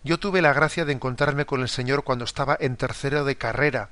Yo 0.04 0.18
tuve 0.18 0.42
la 0.42 0.52
gracia 0.52 0.84
de 0.84 0.92
encontrarme 0.92 1.46
con 1.46 1.62
el 1.62 1.68
Señor 1.68 2.04
cuando 2.04 2.24
estaba 2.24 2.56
en 2.60 2.76
tercero 2.76 3.24
de 3.24 3.36
carrera, 3.36 3.90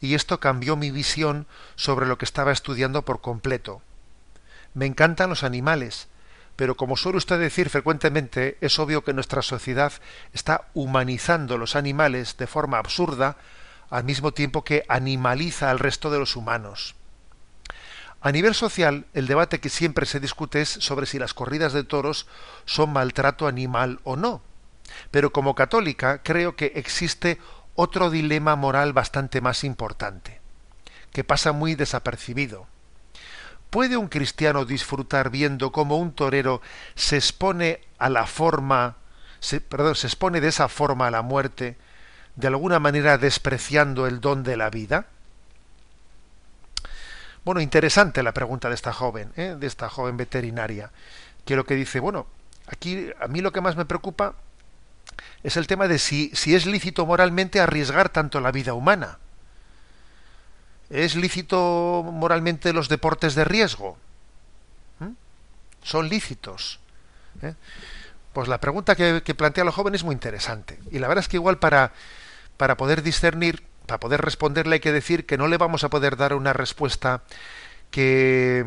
y 0.00 0.14
esto 0.14 0.40
cambió 0.40 0.76
mi 0.76 0.90
visión 0.90 1.46
sobre 1.74 2.06
lo 2.06 2.18
que 2.18 2.24
estaba 2.24 2.52
estudiando 2.52 3.02
por 3.02 3.20
completo. 3.20 3.82
Me 4.74 4.86
encantan 4.86 5.30
los 5.30 5.42
animales, 5.42 6.08
pero 6.58 6.76
como 6.76 6.96
suele 6.96 7.18
usted 7.18 7.38
decir 7.38 7.70
frecuentemente, 7.70 8.58
es 8.60 8.80
obvio 8.80 9.04
que 9.04 9.12
nuestra 9.12 9.42
sociedad 9.42 9.92
está 10.32 10.66
humanizando 10.74 11.56
los 11.56 11.76
animales 11.76 12.36
de 12.36 12.48
forma 12.48 12.78
absurda, 12.78 13.36
al 13.90 14.02
mismo 14.02 14.32
tiempo 14.32 14.64
que 14.64 14.84
animaliza 14.88 15.70
al 15.70 15.78
resto 15.78 16.10
de 16.10 16.18
los 16.18 16.34
humanos. 16.34 16.96
A 18.20 18.32
nivel 18.32 18.56
social, 18.56 19.06
el 19.14 19.28
debate 19.28 19.60
que 19.60 19.68
siempre 19.68 20.04
se 20.04 20.18
discute 20.18 20.60
es 20.60 20.68
sobre 20.68 21.06
si 21.06 21.20
las 21.20 21.32
corridas 21.32 21.72
de 21.72 21.84
toros 21.84 22.26
son 22.64 22.92
maltrato 22.92 23.46
animal 23.46 24.00
o 24.02 24.16
no. 24.16 24.42
Pero 25.12 25.32
como 25.32 25.54
católica 25.54 26.24
creo 26.24 26.56
que 26.56 26.72
existe 26.74 27.38
otro 27.76 28.10
dilema 28.10 28.56
moral 28.56 28.92
bastante 28.92 29.40
más 29.40 29.62
importante, 29.62 30.40
que 31.12 31.22
pasa 31.22 31.52
muy 31.52 31.76
desapercibido. 31.76 32.66
¿Puede 33.70 33.96
un 33.96 34.08
cristiano 34.08 34.64
disfrutar 34.64 35.30
viendo 35.30 35.72
cómo 35.72 35.98
un 35.98 36.12
torero 36.12 36.62
se 36.94 37.16
expone 37.16 37.80
a 37.98 38.08
la 38.08 38.26
forma, 38.26 38.96
se, 39.40 39.60
perdón, 39.60 39.94
se 39.94 40.06
expone 40.06 40.40
de 40.40 40.48
esa 40.48 40.68
forma 40.68 41.06
a 41.06 41.10
la 41.10 41.22
muerte, 41.22 41.76
de 42.36 42.46
alguna 42.46 42.78
manera 42.78 43.18
despreciando 43.18 44.06
el 44.06 44.20
don 44.20 44.42
de 44.42 44.56
la 44.56 44.70
vida? 44.70 45.06
Bueno, 47.44 47.60
interesante 47.60 48.22
la 48.22 48.32
pregunta 48.32 48.68
de 48.68 48.74
esta 48.74 48.92
joven, 48.92 49.32
¿eh? 49.36 49.56
de 49.58 49.66
esta 49.66 49.88
joven 49.88 50.16
veterinaria, 50.16 50.90
que 51.44 51.56
lo 51.56 51.64
que 51.64 51.74
dice, 51.74 52.00
bueno, 52.00 52.26
aquí 52.66 53.10
a 53.20 53.28
mí 53.28 53.40
lo 53.40 53.52
que 53.52 53.60
más 53.60 53.76
me 53.76 53.86
preocupa 53.86 54.34
es 55.42 55.56
el 55.56 55.66
tema 55.66 55.88
de 55.88 55.98
si, 55.98 56.30
si 56.34 56.54
es 56.54 56.66
lícito 56.66 57.06
moralmente 57.06 57.60
arriesgar 57.60 58.08
tanto 58.08 58.40
la 58.40 58.52
vida 58.52 58.74
humana. 58.74 59.18
¿Es 60.90 61.16
lícito 61.16 62.04
moralmente 62.04 62.72
los 62.72 62.88
deportes 62.88 63.34
de 63.34 63.44
riesgo? 63.44 63.98
¿Mm? 65.00 65.12
¿Son 65.82 66.08
lícitos? 66.08 66.80
¿Eh? 67.42 67.54
Pues 68.32 68.48
la 68.48 68.58
pregunta 68.60 68.94
que, 68.94 69.22
que, 69.22 69.34
plantea 69.34 69.64
la 69.64 69.72
joven 69.72 69.94
es 69.94 70.04
muy 70.04 70.14
interesante. 70.14 70.78
Y 70.90 70.98
la 70.98 71.08
verdad 71.08 71.24
es 71.24 71.28
que 71.28 71.36
igual 71.36 71.58
para, 71.58 71.92
para 72.56 72.76
poder 72.76 73.02
discernir, 73.02 73.62
para 73.86 74.00
poder 74.00 74.20
responderle 74.20 74.74
hay 74.74 74.80
que 74.80 74.92
decir 74.92 75.26
que 75.26 75.38
no 75.38 75.46
le 75.46 75.56
vamos 75.56 75.84
a 75.84 75.90
poder 75.90 76.16
dar 76.16 76.34
una 76.34 76.52
respuesta 76.52 77.22
que, 77.90 78.64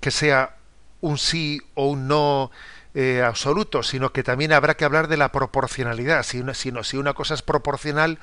que 0.00 0.10
sea 0.10 0.56
un 1.00 1.18
sí 1.18 1.60
o 1.74 1.88
un 1.88 2.08
no 2.08 2.50
eh, 2.94 3.22
absoluto, 3.22 3.82
sino 3.82 4.12
que 4.12 4.22
también 4.22 4.52
habrá 4.52 4.76
que 4.76 4.84
hablar 4.84 5.08
de 5.08 5.16
la 5.16 5.30
proporcionalidad, 5.30 6.22
si 6.22 6.40
una, 6.40 6.54
sino, 6.54 6.82
si 6.82 6.96
una 6.96 7.12
cosa 7.12 7.34
es 7.34 7.42
proporcional 7.42 8.18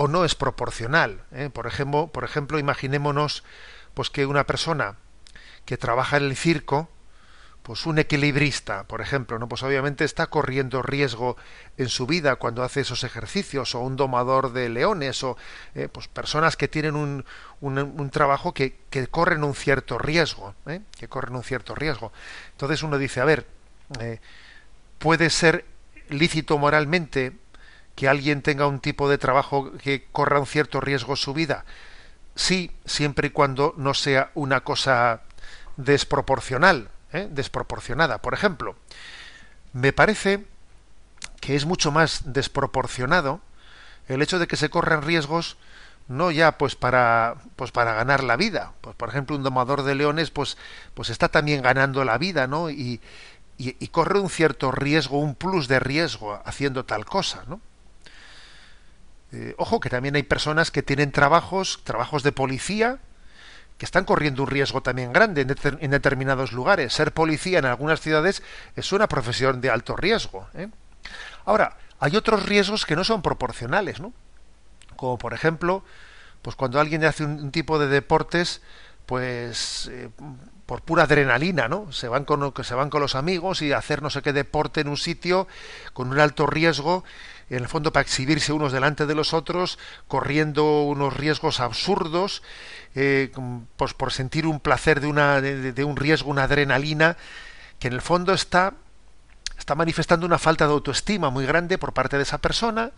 o 0.00 0.06
no 0.06 0.24
es 0.24 0.36
proporcional. 0.36 1.24
¿eh? 1.32 1.50
Por 1.52 1.66
ejemplo, 1.66 2.06
por 2.06 2.22
ejemplo, 2.22 2.60
imaginémonos 2.60 3.42
pues 3.94 4.10
que 4.10 4.26
una 4.26 4.46
persona 4.46 4.94
que 5.64 5.76
trabaja 5.76 6.18
en 6.18 6.22
el 6.22 6.36
circo, 6.36 6.88
pues 7.64 7.84
un 7.84 7.98
equilibrista, 7.98 8.84
por 8.84 9.00
ejemplo, 9.00 9.40
no, 9.40 9.48
pues 9.48 9.64
obviamente 9.64 10.04
está 10.04 10.28
corriendo 10.28 10.82
riesgo 10.82 11.36
en 11.78 11.88
su 11.88 12.06
vida 12.06 12.36
cuando 12.36 12.62
hace 12.62 12.82
esos 12.82 13.02
ejercicios, 13.02 13.74
o 13.74 13.80
un 13.80 13.96
domador 13.96 14.52
de 14.52 14.68
leones, 14.68 15.24
o 15.24 15.36
eh, 15.74 15.88
pues 15.90 16.06
personas 16.06 16.56
que 16.56 16.68
tienen 16.68 16.94
un, 16.94 17.24
un, 17.60 18.10
trabajo 18.10 18.54
que, 18.54 18.78
que, 18.90 19.08
corren 19.08 19.42
un 19.42 19.56
cierto 19.56 19.98
riesgo, 19.98 20.54
¿eh? 20.66 20.80
que 20.96 21.08
corren 21.08 21.34
un 21.34 21.42
cierto 21.42 21.74
riesgo. 21.74 22.12
Entonces 22.52 22.84
uno 22.84 22.98
dice, 22.98 23.20
a 23.20 23.24
ver, 23.24 23.48
puede 25.00 25.28
ser 25.28 25.64
lícito 26.08 26.56
moralmente 26.56 27.36
que 27.98 28.06
alguien 28.06 28.42
tenga 28.42 28.68
un 28.68 28.78
tipo 28.78 29.10
de 29.10 29.18
trabajo 29.18 29.72
que 29.82 30.06
corra 30.12 30.38
un 30.38 30.46
cierto 30.46 30.80
riesgo 30.80 31.16
su 31.16 31.34
vida. 31.34 31.64
Sí, 32.36 32.70
siempre 32.84 33.26
y 33.26 33.30
cuando 33.30 33.74
no 33.76 33.92
sea 33.92 34.30
una 34.36 34.60
cosa 34.60 35.22
desproporcional, 35.76 36.90
¿eh? 37.12 37.26
desproporcionada. 37.28 38.18
Por 38.18 38.34
ejemplo, 38.34 38.76
me 39.72 39.92
parece 39.92 40.46
que 41.40 41.56
es 41.56 41.66
mucho 41.66 41.90
más 41.90 42.32
desproporcionado 42.32 43.40
el 44.06 44.22
hecho 44.22 44.38
de 44.38 44.46
que 44.46 44.56
se 44.56 44.70
corran 44.70 45.02
riesgos 45.02 45.56
no 46.06 46.30
ya 46.30 46.56
pues 46.56 46.76
para 46.76 47.34
pues 47.56 47.72
para 47.72 47.94
ganar 47.94 48.22
la 48.22 48.36
vida 48.36 48.74
pues 48.80 48.94
por 48.94 49.08
ejemplo 49.08 49.34
un 49.34 49.42
domador 49.42 49.82
de 49.82 49.96
leones 49.96 50.30
pues 50.30 50.56
pues 50.94 51.10
está 51.10 51.28
también 51.30 51.62
ganando 51.62 52.04
la 52.04 52.16
vida 52.16 52.46
no 52.46 52.70
y, 52.70 53.00
y, 53.58 53.76
y 53.78 53.88
corre 53.88 54.20
un 54.20 54.30
cierto 54.30 54.70
riesgo 54.70 55.18
un 55.18 55.34
plus 55.34 55.66
de 55.66 55.80
riesgo 55.80 56.40
haciendo 56.44 56.84
tal 56.84 57.04
cosa 57.04 57.42
no 57.48 57.60
eh, 59.32 59.54
ojo 59.58 59.80
que 59.80 59.90
también 59.90 60.16
hay 60.16 60.22
personas 60.22 60.70
que 60.70 60.82
tienen 60.82 61.12
trabajos 61.12 61.80
trabajos 61.84 62.22
de 62.22 62.32
policía 62.32 62.98
que 63.76 63.84
están 63.84 64.04
corriendo 64.04 64.42
un 64.42 64.48
riesgo 64.48 64.82
también 64.82 65.12
grande 65.12 65.42
en, 65.42 65.48
de, 65.48 65.56
en, 65.80 65.90
determinados 65.90 66.52
lugares. 66.52 66.92
Ser 66.92 67.12
policía 67.12 67.60
en 67.60 67.64
algunas 67.64 68.00
ciudades 68.00 68.42
es 68.74 68.92
una 68.92 69.06
profesión 69.06 69.60
de 69.60 69.70
alto 69.70 69.94
riesgo. 69.96 70.48
¿eh? 70.54 70.68
Ahora, 71.44 71.76
hay 72.00 72.16
otros 72.16 72.44
riesgos 72.46 72.86
que 72.86 72.96
no 72.96 73.04
son 73.04 73.22
proporcionales, 73.22 74.00
¿no? 74.00 74.12
Como 74.96 75.16
por 75.16 75.32
ejemplo, 75.32 75.84
pues 76.42 76.56
cuando 76.56 76.80
alguien 76.80 77.04
hace 77.04 77.24
un, 77.24 77.40
un 77.40 77.52
tipo 77.52 77.78
de 77.78 77.86
deportes, 77.86 78.62
pues 79.06 79.88
eh, 79.92 80.10
por 80.66 80.82
pura 80.82 81.04
adrenalina, 81.04 81.66
¿no? 81.66 81.90
Se 81.92 82.08
van 82.08 82.26
con 82.26 82.52
se 82.62 82.74
van 82.74 82.90
con 82.90 83.00
los 83.00 83.14
amigos 83.14 83.62
y 83.62 83.72
hacer 83.72 84.02
no 84.02 84.10
sé 84.10 84.20
qué 84.20 84.34
deporte 84.34 84.82
en 84.82 84.88
un 84.88 84.98
sitio 84.98 85.48
con 85.94 86.10
un 86.10 86.20
alto 86.20 86.46
riesgo 86.46 87.04
en 87.50 87.58
el 87.58 87.68
fondo 87.68 87.92
para 87.92 88.02
exhibirse 88.02 88.52
unos 88.52 88.72
delante 88.72 89.06
de 89.06 89.14
los 89.14 89.32
otros, 89.32 89.78
corriendo 90.06 90.82
unos 90.82 91.16
riesgos 91.16 91.60
absurdos, 91.60 92.42
eh, 92.94 93.30
pues 93.76 93.94
por 93.94 94.12
sentir 94.12 94.46
un 94.46 94.60
placer 94.60 95.00
de, 95.00 95.06
una, 95.06 95.40
de, 95.40 95.84
un 95.84 95.96
riesgo, 95.96 96.30
una 96.30 96.44
adrenalina, 96.44 97.16
que 97.78 97.88
en 97.88 97.94
el 97.94 98.02
fondo 98.02 98.34
está, 98.34 98.74
está 99.58 99.74
manifestando 99.74 100.26
una 100.26 100.38
falta 100.38 100.66
de 100.66 100.72
autoestima 100.72 101.30
muy 101.30 101.46
grande 101.46 101.78
por 101.78 101.92
parte 101.92 102.16
de 102.16 102.24
esa 102.24 102.38
persona. 102.38 102.92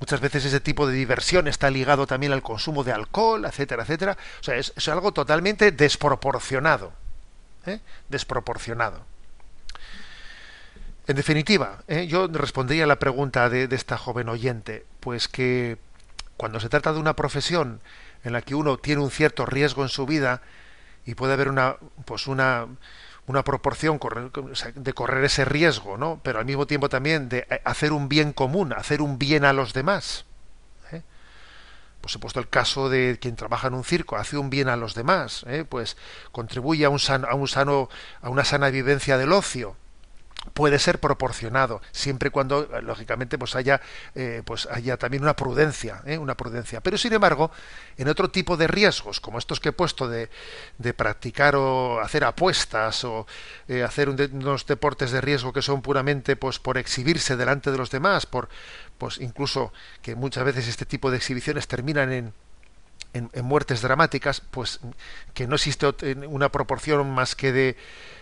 Muchas 0.00 0.20
veces 0.20 0.44
ese 0.44 0.60
tipo 0.60 0.86
de 0.86 0.94
diversión 0.94 1.48
está 1.48 1.70
ligado 1.70 2.06
también 2.06 2.32
al 2.32 2.42
consumo 2.42 2.84
de 2.84 2.92
alcohol, 2.92 3.44
etcétera, 3.46 3.84
etcétera. 3.84 4.16
O 4.40 4.44
sea, 4.44 4.56
es, 4.56 4.72
es 4.76 4.88
algo 4.88 5.12
totalmente 5.12 5.72
desproporcionado. 5.72 6.92
¿eh? 7.66 7.80
Desproporcionado. 8.08 9.15
En 11.08 11.14
definitiva, 11.14 11.84
¿eh? 11.86 12.08
yo 12.08 12.26
respondería 12.26 12.82
a 12.82 12.88
la 12.88 12.98
pregunta 12.98 13.48
de, 13.48 13.68
esta 13.70 13.96
joven 13.96 14.28
oyente, 14.28 14.84
pues 14.98 15.28
que 15.28 15.78
cuando 16.36 16.58
se 16.58 16.68
trata 16.68 16.92
de 16.92 16.98
una 16.98 17.14
profesión 17.14 17.80
en 18.24 18.32
la 18.32 18.42
que 18.42 18.56
uno 18.56 18.76
tiene 18.76 19.02
un 19.02 19.12
cierto 19.12 19.46
riesgo 19.46 19.84
en 19.84 19.88
su 19.88 20.04
vida 20.04 20.42
y 21.04 21.14
puede 21.14 21.34
haber 21.34 21.48
una, 21.48 21.76
pues 22.06 22.26
una, 22.26 22.66
una 23.28 23.44
proporción 23.44 24.00
de 24.74 24.92
correr 24.94 25.24
ese 25.24 25.44
riesgo, 25.44 25.96
¿no? 25.96 26.20
Pero 26.24 26.40
al 26.40 26.44
mismo 26.44 26.66
tiempo 26.66 26.88
también 26.88 27.28
de 27.28 27.46
hacer 27.64 27.92
un 27.92 28.08
bien 28.08 28.32
común, 28.32 28.72
hacer 28.72 29.00
un 29.00 29.16
bien 29.16 29.44
a 29.44 29.52
los 29.52 29.74
demás. 29.74 30.24
¿eh? 30.90 31.02
Pues 32.00 32.16
he 32.16 32.18
puesto 32.18 32.40
el 32.40 32.48
caso 32.48 32.88
de 32.88 33.18
quien 33.20 33.36
trabaja 33.36 33.68
en 33.68 33.74
un 33.74 33.84
circo, 33.84 34.16
hace 34.16 34.38
un 34.38 34.50
bien 34.50 34.68
a 34.68 34.74
los 34.74 34.96
demás, 34.96 35.44
¿eh? 35.46 35.64
pues 35.68 35.96
contribuye 36.32 36.84
a 36.84 36.88
un, 36.88 36.98
a 37.08 37.34
un 37.36 37.46
sano, 37.46 37.88
a 38.22 38.28
una 38.28 38.44
sana 38.44 38.70
vivencia 38.70 39.16
del 39.18 39.30
ocio 39.30 39.76
puede 40.54 40.78
ser 40.78 40.98
proporcionado 41.00 41.80
siempre 41.92 42.28
y 42.28 42.30
cuando 42.30 42.68
lógicamente 42.82 43.38
pues 43.38 43.54
haya 43.56 43.80
eh, 44.14 44.42
pues 44.44 44.66
haya 44.70 44.96
también 44.96 45.22
una 45.22 45.36
prudencia 45.36 46.02
¿eh? 46.06 46.18
una 46.18 46.36
prudencia 46.36 46.80
pero 46.80 46.98
sin 46.98 47.12
embargo 47.12 47.50
en 47.96 48.08
otro 48.08 48.30
tipo 48.30 48.56
de 48.56 48.66
riesgos 48.66 49.20
como 49.20 49.38
estos 49.38 49.60
que 49.60 49.70
he 49.70 49.72
puesto 49.72 50.08
de, 50.08 50.30
de 50.78 50.94
practicar 50.94 51.56
o 51.56 52.00
hacer 52.00 52.24
apuestas 52.24 53.04
o 53.04 53.26
eh, 53.68 53.82
hacer 53.82 54.08
unos 54.08 54.66
deportes 54.66 55.10
de 55.10 55.20
riesgo 55.20 55.52
que 55.52 55.62
son 55.62 55.82
puramente 55.82 56.36
pues 56.36 56.58
por 56.58 56.78
exhibirse 56.78 57.36
delante 57.36 57.70
de 57.70 57.78
los 57.78 57.90
demás 57.90 58.26
por 58.26 58.48
pues 58.98 59.18
incluso 59.18 59.72
que 60.02 60.14
muchas 60.14 60.44
veces 60.44 60.68
este 60.68 60.86
tipo 60.86 61.10
de 61.10 61.18
exhibiciones 61.18 61.68
terminan 61.68 62.12
en 62.12 62.32
en, 63.16 63.44
muertes 63.44 63.82
dramáticas 63.82 64.40
pues 64.40 64.80
que 65.34 65.46
no 65.46 65.56
existe 65.56 65.86
una 66.28 66.50
proporción 66.50 67.10
más 67.10 67.34
que 67.34 67.52
de 67.52 67.76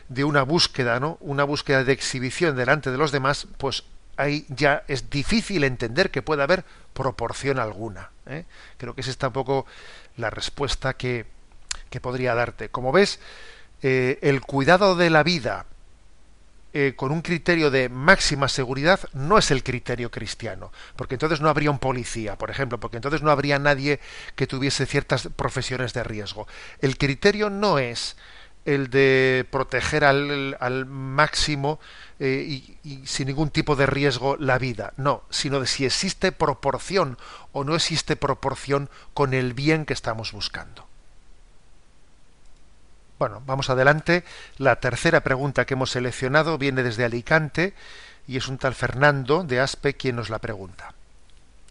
de 0.08 0.24
una 0.24 0.42
búsqueda, 0.42 1.00
¿no? 1.00 1.18
Una 1.20 1.44
búsqueda 1.44 1.84
de 1.84 1.92
exhibición 1.92 2.56
delante 2.56 2.90
de 2.90 2.98
los 2.98 3.12
demás, 3.12 3.46
pues 3.58 3.84
ahí 4.16 4.46
ya 4.48 4.84
es 4.88 5.10
difícil 5.10 5.64
entender 5.64 6.10
que 6.10 6.22
pueda 6.22 6.44
haber 6.44 6.64
proporción 6.92 7.58
alguna. 7.58 8.10
¿eh? 8.26 8.44
Creo 8.76 8.94
que 8.94 9.00
esa 9.00 9.10
es 9.10 9.18
tampoco 9.18 9.66
la 10.16 10.30
respuesta 10.30 10.94
que, 10.94 11.26
que 11.90 12.00
podría 12.00 12.34
darte. 12.34 12.68
Como 12.68 12.92
ves, 12.92 13.18
eh, 13.82 14.18
el 14.22 14.40
cuidado 14.40 14.94
de 14.94 15.10
la 15.10 15.22
vida 15.22 15.66
eh, 16.76 16.94
con 16.96 17.12
un 17.12 17.22
criterio 17.22 17.70
de 17.70 17.88
máxima 17.88 18.48
seguridad 18.48 18.98
no 19.12 19.38
es 19.38 19.52
el 19.52 19.62
criterio 19.62 20.10
cristiano, 20.10 20.72
porque 20.96 21.14
entonces 21.14 21.40
no 21.40 21.48
habría 21.48 21.70
un 21.70 21.78
policía, 21.78 22.36
por 22.36 22.50
ejemplo, 22.50 22.80
porque 22.80 22.96
entonces 22.96 23.22
no 23.22 23.30
habría 23.30 23.60
nadie 23.60 24.00
que 24.34 24.48
tuviese 24.48 24.84
ciertas 24.84 25.28
profesiones 25.36 25.92
de 25.92 26.02
riesgo. 26.02 26.48
El 26.80 26.98
criterio 26.98 27.48
no 27.48 27.78
es 27.78 28.16
el 28.64 28.90
de 28.90 29.46
proteger 29.52 30.04
al, 30.04 30.56
al 30.58 30.86
máximo 30.86 31.78
eh, 32.18 32.44
y, 32.44 32.78
y, 32.82 33.06
sin 33.06 33.28
ningún 33.28 33.50
tipo 33.50 33.76
de 33.76 33.86
riesgo 33.86 34.36
la 34.40 34.58
vida, 34.58 34.94
no, 34.96 35.22
sino 35.30 35.60
de 35.60 35.68
si 35.68 35.84
existe 35.84 36.32
proporción 36.32 37.18
o 37.52 37.62
no 37.62 37.76
existe 37.76 38.16
proporción 38.16 38.90
con 39.12 39.32
el 39.32 39.54
bien 39.54 39.86
que 39.86 39.92
estamos 39.92 40.32
buscando. 40.32 40.88
Bueno, 43.24 43.42
vamos 43.46 43.70
adelante. 43.70 44.22
La 44.58 44.80
tercera 44.80 45.22
pregunta 45.22 45.64
que 45.64 45.72
hemos 45.72 45.92
seleccionado 45.92 46.58
viene 46.58 46.82
desde 46.82 47.06
Alicante 47.06 47.72
y 48.26 48.36
es 48.36 48.48
un 48.48 48.58
tal 48.58 48.74
Fernando 48.74 49.44
de 49.44 49.60
Aspe 49.60 49.94
quien 49.94 50.16
nos 50.16 50.28
la 50.28 50.40
pregunta. 50.40 50.92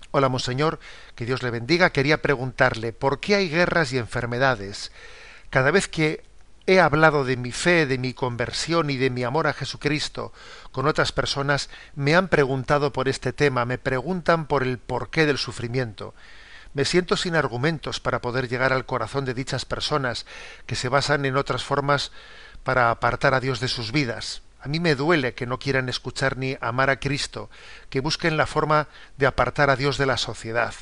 Hola, 0.10 0.30
monseñor, 0.30 0.80
que 1.14 1.28
Dios 1.28 1.44
le 1.44 1.52
bendiga. 1.52 1.92
Quería 1.92 2.24
preguntarle, 2.24 2.92
¿por 2.92 3.20
qué 3.20 3.36
hay 3.36 3.50
guerras 3.50 3.94
y 3.94 4.00
enfermedades? 4.00 4.92
Cada 5.52 5.70
vez 5.70 5.88
que 5.88 6.24
he 6.66 6.80
hablado 6.80 7.24
de 7.24 7.38
mi 7.38 7.52
fe, 7.52 7.86
de 7.86 8.00
mi 8.00 8.16
conversión 8.16 8.90
y 8.90 8.98
de 8.98 9.12
mi 9.12 9.24
amor 9.24 9.46
a 9.46 9.54
Jesucristo 9.54 10.34
con 10.72 10.88
otras 10.88 11.12
personas, 11.12 11.70
me 11.94 12.16
han 12.16 12.30
preguntado 12.30 12.92
por 12.92 13.08
este 13.08 13.32
tema, 13.32 13.64
me 13.66 13.78
preguntan 13.78 14.48
por 14.48 14.64
el 14.64 14.80
porqué 14.80 15.28
del 15.28 15.38
sufrimiento. 15.38 16.16
Me 16.74 16.86
siento 16.86 17.18
sin 17.18 17.36
argumentos 17.36 18.00
para 18.00 18.22
poder 18.22 18.48
llegar 18.48 18.74
al 18.74 18.86
corazón 18.86 19.26
de 19.26 19.34
dichas 19.34 19.66
personas 19.66 20.26
que 20.66 20.76
se 20.76 20.90
basan 20.90 21.26
en 21.26 21.38
otras 21.38 21.64
formas 21.64 22.12
para 22.64 22.90
apartar 22.90 23.34
a 23.34 23.40
Dios 23.40 23.60
de 23.60 23.68
sus 23.68 23.92
vidas. 23.92 24.42
A 24.60 24.68
mí 24.68 24.80
me 24.80 24.96
duele 24.96 25.34
que 25.34 25.46
no 25.46 25.60
quieran 25.60 25.90
escuchar 25.90 26.38
ni 26.38 26.58
amar 26.62 26.90
a 26.90 27.00
Cristo, 27.00 27.50
que 27.90 28.00
busquen 28.00 28.38
la 28.38 28.48
forma 28.48 28.88
de 29.18 29.28
apartar 29.28 29.70
a 29.70 29.76
Dios 29.76 29.98
de 29.98 30.06
la 30.06 30.18
sociedad 30.18 30.74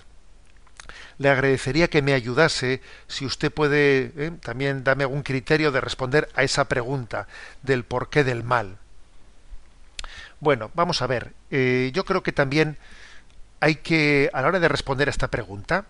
le 1.18 1.30
agradecería 1.30 1.90
que 1.90 2.02
me 2.02 2.14
ayudase 2.14 2.82
si 3.08 3.26
usted 3.26 3.52
puede 3.52 4.12
¿eh? 4.18 4.32
también 4.42 4.84
darme 4.84 5.04
algún 5.04 5.22
criterio 5.22 5.72
de 5.72 5.82
responder 5.82 6.30
a 6.34 6.44
esa 6.44 6.66
pregunta 6.66 7.28
del 7.62 7.84
porqué 7.84 8.24
del 8.24 8.44
mal. 8.44 8.78
Bueno, 10.40 10.72
vamos 10.74 11.02
a 11.04 11.08
ver. 11.08 11.34
Eh, 11.52 11.92
yo 11.94 12.06
creo 12.06 12.24
que 12.24 12.32
también 12.32 12.78
hay 13.62 13.76
que, 13.76 14.30
a 14.34 14.42
la 14.42 14.50
hora 14.50 14.60
de 14.60 14.68
responder 14.68 15.08
a 15.08 15.12
esta 15.12 15.30
pregunta, 15.30 15.86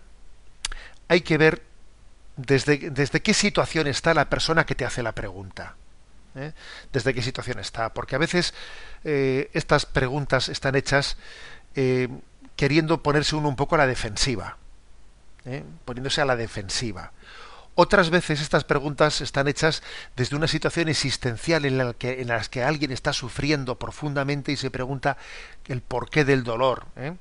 hay 1.08 1.22
que 1.22 1.38
ver 1.38 1.62
desde, 2.36 2.90
desde 2.90 3.20
qué 3.20 3.34
situación 3.34 3.86
está 3.86 4.14
la 4.14 4.30
persona 4.30 4.64
que 4.64 4.74
te 4.74 4.84
hace 4.84 5.02
la 5.02 5.12
pregunta. 5.12 5.74
¿eh? 6.36 6.52
Desde 6.92 7.14
qué 7.14 7.22
situación 7.22 7.58
está. 7.58 7.92
Porque 7.92 8.14
a 8.14 8.18
veces 8.18 8.54
eh, 9.04 9.50
estas 9.54 9.86
preguntas 9.86 10.48
están 10.48 10.76
hechas 10.76 11.16
eh, 11.74 12.08
queriendo 12.54 13.02
ponerse 13.02 13.36
uno 13.36 13.48
un 13.48 13.56
poco 13.56 13.74
a 13.74 13.78
la 13.78 13.86
defensiva. 13.86 14.58
poniéndose 15.84 16.20
a 16.20 16.24
la 16.24 16.36
defensiva. 16.36 17.12
Otras 17.74 18.10
veces 18.10 18.42
estas 18.42 18.64
preguntas 18.64 19.22
están 19.22 19.48
hechas 19.48 19.82
desde 20.14 20.36
una 20.36 20.46
situación 20.46 20.90
existencial 20.90 21.64
en 21.64 21.78
la 21.78 21.94
que, 21.94 22.20
en 22.20 22.28
las 22.28 22.50
que 22.50 22.62
alguien 22.62 22.92
está 22.92 23.14
sufriendo 23.14 23.78
profundamente 23.78 24.52
y 24.52 24.56
se 24.56 24.70
pregunta 24.70 25.16
el 25.68 25.80
porqué 25.80 26.26
del 26.26 26.44
dolor. 26.44 26.86
¿eh? 26.96 27.14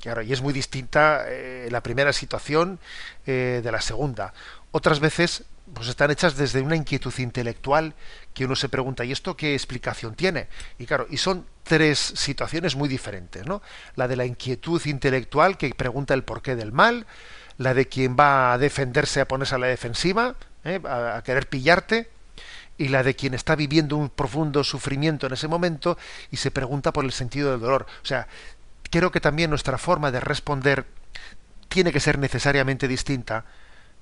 Claro, 0.00 0.22
y 0.22 0.32
es 0.32 0.40
muy 0.40 0.52
distinta 0.52 1.24
eh, 1.26 1.68
la 1.70 1.82
primera 1.82 2.12
situación 2.12 2.78
eh, 3.26 3.60
de 3.62 3.72
la 3.72 3.80
segunda. 3.80 4.32
Otras 4.70 5.00
veces 5.00 5.44
pues 5.74 5.88
están 5.88 6.10
hechas 6.10 6.36
desde 6.36 6.62
una 6.62 6.76
inquietud 6.76 7.12
intelectual 7.18 7.94
que 8.32 8.44
uno 8.44 8.56
se 8.56 8.68
pregunta, 8.68 9.04
¿y 9.04 9.12
esto 9.12 9.36
qué 9.36 9.54
explicación 9.54 10.14
tiene? 10.14 10.48
Y 10.78 10.86
claro, 10.86 11.06
y 11.10 11.18
son 11.18 11.46
tres 11.62 11.98
situaciones 11.98 12.74
muy 12.74 12.88
diferentes, 12.88 13.44
¿no? 13.44 13.60
La 13.94 14.08
de 14.08 14.16
la 14.16 14.24
inquietud 14.24 14.80
intelectual 14.86 15.58
que 15.58 15.68
pregunta 15.74 16.14
el 16.14 16.24
porqué 16.24 16.56
del 16.56 16.72
mal, 16.72 17.06
la 17.58 17.74
de 17.74 17.86
quien 17.86 18.16
va 18.18 18.52
a 18.52 18.58
defenderse, 18.58 19.20
a 19.20 19.28
ponerse 19.28 19.56
a 19.56 19.58
la 19.58 19.66
defensiva, 19.66 20.36
¿eh? 20.64 20.80
a, 20.84 21.16
a 21.18 21.22
querer 21.22 21.48
pillarte, 21.48 22.08
y 22.78 22.88
la 22.88 23.02
de 23.02 23.14
quien 23.14 23.34
está 23.34 23.56
viviendo 23.56 23.96
un 23.96 24.08
profundo 24.08 24.62
sufrimiento 24.62 25.26
en 25.26 25.32
ese 25.32 25.48
momento 25.48 25.98
y 26.30 26.36
se 26.36 26.52
pregunta 26.52 26.92
por 26.92 27.04
el 27.04 27.12
sentido 27.12 27.50
del 27.50 27.60
dolor. 27.60 27.86
O 28.02 28.06
sea, 28.06 28.28
creo 28.90 29.10
que 29.10 29.20
también 29.20 29.50
nuestra 29.50 29.78
forma 29.78 30.10
de 30.10 30.20
responder 30.20 30.86
tiene 31.68 31.92
que 31.92 32.00
ser 32.00 32.18
necesariamente 32.18 32.88
distinta 32.88 33.44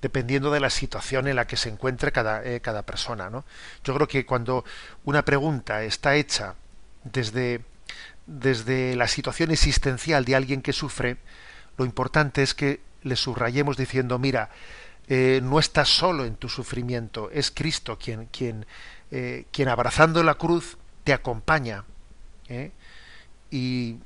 dependiendo 0.00 0.50
de 0.50 0.60
la 0.60 0.70
situación 0.70 1.26
en 1.26 1.36
la 1.36 1.46
que 1.46 1.56
se 1.56 1.68
encuentre 1.68 2.12
cada, 2.12 2.44
eh, 2.44 2.60
cada 2.60 2.82
persona. 2.82 3.30
¿no? 3.30 3.44
Yo 3.84 3.94
creo 3.94 4.08
que 4.08 4.26
cuando 4.26 4.64
una 5.04 5.24
pregunta 5.24 5.82
está 5.82 6.16
hecha 6.16 6.54
desde, 7.04 7.64
desde 8.26 8.94
la 8.96 9.08
situación 9.08 9.50
existencial 9.50 10.24
de 10.24 10.36
alguien 10.36 10.62
que 10.62 10.72
sufre, 10.72 11.16
lo 11.76 11.84
importante 11.84 12.42
es 12.42 12.54
que 12.54 12.80
le 13.02 13.16
subrayemos 13.16 13.76
diciendo, 13.76 14.18
mira, 14.18 14.50
eh, 15.08 15.40
no 15.42 15.58
estás 15.58 15.88
solo 15.88 16.24
en 16.24 16.34
tu 16.36 16.48
sufrimiento, 16.48 17.30
es 17.30 17.50
Cristo 17.50 17.98
quien, 17.98 18.26
quien, 18.26 18.66
eh, 19.10 19.46
quien 19.52 19.68
abrazando 19.68 20.22
la 20.22 20.34
cruz 20.34 20.76
te 21.04 21.12
acompaña. 21.12 21.84
Y, 23.50 23.96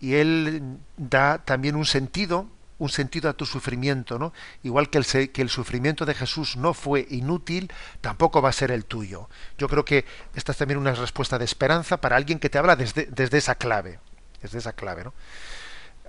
y 0.00 0.14
Él 0.14 0.78
da 0.96 1.38
también 1.44 1.76
un 1.76 1.86
sentido, 1.86 2.48
un 2.78 2.88
sentido 2.88 3.28
a 3.28 3.32
tu 3.32 3.44
sufrimiento, 3.44 4.18
¿no? 4.18 4.32
Igual 4.62 4.88
que 4.90 4.98
el, 4.98 5.48
sufrimiento 5.48 6.06
de 6.06 6.14
Jesús 6.14 6.56
no 6.56 6.74
fue 6.74 7.06
inútil, 7.10 7.70
tampoco 8.00 8.40
va 8.40 8.50
a 8.50 8.52
ser 8.52 8.70
el 8.70 8.84
tuyo. 8.84 9.28
Yo 9.58 9.68
creo 9.68 9.84
que 9.84 10.04
esta 10.34 10.52
es 10.52 10.58
también 10.58 10.78
una 10.78 10.94
respuesta 10.94 11.38
de 11.38 11.44
esperanza 11.44 12.00
para 12.00 12.16
alguien 12.16 12.38
que 12.38 12.50
te 12.50 12.58
habla 12.58 12.76
desde, 12.76 13.06
desde 13.06 13.38
esa 13.38 13.56
clave, 13.56 13.98
desde 14.40 14.58
esa 14.58 14.72
clave, 14.72 15.04
¿no? 15.04 15.14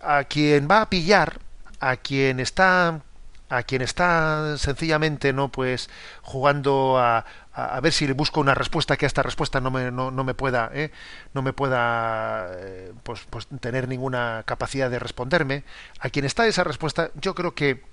A 0.02 0.24
quien 0.24 0.68
va 0.70 0.82
a 0.82 0.90
pillar, 0.90 1.40
a 1.80 1.98
quien 1.98 2.40
está 2.40 3.02
a 3.50 3.64
quien 3.64 3.82
está 3.82 4.58
sencillamente 4.58 5.34
no 5.34 5.50
pues 5.52 5.90
jugando 6.22 6.98
a, 7.00 7.26
a, 7.54 7.80
ver 7.82 7.92
si 7.94 8.06
le 8.08 8.14
busco 8.14 8.40
una 8.40 8.54
respuesta 8.54 8.96
que 8.96 9.06
a 9.06 9.08
esta 9.08 9.24
respuesta 9.24 9.60
no 9.60 9.72
me, 9.72 9.92
no, 9.92 10.12
no 10.12 10.24
me 10.24 10.34
pueda 10.36 10.70
¿eh? 10.74 10.92
no 11.34 11.42
me 11.42 11.52
pueda 11.54 12.48
eh, 12.58 12.94
pues, 13.04 13.22
pues 13.30 13.48
tener 13.60 13.88
ninguna 13.88 14.44
capacidad 14.46 14.90
de 14.90 15.00
responderme 15.00 15.64
a 16.00 16.10
quien 16.10 16.26
está 16.26 16.46
esa 16.48 16.64
respuesta 16.64 17.10
yo 17.16 17.34
creo 17.36 17.56
que 17.56 17.84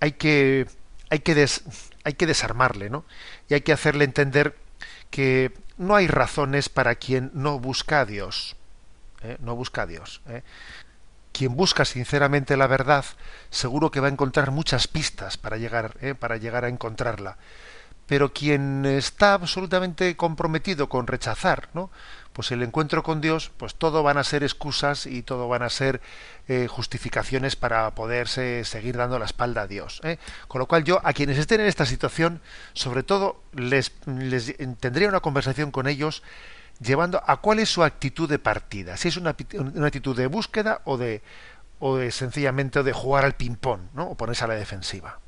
hay 0.00 0.12
que 0.12 0.66
hay 1.08 1.20
que 1.20 1.34
des- 1.34 1.62
hay 2.04 2.14
que 2.14 2.26
desarmarle 2.26 2.90
no 2.90 3.04
y 3.48 3.54
hay 3.54 3.60
que 3.60 3.72
hacerle 3.72 4.04
entender 4.04 4.56
que 5.10 5.52
no 5.78 5.94
hay 5.94 6.08
razones 6.08 6.68
para 6.68 6.96
quien 6.96 7.30
no 7.32 7.58
busca 7.60 8.00
a 8.00 8.04
Dios 8.06 8.56
¿eh? 9.22 9.36
no 9.40 9.54
busca 9.54 9.82
a 9.82 9.86
Dios 9.86 10.20
¿eh? 10.28 10.42
Quien 11.36 11.54
busca 11.54 11.84
sinceramente 11.84 12.56
la 12.56 12.66
verdad 12.66 13.04
seguro 13.50 13.90
que 13.90 14.00
va 14.00 14.08
a 14.08 14.10
encontrar 14.10 14.50
muchas 14.52 14.88
pistas 14.88 15.36
para 15.36 15.58
llegar 15.58 15.94
¿eh? 16.00 16.14
para 16.14 16.38
llegar 16.38 16.64
a 16.64 16.68
encontrarla 16.68 17.36
pero 18.06 18.32
quien 18.32 18.86
está 18.86 19.34
absolutamente 19.34 20.16
comprometido 20.16 20.88
con 20.88 21.06
rechazar 21.06 21.68
no 21.74 21.90
pues 22.32 22.52
el 22.52 22.62
encuentro 22.62 23.02
con 23.02 23.20
Dios 23.20 23.50
pues 23.58 23.74
todo 23.74 24.02
van 24.02 24.16
a 24.16 24.24
ser 24.24 24.44
excusas 24.44 25.04
y 25.04 25.22
todo 25.22 25.46
van 25.46 25.62
a 25.62 25.68
ser 25.68 26.00
eh, 26.48 26.68
justificaciones 26.68 27.54
para 27.54 27.94
poderse 27.94 28.64
seguir 28.64 28.96
dando 28.96 29.18
la 29.18 29.26
espalda 29.26 29.62
a 29.62 29.66
Dios 29.66 30.00
¿eh? 30.04 30.18
con 30.48 30.60
lo 30.60 30.66
cual 30.66 30.84
yo 30.84 31.02
a 31.04 31.12
quienes 31.12 31.36
estén 31.36 31.60
en 31.60 31.66
esta 31.66 31.84
situación 31.84 32.40
sobre 32.72 33.02
todo 33.02 33.42
les, 33.52 33.92
les 34.06 34.54
tendría 34.80 35.10
una 35.10 35.20
conversación 35.20 35.70
con 35.70 35.86
ellos 35.86 36.22
llevando 36.80 37.22
a 37.26 37.40
cuál 37.40 37.58
es 37.58 37.70
su 37.70 37.82
actitud 37.82 38.28
de 38.28 38.38
partida, 38.38 38.96
si 38.96 39.08
es 39.08 39.16
una, 39.16 39.34
una 39.54 39.86
actitud 39.86 40.16
de 40.16 40.26
búsqueda 40.26 40.80
o 40.84 40.96
de, 40.96 41.22
o 41.78 41.96
de 41.96 42.10
sencillamente 42.10 42.82
de 42.82 42.92
jugar 42.92 43.24
al 43.24 43.34
ping-pong, 43.34 43.80
¿no? 43.94 44.04
o 44.04 44.14
ponerse 44.14 44.44
a 44.44 44.48
la 44.48 44.54
defensiva. 44.54 45.20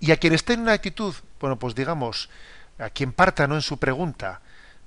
Y 0.00 0.10
a 0.10 0.16
quien 0.16 0.32
esté 0.32 0.54
en 0.54 0.60
una 0.60 0.72
actitud, 0.72 1.14
bueno, 1.40 1.58
pues 1.58 1.74
digamos, 1.74 2.28
a 2.78 2.90
quien 2.90 3.12
parta 3.12 3.46
¿no? 3.46 3.54
en 3.54 3.62
su 3.62 3.78
pregunta, 3.78 4.40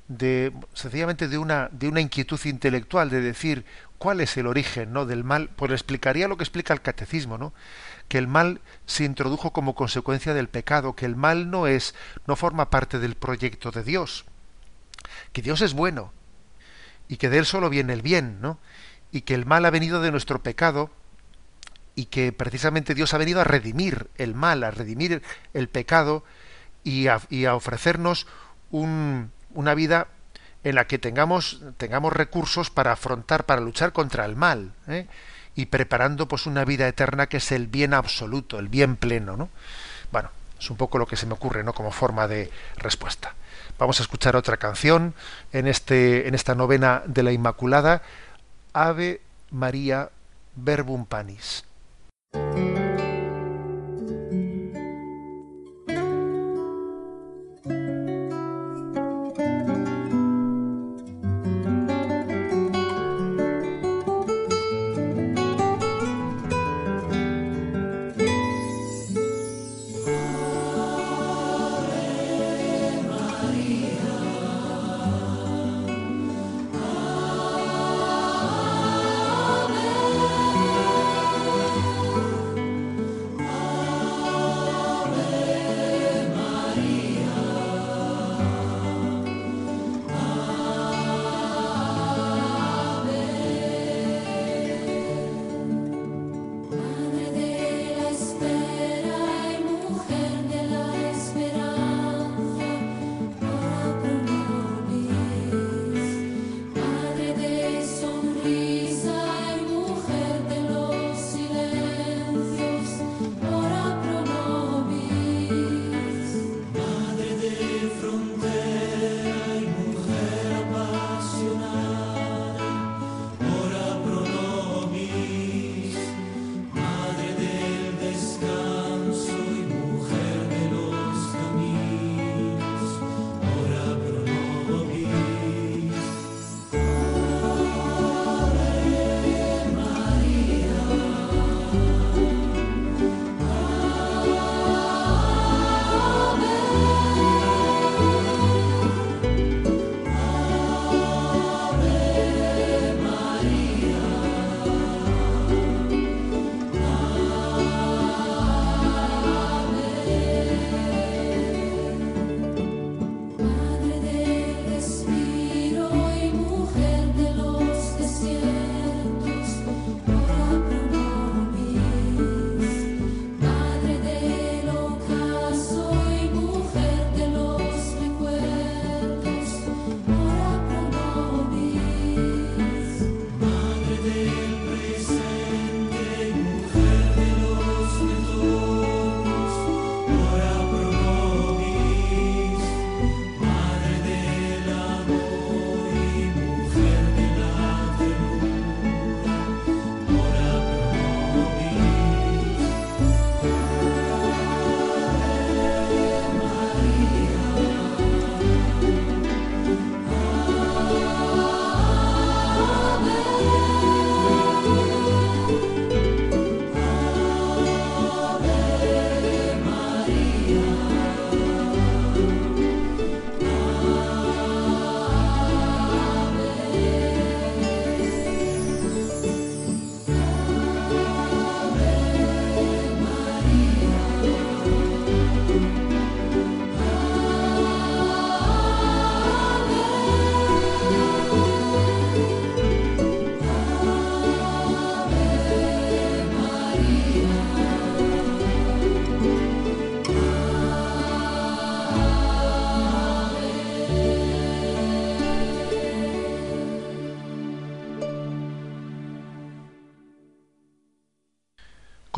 de 0.07 0.53
sencillamente 0.73 1.27
de 1.27 1.37
una, 1.37 1.69
de 1.71 1.87
una 1.87 2.01
inquietud 2.01 2.39
intelectual, 2.45 3.09
de 3.09 3.21
decir 3.21 3.65
cuál 3.97 4.21
es 4.21 4.37
el 4.37 4.45
origen 4.45 4.93
¿no? 4.93 5.05
del 5.05 5.23
mal, 5.23 5.49
pues 5.55 5.71
explicaría 5.71 6.27
lo 6.27 6.37
que 6.37 6.43
explica 6.43 6.73
el 6.73 6.81
catecismo, 6.81 7.37
¿no? 7.37 7.53
que 8.07 8.17
el 8.17 8.27
mal 8.27 8.61
se 8.85 9.03
introdujo 9.03 9.51
como 9.51 9.73
consecuencia 9.73 10.33
del 10.33 10.47
pecado, 10.47 10.93
que 10.93 11.05
el 11.05 11.15
mal 11.15 11.49
no 11.49 11.65
es, 11.65 11.95
no 12.27 12.35
forma 12.35 12.69
parte 12.69 12.99
del 12.99 13.15
proyecto 13.15 13.71
de 13.71 13.83
Dios, 13.83 14.25
que 15.34 15.41
Dios 15.41 15.61
es 15.61 15.74
bueno 15.74 16.11
y 17.07 17.18
que 17.18 17.30
de 17.30 17.38
él 17.39 17.45
solo 17.45 17.70
viene 17.70 17.93
el 17.93 18.01
bien, 18.01 18.39
¿no? 18.41 18.57
Y 19.11 19.22
que 19.22 19.34
el 19.36 19.45
mal 19.45 19.66
ha 19.66 19.70
venido 19.70 20.01
de 20.01 20.11
nuestro 20.11 20.41
pecado 20.41 20.89
y 21.95 22.05
que 22.05 22.32
precisamente 22.34 22.93
Dios 22.95 23.13
ha 23.13 23.18
venido 23.18 23.41
a 23.41 23.45
redimir 23.45 24.09
el 24.18 24.36
mal, 24.36 24.63
a 24.63 24.72
redimir 24.72 25.22
el 25.53 25.70
pecado 25.70 26.24
y 26.84 27.07
a, 27.07 27.20
ofrecernos 27.55 28.28
un- 28.72 29.32
una 29.53 29.74
vida 29.74 30.07
en 30.63 30.76
la 30.76 30.88
que 30.88 30.97
tengamos, 30.97 31.61
tengamos 31.78 32.11
recursos 32.11 32.70
para 32.70 32.91
afrontar, 32.91 33.45
para 33.45 33.61
luchar 33.61 33.93
contra 33.93 34.26
el 34.26 34.36
mal, 34.36 34.74
¿eh? 34.88 35.07
y 35.55 35.68
preparando 35.68 36.28
pues 36.28 36.47
una 36.47 36.66
vida 36.66 36.88
eterna 36.88 37.28
que 37.28 37.38
es 37.38 37.51
el 37.51 37.68
bien 37.68 37.93
absoluto, 37.93 38.59
el 38.59 38.68
bien 38.68 38.97
pleno, 38.97 39.38
¿no? 39.38 39.49
Bueno, 40.11 40.30
es 40.59 40.70
un 40.70 40.76
poco 40.76 40.97
lo 40.97 41.05
que 41.07 41.16
se 41.16 41.26
me 41.28 41.34
ocurre, 41.34 41.63
¿no? 41.63 41.72
Como 41.74 41.91
forma 41.91 42.28
de 42.28 42.51
respuesta. 42.78 43.36
Vamos 43.78 43.99
a 43.99 44.03
escuchar 44.03 44.36
otra 44.36 44.57
canción 44.57 45.13
en 45.51 45.67
este, 45.67 46.28
en 46.28 46.36
esta 46.36 46.55
novena 46.55 47.03
de 47.05 47.23
la 47.23 47.32
Inmaculada, 47.32 48.01
Ave 48.73 49.21
María 49.51 50.09
Verbum 50.55 51.05
Panis. 51.05 51.65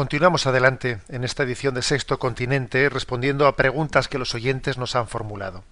Continuamos 0.08 0.47
adelante 0.47 0.99
en 1.10 1.26
esta 1.26 1.43
edición 1.43 1.76
de 1.76 1.82
Sexto 1.82 2.18
Continente 2.18 2.88
respondiendo 2.88 3.45
a 3.45 3.58
preguntas 3.58 4.08
que 4.08 4.18
los 4.18 4.34
oyentes 4.36 4.78
nos 4.78 4.95
han 4.95 5.10
formulado. 5.10 5.66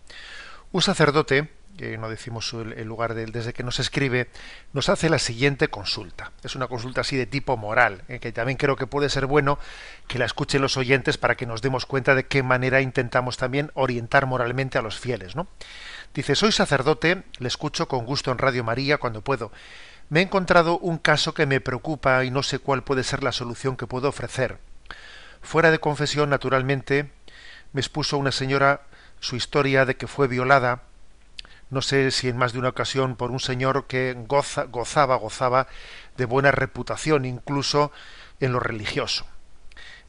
Un 0.73 0.81
sacerdote, 0.81 1.51
que 1.77 1.97
no 1.97 2.09
decimos 2.09 2.51
el, 2.53 2.83
lugar 2.83 3.13
del 3.13 3.31
desde 3.31 3.53
que 3.53 3.63
nos 3.63 3.79
escribe, 3.79 4.27
nos 4.73 4.89
hace 4.89 5.09
la 5.09 5.19
siguiente 5.19 5.69
consulta. 5.69 6.33
Es 6.43 6.53
una 6.57 6.67
consulta 6.67 6.99
así 6.99 7.15
de 7.15 7.27
tipo 7.27 7.55
moral, 7.55 8.03
eh, 8.09 8.19
que 8.19 8.33
también 8.33 8.57
creo 8.57 8.75
que 8.75 8.87
puede 8.87 9.07
ser 9.07 9.25
bueno 9.25 9.57
que 10.09 10.19
la 10.19 10.25
escuchen 10.25 10.61
los 10.61 10.75
oyentes 10.75 11.17
para 11.17 11.35
que 11.35 11.45
nos 11.45 11.61
demos 11.61 11.85
cuenta 11.85 12.13
de 12.13 12.25
qué 12.25 12.43
manera 12.43 12.81
intentamos 12.81 13.37
también 13.37 13.71
orientar 13.73 14.25
moralmente 14.25 14.77
a 14.77 14.81
los 14.81 14.99
fieles. 14.99 15.37
¿no? 15.37 15.47
Dice, 16.13 16.35
soy 16.35 16.51
sacerdote, 16.51 17.23
le 17.39 17.47
escucho 17.47 17.87
con 17.87 18.05
gusto 18.05 18.33
en 18.33 18.37
Radio 18.37 18.65
María 18.65 18.97
cuando 18.97 19.21
puedo 19.21 19.53
me 20.09 20.19
he 20.19 20.23
encontrado 20.23 20.77
un 20.77 20.97
caso 20.97 21.33
que 21.33 21.45
me 21.45 21.61
preocupa 21.61 22.23
y 22.23 22.31
no 22.31 22.43
sé 22.43 22.59
cuál 22.59 22.83
puede 22.83 23.03
ser 23.03 23.23
la 23.23 23.31
solución 23.31 23.75
que 23.75 23.87
puedo 23.87 24.07
ofrecer. 24.07 24.59
Fuera 25.41 25.71
de 25.71 25.79
confesión, 25.79 26.29
naturalmente, 26.29 27.11
me 27.73 27.81
expuso 27.81 28.17
una 28.17 28.31
señora 28.31 28.81
su 29.19 29.35
historia 29.35 29.85
de 29.85 29.95
que 29.95 30.07
fue 30.07 30.27
violada, 30.27 30.83
no 31.71 31.81
sé 31.81 32.11
si 32.11 32.29
en 32.29 32.37
más 32.37 32.53
de 32.53 32.59
una 32.59 32.69
ocasión 32.69 33.15
por 33.15 33.31
un 33.31 33.39
señor 33.39 33.87
que 33.87 34.15
goza, 34.27 34.65
gozaba, 34.65 35.15
gozaba 35.15 35.67
de 36.17 36.25
buena 36.25 36.51
reputación, 36.51 37.25
incluso 37.25 37.91
en 38.39 38.53
lo 38.53 38.59
religioso. 38.59 39.25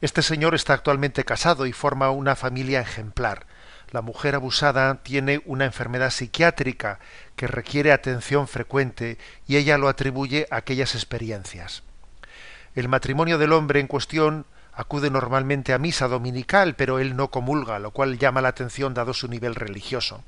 Este 0.01 0.21
señor 0.21 0.53
está 0.53 0.73
actualmente 0.73 1.25
casado 1.25 1.65
y 1.65 1.73
forma 1.73 2.11
una 2.11 2.35
familia 2.35 2.81
ejemplar 2.81 3.47
la 3.91 4.01
mujer 4.01 4.35
abusada 4.35 4.95
tiene 5.03 5.41
una 5.45 5.65
enfermedad 5.65 6.09
psiquiátrica 6.09 6.99
que 7.35 7.47
requiere 7.47 7.91
atención 7.91 8.47
frecuente 8.47 9.17
y 9.47 9.57
ella 9.57 9.77
lo 9.77 9.87
atribuye 9.87 10.47
a 10.51 10.57
aquellas 10.57 10.95
experiencias. 10.95 11.83
El 12.75 12.89
matrimonio 12.89 13.37
del 13.37 13.53
hombre 13.53 13.79
en 13.79 13.87
cuestión 13.87 14.45
acude 14.73 15.09
normalmente 15.09 15.73
a 15.73 15.79
misa 15.79 16.07
dominical, 16.07 16.75
pero 16.75 16.99
él 16.99 17.15
no 17.15 17.31
comulga, 17.31 17.79
lo 17.79 17.91
cual 17.91 18.19
llama 18.19 18.41
la 18.41 18.49
atención 18.49 18.93
dado 18.93 19.13
su 19.13 19.27
nivel 19.27 19.55
religioso. 19.55 20.23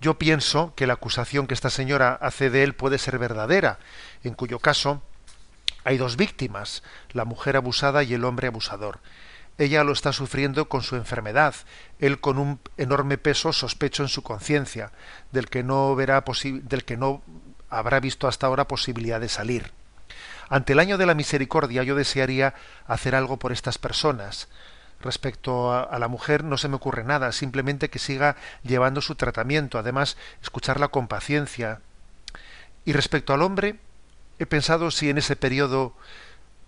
Yo 0.00 0.18
pienso 0.18 0.74
que 0.76 0.86
la 0.86 0.94
acusación 0.94 1.46
que 1.46 1.54
esta 1.54 1.70
señora 1.70 2.18
hace 2.20 2.50
de 2.50 2.62
él 2.62 2.74
puede 2.74 2.98
ser 2.98 3.18
verdadera, 3.18 3.78
en 4.24 4.34
cuyo 4.34 4.58
caso 4.60 5.02
hay 5.84 5.98
dos 5.98 6.16
víctimas, 6.16 6.82
la 7.12 7.24
mujer 7.24 7.56
abusada 7.56 8.02
y 8.02 8.14
el 8.14 8.24
hombre 8.24 8.48
abusador. 8.48 9.00
Ella 9.58 9.84
lo 9.84 9.92
está 9.92 10.12
sufriendo 10.12 10.68
con 10.68 10.82
su 10.82 10.96
enfermedad, 10.96 11.54
él 11.98 12.20
con 12.20 12.38
un 12.38 12.60
enorme 12.76 13.16
peso 13.16 13.52
sospecho 13.52 14.02
en 14.02 14.08
su 14.08 14.22
conciencia, 14.22 14.92
del 15.32 15.48
que 15.48 15.62
no 15.62 15.94
verá 15.94 16.22
del 16.44 16.84
que 16.84 16.96
no 16.96 17.22
habrá 17.70 18.00
visto 18.00 18.28
hasta 18.28 18.46
ahora 18.46 18.68
posibilidad 18.68 19.20
de 19.20 19.30
salir. 19.30 19.72
Ante 20.48 20.74
el 20.74 20.78
año 20.78 20.98
de 20.98 21.06
la 21.06 21.14
misericordia 21.14 21.82
yo 21.82 21.96
desearía 21.96 22.54
hacer 22.86 23.14
algo 23.14 23.38
por 23.38 23.50
estas 23.50 23.78
personas. 23.78 24.48
Respecto 25.00 25.72
a, 25.72 25.82
a, 25.82 25.98
la 25.98 26.08
mujer 26.08 26.44
no 26.44 26.56
se 26.58 26.68
me 26.68 26.76
ocurre 26.76 27.04
nada, 27.04 27.32
simplemente 27.32 27.90
que 27.90 27.98
siga 27.98 28.36
llevando 28.62 29.00
su 29.00 29.14
tratamiento, 29.14 29.78
además 29.78 30.16
escucharla 30.42 30.88
con 30.88 31.08
paciencia. 31.08 31.80
Y 32.84 32.92
respecto 32.92 33.34
al 33.34 33.42
hombre, 33.42 33.76
he 34.38 34.46
pensado 34.46 34.90
si 34.90 35.10
en 35.10 35.18
ese 35.18 35.36
periodo 35.36 35.94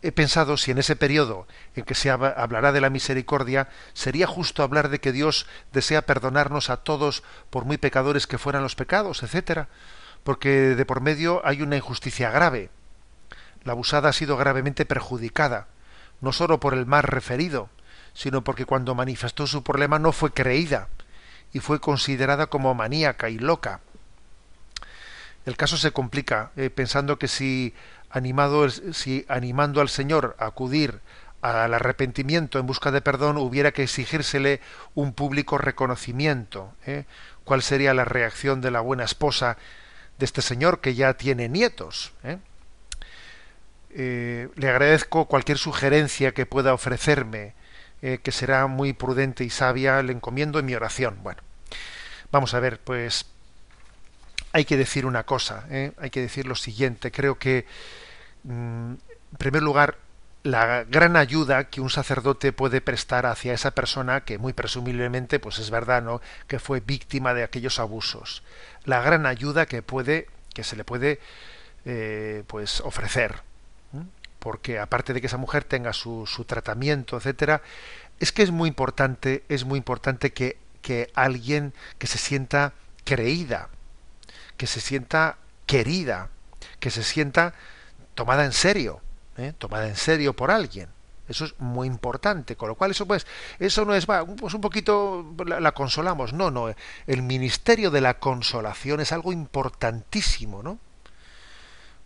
he 0.02 0.12
pensado 0.12 0.56
si 0.56 0.70
en 0.70 0.78
ese 0.78 0.96
periodo 0.96 1.46
en 1.74 1.84
que 1.84 1.94
se 1.94 2.10
hablará 2.10 2.72
de 2.72 2.80
la 2.80 2.90
misericordia 2.90 3.68
sería 3.94 4.26
justo 4.26 4.62
hablar 4.62 4.90
de 4.90 5.00
que 5.00 5.12
Dios 5.12 5.46
desea 5.72 6.02
perdonarnos 6.02 6.70
a 6.70 6.78
todos 6.78 7.24
por 7.50 7.64
muy 7.64 7.78
pecadores 7.78 8.26
que 8.26 8.38
fueran 8.38 8.62
los 8.62 8.76
pecados, 8.76 9.22
etcétera, 9.22 9.68
porque 10.22 10.76
de 10.76 10.86
por 10.86 11.00
medio 11.00 11.44
hay 11.44 11.62
una 11.62 11.76
injusticia 11.76 12.30
grave. 12.30 12.70
La 13.64 13.72
abusada 13.72 14.10
ha 14.10 14.12
sido 14.12 14.36
gravemente 14.36 14.86
perjudicada, 14.86 15.66
no 16.20 16.32
sólo 16.32 16.60
por 16.60 16.74
el 16.74 16.86
mal 16.86 17.02
referido, 17.02 17.68
sino 18.14 18.44
porque 18.44 18.66
cuando 18.66 18.94
manifestó 18.94 19.46
su 19.46 19.62
problema 19.62 19.98
no 19.98 20.12
fue 20.12 20.32
creída 20.32 20.88
y 21.52 21.58
fue 21.58 21.80
considerada 21.80 22.46
como 22.46 22.74
maníaca 22.74 23.30
y 23.30 23.38
loca. 23.38 23.80
El 25.44 25.56
caso 25.56 25.76
se 25.76 25.92
complica 25.92 26.50
eh, 26.56 26.68
pensando 26.68 27.18
que 27.18 27.26
si 27.26 27.74
animado 28.10 28.68
si 28.68 29.24
animando 29.28 29.80
al 29.80 29.88
Señor 29.88 30.36
a 30.38 30.46
acudir 30.46 31.00
al 31.40 31.72
arrepentimiento 31.72 32.58
en 32.58 32.66
busca 32.66 32.90
de 32.90 33.00
perdón 33.00 33.36
hubiera 33.36 33.72
que 33.72 33.84
exigírsele 33.84 34.60
un 34.94 35.12
público 35.12 35.58
reconocimiento. 35.58 36.72
¿eh? 36.84 37.04
¿Cuál 37.44 37.62
sería 37.62 37.94
la 37.94 38.04
reacción 38.04 38.60
de 38.60 38.70
la 38.70 38.80
buena 38.80 39.04
esposa 39.04 39.56
de 40.18 40.24
este 40.24 40.42
señor 40.42 40.80
que 40.80 40.94
ya 40.94 41.14
tiene 41.14 41.48
nietos? 41.48 42.12
¿eh? 42.24 42.38
Eh, 43.90 44.48
le 44.56 44.68
agradezco 44.68 45.26
cualquier 45.26 45.58
sugerencia 45.58 46.32
que 46.32 46.46
pueda 46.46 46.74
ofrecerme, 46.74 47.54
que 48.00 48.30
será 48.30 48.68
muy 48.68 48.92
prudente 48.92 49.42
y 49.42 49.50
sabia, 49.50 50.00
le 50.04 50.12
encomiendo 50.12 50.60
en 50.60 50.66
mi 50.66 50.74
oración. 50.76 51.18
Bueno, 51.24 51.42
vamos 52.30 52.54
a 52.54 52.60
ver, 52.60 52.78
pues 52.78 53.26
hay 54.52 54.64
que 54.64 54.76
decir 54.76 55.06
una 55.06 55.24
cosa, 55.24 55.66
¿eh? 55.70 55.92
hay 55.98 56.10
que 56.10 56.20
decir 56.20 56.46
lo 56.46 56.54
siguiente. 56.54 57.10
Creo 57.10 57.38
que, 57.38 57.66
mm, 58.44 58.92
en 58.92 59.38
primer 59.38 59.62
lugar, 59.62 59.96
la 60.42 60.84
gran 60.84 61.16
ayuda 61.16 61.64
que 61.64 61.80
un 61.80 61.90
sacerdote 61.90 62.52
puede 62.52 62.80
prestar 62.80 63.26
hacia 63.26 63.52
esa 63.52 63.72
persona 63.72 64.22
que 64.22 64.38
muy 64.38 64.52
presumiblemente, 64.52 65.38
pues 65.40 65.58
es 65.58 65.70
verdad, 65.70 66.02
¿no? 66.02 66.20
que 66.46 66.58
fue 66.58 66.80
víctima 66.80 67.34
de 67.34 67.42
aquellos 67.42 67.78
abusos. 67.78 68.42
La 68.84 69.02
gran 69.02 69.26
ayuda 69.26 69.66
que 69.66 69.82
puede, 69.82 70.28
que 70.54 70.64
se 70.64 70.76
le 70.76 70.84
puede, 70.84 71.20
eh, 71.84 72.44
pues 72.46 72.80
ofrecer, 72.80 73.42
porque 74.38 74.78
aparte 74.78 75.12
de 75.12 75.20
que 75.20 75.26
esa 75.26 75.36
mujer 75.36 75.64
tenga 75.64 75.92
su, 75.92 76.26
su 76.26 76.44
tratamiento, 76.44 77.16
etcétera, 77.16 77.60
es 78.20 78.32
que 78.32 78.42
es 78.42 78.50
muy 78.50 78.68
importante, 78.68 79.44
es 79.48 79.64
muy 79.64 79.78
importante 79.78 80.32
que, 80.32 80.56
que 80.80 81.10
alguien 81.14 81.74
que 81.98 82.06
se 82.06 82.18
sienta 82.18 82.72
creída, 83.04 83.68
que 84.58 84.66
se 84.66 84.82
sienta 84.82 85.38
querida, 85.64 86.28
que 86.80 86.90
se 86.90 87.02
sienta 87.02 87.54
tomada 88.14 88.44
en 88.44 88.52
serio, 88.52 89.00
¿eh? 89.38 89.54
tomada 89.56 89.88
en 89.88 89.96
serio 89.96 90.34
por 90.34 90.50
alguien. 90.50 90.90
Eso 91.28 91.44
es 91.44 91.54
muy 91.60 91.86
importante, 91.86 92.56
con 92.56 92.68
lo 92.68 92.74
cual 92.74 92.90
eso 92.90 93.06
pues 93.06 93.26
eso 93.58 93.84
no 93.84 93.94
es 93.94 94.06
pues 94.06 94.54
un 94.54 94.60
poquito 94.60 95.34
la, 95.46 95.60
la, 95.60 95.72
consolamos, 95.72 96.32
no, 96.32 96.50
no, 96.50 96.74
el 97.06 97.22
ministerio 97.22 97.90
de 97.90 98.00
la 98.00 98.18
consolación 98.18 99.00
es 99.00 99.12
algo 99.12 99.32
importantísimo, 99.32 100.62
¿no? 100.62 100.78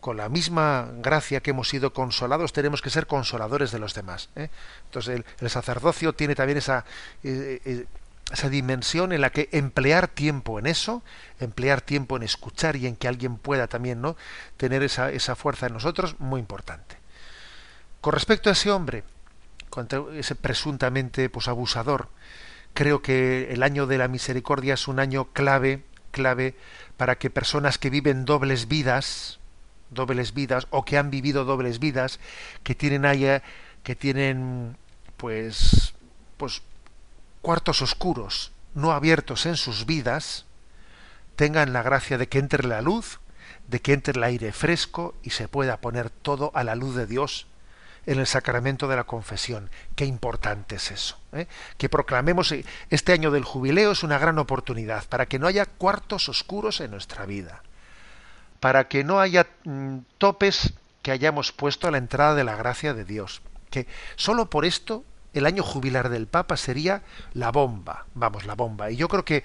Con 0.00 0.16
la 0.16 0.28
misma 0.28 0.90
gracia 0.96 1.40
que 1.40 1.50
hemos 1.50 1.68
sido 1.68 1.92
consolados, 1.92 2.52
tenemos 2.52 2.82
que 2.82 2.90
ser 2.90 3.06
consoladores 3.06 3.70
de 3.70 3.78
los 3.78 3.94
demás. 3.94 4.30
¿eh? 4.34 4.48
Entonces 4.86 5.14
el, 5.14 5.24
el, 5.38 5.48
sacerdocio 5.48 6.12
tiene 6.12 6.34
también 6.34 6.58
esa 6.58 6.84
eh, 7.22 7.62
eh, 7.64 7.86
esa 8.32 8.48
dimensión 8.48 9.12
en 9.12 9.20
la 9.20 9.30
que 9.30 9.48
emplear 9.52 10.08
tiempo 10.08 10.58
en 10.58 10.66
eso, 10.66 11.02
emplear 11.38 11.80
tiempo 11.80 12.16
en 12.16 12.22
escuchar 12.22 12.76
y 12.76 12.86
en 12.86 12.96
que 12.96 13.08
alguien 13.08 13.36
pueda 13.36 13.66
también 13.66 14.00
no 14.00 14.16
tener 14.56 14.82
esa, 14.82 15.10
esa 15.10 15.36
fuerza 15.36 15.66
en 15.66 15.74
nosotros, 15.74 16.16
muy 16.18 16.40
importante. 16.40 16.96
Con 18.00 18.14
respecto 18.14 18.48
a 18.48 18.54
ese 18.54 18.70
hombre, 18.70 19.04
ese 20.14 20.34
presuntamente 20.34 21.28
pues, 21.28 21.48
abusador, 21.48 22.08
creo 22.74 23.02
que 23.02 23.52
el 23.52 23.62
año 23.62 23.86
de 23.86 23.98
la 23.98 24.08
misericordia 24.08 24.74
es 24.74 24.88
un 24.88 24.98
año 24.98 25.26
clave, 25.32 25.84
clave 26.10 26.56
para 26.96 27.16
que 27.16 27.30
personas 27.30 27.78
que 27.78 27.90
viven 27.90 28.24
dobles 28.24 28.66
vidas, 28.66 29.38
dobles 29.90 30.34
vidas, 30.34 30.66
o 30.70 30.84
que 30.84 30.98
han 30.98 31.10
vivido 31.10 31.44
dobles 31.44 31.78
vidas, 31.78 32.18
que 32.62 32.74
tienen 32.74 33.04
allá, 33.04 33.42
que 33.82 33.94
tienen 33.94 34.76
pues 35.16 35.94
pues 36.36 36.62
cuartos 37.42 37.82
oscuros 37.82 38.52
no 38.74 38.92
abiertos 38.92 39.46
en 39.46 39.56
sus 39.56 39.84
vidas 39.84 40.46
tengan 41.36 41.72
la 41.72 41.82
gracia 41.82 42.18
de 42.18 42.28
que 42.28 42.38
entre 42.38 42.66
la 42.66 42.80
luz, 42.80 43.20
de 43.68 43.80
que 43.80 43.92
entre 43.92 44.16
el 44.16 44.24
aire 44.24 44.52
fresco 44.52 45.14
y 45.22 45.30
se 45.30 45.48
pueda 45.48 45.78
poner 45.78 46.10
todo 46.10 46.52
a 46.54 46.64
la 46.64 46.74
luz 46.74 46.94
de 46.94 47.06
Dios 47.06 47.46
en 48.06 48.18
el 48.18 48.26
sacramento 48.26 48.88
de 48.88 48.96
la 48.96 49.04
confesión. 49.04 49.70
Qué 49.94 50.04
importante 50.04 50.76
es 50.76 50.90
eso. 50.90 51.18
¿eh? 51.32 51.46
Que 51.78 51.88
proclamemos 51.88 52.54
este 52.90 53.12
año 53.12 53.30
del 53.30 53.44
jubileo 53.44 53.92
es 53.92 54.02
una 54.02 54.18
gran 54.18 54.38
oportunidad 54.38 55.04
para 55.08 55.26
que 55.26 55.38
no 55.38 55.46
haya 55.46 55.66
cuartos 55.66 56.28
oscuros 56.28 56.80
en 56.80 56.90
nuestra 56.90 57.26
vida, 57.26 57.62
para 58.60 58.88
que 58.88 59.04
no 59.04 59.20
haya 59.20 59.46
mm, 59.64 59.98
topes 60.18 60.74
que 61.02 61.10
hayamos 61.10 61.52
puesto 61.52 61.88
a 61.88 61.90
la 61.90 61.98
entrada 61.98 62.34
de 62.34 62.44
la 62.44 62.56
gracia 62.56 62.94
de 62.94 63.04
Dios. 63.04 63.42
Que 63.70 63.86
solo 64.16 64.50
por 64.50 64.64
esto 64.64 65.04
el 65.34 65.46
año 65.46 65.62
jubilar 65.62 66.08
del 66.08 66.26
Papa 66.26 66.56
sería 66.56 67.02
la 67.32 67.50
bomba, 67.50 68.06
vamos, 68.14 68.46
la 68.46 68.54
bomba. 68.54 68.90
Y 68.90 68.96
yo 68.96 69.08
creo 69.08 69.24
que 69.24 69.44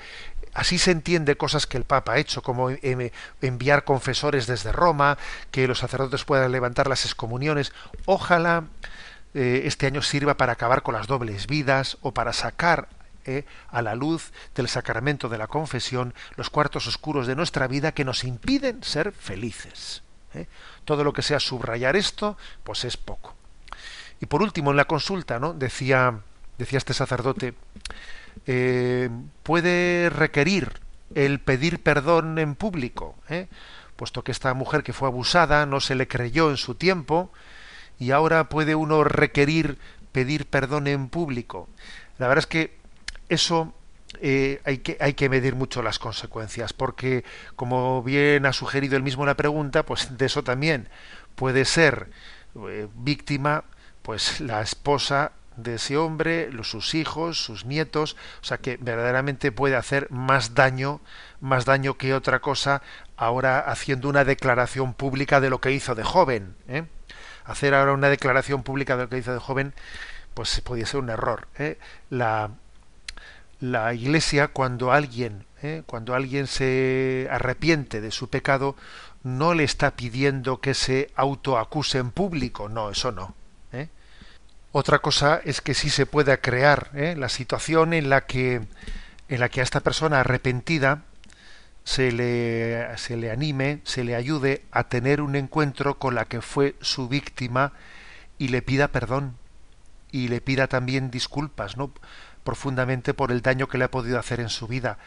así 0.54 0.78
se 0.78 0.92
entiende 0.92 1.38
cosas 1.38 1.68
que 1.68 1.78
el 1.78 1.84
Papa 1.84 2.14
ha 2.14 2.18
hecho, 2.18 2.42
como 2.42 2.70
em, 2.70 3.10
enviar 3.42 3.84
confesores 3.84 4.48
desde 4.48 4.72
Roma, 4.72 5.18
que 5.52 5.68
los 5.68 5.80
sacerdotes 5.80 6.26
puedan 6.26 6.52
levantar 6.52 6.88
las 6.88 7.06
excomuniones. 7.06 7.74
Ojalá 8.06 8.66
eh, 9.34 9.62
este 9.66 9.86
año 9.86 10.02
sirva 10.02 10.36
para 10.36 10.54
acabar 10.54 10.82
con 10.82 10.94
las 10.94 11.08
dobles 11.08 11.48
vidas 11.48 11.98
o 12.02 12.14
para 12.14 12.34
sacar 12.34 12.90
eh, 13.26 13.46
a 13.70 13.82
la 13.82 13.94
luz 13.94 14.32
del 14.56 14.68
sacramento 14.68 15.30
de 15.30 15.38
la 15.38 15.48
confesión 15.48 16.14
los 16.38 16.50
cuartos 16.50 16.88
oscuros 16.88 17.28
de 17.28 17.36
nuestra 17.36 17.68
vida 17.68 17.92
que 17.92 18.06
nos 18.06 18.24
impiden 18.24 18.84
ser 18.84 19.12
felices. 19.12 20.02
eh. 20.34 20.48
Todo 20.86 21.04
lo 21.04 21.14
que 21.14 21.22
sea 21.22 21.40
subrayar 21.40 21.96
esto, 21.96 22.38
pues 22.64 22.86
es 22.86 22.98
poco. 22.98 23.37
Y 24.20 24.26
por 24.26 24.42
último, 24.42 24.72
en 24.72 24.78
la 24.78 24.86
consulta, 24.86 25.40
¿no? 25.40 25.54
Decía, 25.54 26.20
decía 26.58 26.78
este 26.78 26.94
sacerdote, 26.94 27.54
eh, 28.46 29.10
puede 29.44 30.10
requerir 30.10 30.80
el 31.16 31.40
pedir 31.40 31.82
perdón 31.82 32.40
en 32.40 32.56
público, 32.56 33.16
¿eh? 33.30 33.48
puesto 33.96 34.24
que 34.24 34.32
esta 34.32 34.54
mujer 34.54 34.84
que 34.84 34.94
fue 34.94 35.08
abusada 35.08 35.66
no 35.66 35.80
se 35.80 35.96
le 35.96 36.08
creyó 36.08 36.50
en 36.50 36.58
su 36.58 36.76
tiempo 36.76 37.32
y 38.00 38.12
ahora 38.12 38.50
puede 38.50 38.76
uno 38.76 39.04
requerir 39.04 39.78
pedir 40.12 40.46
perdón 40.46 40.88
en 40.88 41.10
público. 41.10 41.68
La 42.18 42.28
verdad 42.28 42.44
es 42.44 42.48
que 42.48 42.78
eso 43.30 43.74
eh, 44.22 44.62
hay, 44.66 44.80
que, 44.80 44.98
hay 45.00 45.14
que 45.14 45.30
medir 45.30 45.56
mucho 45.56 45.82
las 45.82 46.00
consecuencias, 46.00 46.74
porque 46.74 47.24
como 47.56 48.04
bien 48.04 48.46
ha 48.46 48.54
sugerido 48.54 48.96
él 48.96 49.04
mismo 49.04 49.26
la 49.26 49.36
pregunta, 49.36 49.84
pues 49.84 50.18
de 50.18 50.26
eso 50.26 50.44
también 50.44 50.90
puede 51.36 51.66
ser 51.66 52.10
eh, 52.70 52.88
víctima 52.96 53.64
pues 54.08 54.40
la 54.40 54.62
esposa 54.62 55.34
de 55.58 55.76
ese 55.76 55.98
hombre, 55.98 56.50
sus 56.64 56.96
hijos, 56.96 57.44
sus 57.44 57.66
nietos, 57.66 58.16
o 58.42 58.46
sea 58.46 58.58
que 58.58 58.78
verdaderamente 58.78 59.52
puede 59.52 59.76
hacer 59.76 60.10
más 60.10 60.56
daño, 60.56 61.02
más 61.42 61.66
daño 61.66 61.98
que 61.98 62.14
otra 62.14 62.40
cosa, 62.40 62.82
ahora 63.18 63.60
haciendo 63.60 64.08
una 64.08 64.24
declaración 64.24 64.94
pública 64.94 65.42
de 65.42 65.50
lo 65.50 65.60
que 65.60 65.74
hizo 65.74 65.94
de 65.94 66.06
joven. 66.06 66.56
¿eh? 66.70 66.86
Hacer 67.44 67.74
ahora 67.74 67.92
una 67.92 68.08
declaración 68.08 68.64
pública 68.64 68.96
de 68.96 69.04
lo 69.04 69.10
que 69.10 69.18
hizo 69.18 69.34
de 69.34 69.40
joven, 69.40 69.74
pues 70.34 70.62
podría 70.62 70.86
ser 70.86 71.02
un 71.02 71.10
error. 71.10 71.50
¿eh? 71.60 71.78
La, 72.10 72.52
la 73.60 73.94
Iglesia, 73.94 74.48
cuando 74.48 74.94
alguien, 74.94 75.46
¿eh? 75.62 75.84
cuando 75.86 76.16
alguien 76.16 76.48
se 76.48 77.28
arrepiente 77.30 78.00
de 78.00 78.12
su 78.12 78.30
pecado, 78.30 78.78
no 79.24 79.54
le 79.54 79.66
está 79.66 79.98
pidiendo 79.98 80.62
que 80.62 80.76
se 80.76 81.12
autoacuse 81.18 81.98
en 81.98 82.12
público, 82.12 82.70
no, 82.70 82.90
eso 82.90 83.12
no. 83.12 83.36
Otra 84.72 85.00
cosa 85.00 85.42
es 85.44 85.62
que 85.62 85.74
sí 85.74 85.90
se 85.90 86.06
pueda 86.06 86.38
crear 86.38 86.90
¿eh? 86.94 87.16
la 87.18 87.30
situación 87.30 87.94
en 87.94 88.10
la 88.10 88.26
que 88.26 88.62
en 89.30 89.40
la 89.40 89.50
que 89.50 89.60
a 89.60 89.64
esta 89.64 89.82
persona 89.82 90.22
arrepentida 90.22 91.04
se 91.84 92.12
le, 92.12 92.98
se 92.98 93.18
le 93.18 93.32
anime, 93.32 93.82
se 93.84 94.04
le 94.04 94.16
ayude 94.16 94.64
a 94.72 94.86
tener 94.86 95.22
un 95.22 95.36
encuentro 95.36 96.00
con 96.00 96.16
la 96.16 96.26
que 96.26 96.42
fue 96.42 96.76
su 96.82 97.08
víctima 97.08 97.74
y 98.38 98.50
le 98.50 98.62
pida 98.62 98.90
perdón 98.90 99.36
y 100.12 100.28
le 100.28 100.42
pida 100.42 100.68
también 100.68 101.12
disculpas, 101.12 101.78
¿no? 101.78 101.92
profundamente 102.44 103.14
por 103.14 103.32
el 103.32 103.42
daño 103.42 103.68
que 103.68 103.78
le 103.78 103.86
ha 103.86 103.92
podido 103.92 104.20
hacer 104.20 104.40
en 104.40 104.50
su 104.50 104.68
vida, 104.68 104.98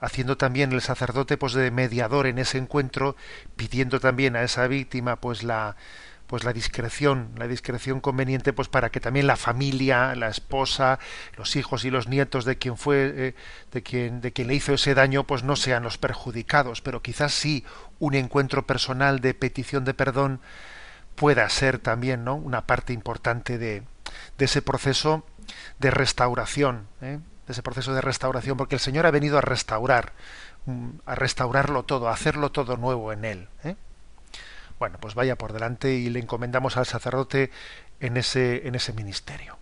haciendo 0.00 0.36
también 0.36 0.72
el 0.72 0.80
sacerdote 0.80 1.36
pues 1.36 1.52
de 1.52 1.70
mediador 1.70 2.26
en 2.26 2.38
ese 2.38 2.58
encuentro, 2.58 3.16
pidiendo 3.56 3.98
también 3.98 4.36
a 4.36 4.42
esa 4.42 4.68
víctima 4.68 5.16
pues 5.16 5.42
la 5.42 5.76
pues 6.26 6.44
la 6.44 6.52
discreción, 6.52 7.30
la 7.36 7.46
discreción 7.46 8.00
conveniente 8.00 8.52
pues 8.52 8.68
para 8.68 8.90
que 8.90 9.00
también 9.00 9.26
la 9.26 9.36
familia, 9.36 10.14
la 10.14 10.28
esposa, 10.28 10.98
los 11.36 11.56
hijos 11.56 11.84
y 11.84 11.90
los 11.90 12.08
nietos 12.08 12.44
de 12.44 12.58
quien 12.58 12.76
fue 12.76 13.12
eh, 13.16 13.34
de 13.72 13.82
quien 13.82 14.20
de 14.20 14.32
quien 14.32 14.48
le 14.48 14.54
hizo 14.54 14.74
ese 14.74 14.94
daño 14.94 15.24
pues 15.24 15.42
no 15.44 15.56
sean 15.56 15.82
los 15.82 15.98
perjudicados, 15.98 16.80
pero 16.82 17.02
quizás 17.02 17.32
sí 17.32 17.64
un 17.98 18.14
encuentro 18.14 18.66
personal 18.66 19.20
de 19.20 19.34
petición 19.34 19.84
de 19.84 19.94
perdón 19.94 20.40
pueda 21.16 21.48
ser 21.48 21.78
también, 21.78 22.24
¿no? 22.24 22.36
una 22.36 22.66
parte 22.66 22.92
importante 22.92 23.58
de, 23.58 23.82
de 24.38 24.44
ese 24.44 24.62
proceso 24.62 25.24
de 25.78 25.90
restauración, 25.90 26.86
¿eh? 27.00 27.18
de 27.46 27.52
ese 27.52 27.62
proceso 27.62 27.94
de 27.94 28.00
restauración, 28.00 28.56
porque 28.56 28.76
el 28.76 28.80
Señor 28.80 29.06
ha 29.06 29.10
venido 29.10 29.38
a 29.38 29.40
restaurar, 29.40 30.12
mm, 30.66 30.88
a 31.06 31.14
restaurarlo 31.14 31.84
todo, 31.84 32.08
a 32.08 32.12
hacerlo 32.12 32.52
todo 32.52 32.76
nuevo 32.76 33.12
en 33.12 33.24
él. 33.24 33.48
¿eh? 33.64 33.76
Bueno, 34.78 34.98
pues 35.00 35.14
vaya 35.14 35.36
por 35.36 35.52
delante 35.52 35.94
y 35.94 36.10
le 36.10 36.20
encomendamos 36.20 36.76
al 36.76 36.86
sacerdote 36.86 37.50
en 38.00 38.16
ese, 38.16 38.66
en 38.68 38.74
ese 38.74 38.92
ministerio. 38.92 39.58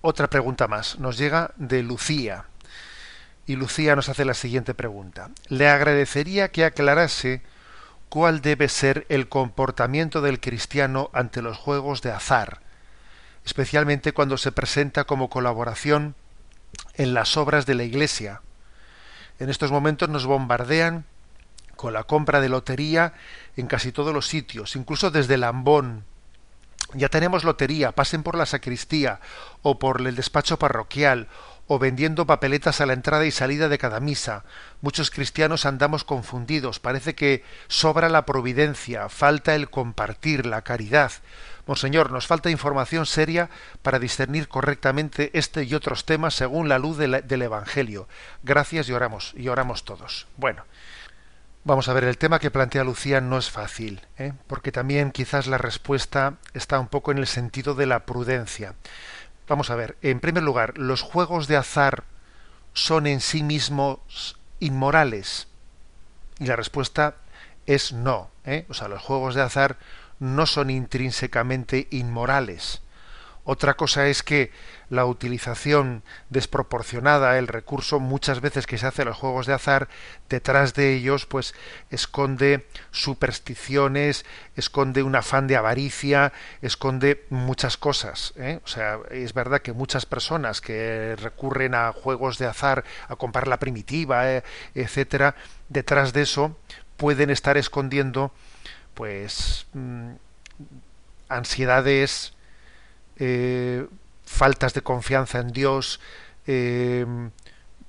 Otra 0.00 0.28
pregunta 0.28 0.68
más. 0.68 0.98
Nos 0.98 1.18
llega 1.18 1.52
de 1.56 1.82
Lucía. 1.82 2.44
Y 3.46 3.56
Lucía 3.56 3.96
nos 3.96 4.08
hace 4.08 4.24
la 4.24 4.34
siguiente 4.34 4.74
pregunta. 4.74 5.30
Le 5.48 5.68
agradecería 5.68 6.50
que 6.50 6.64
aclarase 6.64 7.42
cuál 8.08 8.42
debe 8.42 8.68
ser 8.68 9.06
el 9.08 9.28
comportamiento 9.28 10.20
del 10.20 10.40
cristiano 10.40 11.10
ante 11.12 11.42
los 11.42 11.56
juegos 11.56 12.02
de 12.02 12.12
azar, 12.12 12.60
especialmente 13.44 14.12
cuando 14.12 14.36
se 14.36 14.52
presenta 14.52 15.04
como 15.04 15.30
colaboración 15.30 16.14
en 16.94 17.14
las 17.14 17.36
obras 17.36 17.66
de 17.66 17.74
la 17.74 17.84
Iglesia. 17.84 18.40
En 19.38 19.48
estos 19.48 19.70
momentos 19.70 20.08
nos 20.08 20.26
bombardean 20.26 21.04
con 21.80 21.94
la 21.94 22.04
compra 22.04 22.42
de 22.42 22.50
lotería 22.50 23.14
en 23.56 23.66
casi 23.66 23.90
todos 23.90 24.12
los 24.12 24.26
sitios, 24.26 24.76
incluso 24.76 25.10
desde 25.10 25.38
Lambón. 25.38 26.04
Ya 26.92 27.08
tenemos 27.08 27.42
lotería, 27.42 27.92
pasen 27.92 28.22
por 28.22 28.36
la 28.36 28.44
sacristía 28.44 29.18
o 29.62 29.78
por 29.78 30.06
el 30.06 30.14
despacho 30.14 30.58
parroquial 30.58 31.28
o 31.68 31.78
vendiendo 31.78 32.26
papeletas 32.26 32.82
a 32.82 32.86
la 32.86 32.92
entrada 32.92 33.24
y 33.24 33.30
salida 33.30 33.70
de 33.70 33.78
cada 33.78 33.98
misa. 33.98 34.44
Muchos 34.82 35.10
cristianos 35.10 35.64
andamos 35.64 36.04
confundidos, 36.04 36.80
parece 36.80 37.14
que 37.14 37.44
sobra 37.68 38.10
la 38.10 38.26
providencia, 38.26 39.08
falta 39.08 39.54
el 39.54 39.70
compartir, 39.70 40.44
la 40.44 40.60
caridad. 40.60 41.12
Monseñor, 41.66 42.12
nos 42.12 42.26
falta 42.26 42.50
información 42.50 43.06
seria 43.06 43.48
para 43.80 43.98
discernir 43.98 44.48
correctamente 44.48 45.30
este 45.32 45.64
y 45.64 45.74
otros 45.74 46.04
temas 46.04 46.34
según 46.34 46.68
la 46.68 46.78
luz 46.78 46.98
del 46.98 47.42
Evangelio. 47.42 48.06
Gracias 48.42 48.88
y 48.90 48.92
oramos, 48.92 49.32
y 49.34 49.48
oramos 49.48 49.84
todos. 49.84 50.26
Bueno, 50.36 50.64
vamos 51.70 51.88
a 51.88 51.92
ver, 51.92 52.02
el 52.02 52.18
tema 52.18 52.40
que 52.40 52.50
plantea 52.50 52.82
Lucía 52.82 53.20
no 53.20 53.38
es 53.38 53.48
fácil, 53.48 54.00
¿eh? 54.18 54.32
porque 54.48 54.72
también 54.72 55.12
quizás 55.12 55.46
la 55.46 55.56
respuesta 55.56 56.34
está 56.52 56.80
un 56.80 56.88
poco 56.88 57.12
en 57.12 57.18
el 57.18 57.28
sentido 57.28 57.76
de 57.76 57.86
la 57.86 58.06
prudencia. 58.06 58.74
Vamos 59.46 59.70
a 59.70 59.76
ver, 59.76 59.96
en 60.02 60.18
primer 60.18 60.42
lugar, 60.42 60.76
¿los 60.76 61.02
juegos 61.02 61.46
de 61.46 61.56
azar 61.56 62.02
son 62.72 63.06
en 63.06 63.20
sí 63.20 63.44
mismos 63.44 64.36
inmorales? 64.58 65.46
Y 66.40 66.46
la 66.46 66.56
respuesta 66.56 67.14
es 67.66 67.92
no. 67.92 68.30
¿eh? 68.44 68.66
O 68.68 68.74
sea, 68.74 68.88
los 68.88 69.00
juegos 69.00 69.36
de 69.36 69.42
azar 69.42 69.76
no 70.18 70.46
son 70.46 70.70
intrínsecamente 70.70 71.86
inmorales. 71.92 72.82
Otra 73.44 73.74
cosa 73.74 74.08
es 74.08 74.22
que 74.22 74.50
la 74.90 75.06
utilización 75.06 76.02
desproporcionada, 76.28 77.38
el 77.38 77.48
recurso 77.48 78.00
muchas 78.00 78.40
veces 78.40 78.66
que 78.66 78.76
se 78.76 78.86
hace 78.86 79.02
a 79.02 79.04
los 79.06 79.16
juegos 79.16 79.46
de 79.46 79.54
azar, 79.54 79.88
detrás 80.28 80.74
de 80.74 80.94
ellos 80.94 81.26
pues 81.26 81.54
esconde 81.90 82.66
supersticiones, 82.90 84.26
esconde 84.56 85.02
un 85.02 85.16
afán 85.16 85.46
de 85.46 85.56
avaricia, 85.56 86.32
esconde 86.60 87.24
muchas 87.30 87.76
cosas. 87.76 88.34
¿eh? 88.36 88.60
O 88.64 88.68
sea, 88.68 88.98
es 89.10 89.32
verdad 89.32 89.62
que 89.62 89.72
muchas 89.72 90.06
personas 90.06 90.60
que 90.60 91.16
recurren 91.16 91.74
a 91.74 91.92
juegos 91.92 92.38
de 92.38 92.46
azar, 92.46 92.84
a 93.08 93.16
comprar 93.16 93.48
la 93.48 93.58
primitiva, 93.58 94.30
eh, 94.30 94.42
etcétera, 94.74 95.34
detrás 95.68 96.12
de 96.12 96.22
eso 96.22 96.56
pueden 96.96 97.30
estar 97.30 97.56
escondiendo 97.56 98.32
pues 98.94 99.66
mm, 99.72 100.10
ansiedades, 101.28 102.34
eh, 103.20 103.86
faltas 104.24 104.74
de 104.74 104.82
confianza 104.82 105.38
en 105.38 105.52
Dios, 105.52 106.00
eh, 106.46 107.06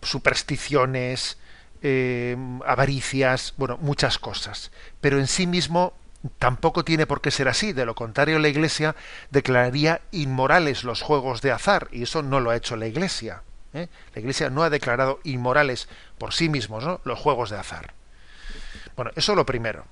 supersticiones, 0.01 1.37
eh, 1.81 2.37
avaricias, 2.65 3.53
bueno, 3.57 3.77
muchas 3.81 4.19
cosas. 4.19 4.71
Pero 4.99 5.17
en 5.17 5.27
sí 5.27 5.47
mismo 5.47 5.93
tampoco 6.37 6.83
tiene 6.85 7.07
por 7.07 7.21
qué 7.21 7.31
ser 7.31 7.47
así. 7.47 7.73
De 7.73 7.85
lo 7.85 7.95
contrario, 7.95 8.39
la 8.39 8.49
Iglesia 8.49 8.95
declararía 9.29 10.01
inmorales 10.11 10.83
los 10.83 11.01
juegos 11.01 11.41
de 11.41 11.51
azar, 11.51 11.87
y 11.91 12.03
eso 12.03 12.21
no 12.21 12.39
lo 12.39 12.51
ha 12.51 12.55
hecho 12.55 12.75
la 12.75 12.87
Iglesia. 12.87 13.43
¿eh? 13.73 13.87
La 14.13 14.19
Iglesia 14.19 14.49
no 14.49 14.63
ha 14.63 14.69
declarado 14.69 15.19
inmorales 15.23 15.87
por 16.17 16.33
sí 16.33 16.49
mismos 16.49 16.83
¿no? 16.83 17.01
los 17.03 17.19
juegos 17.19 17.49
de 17.49 17.57
azar. 17.57 17.93
Bueno, 18.95 19.11
eso 19.15 19.35
lo 19.35 19.45
primero. 19.45 19.85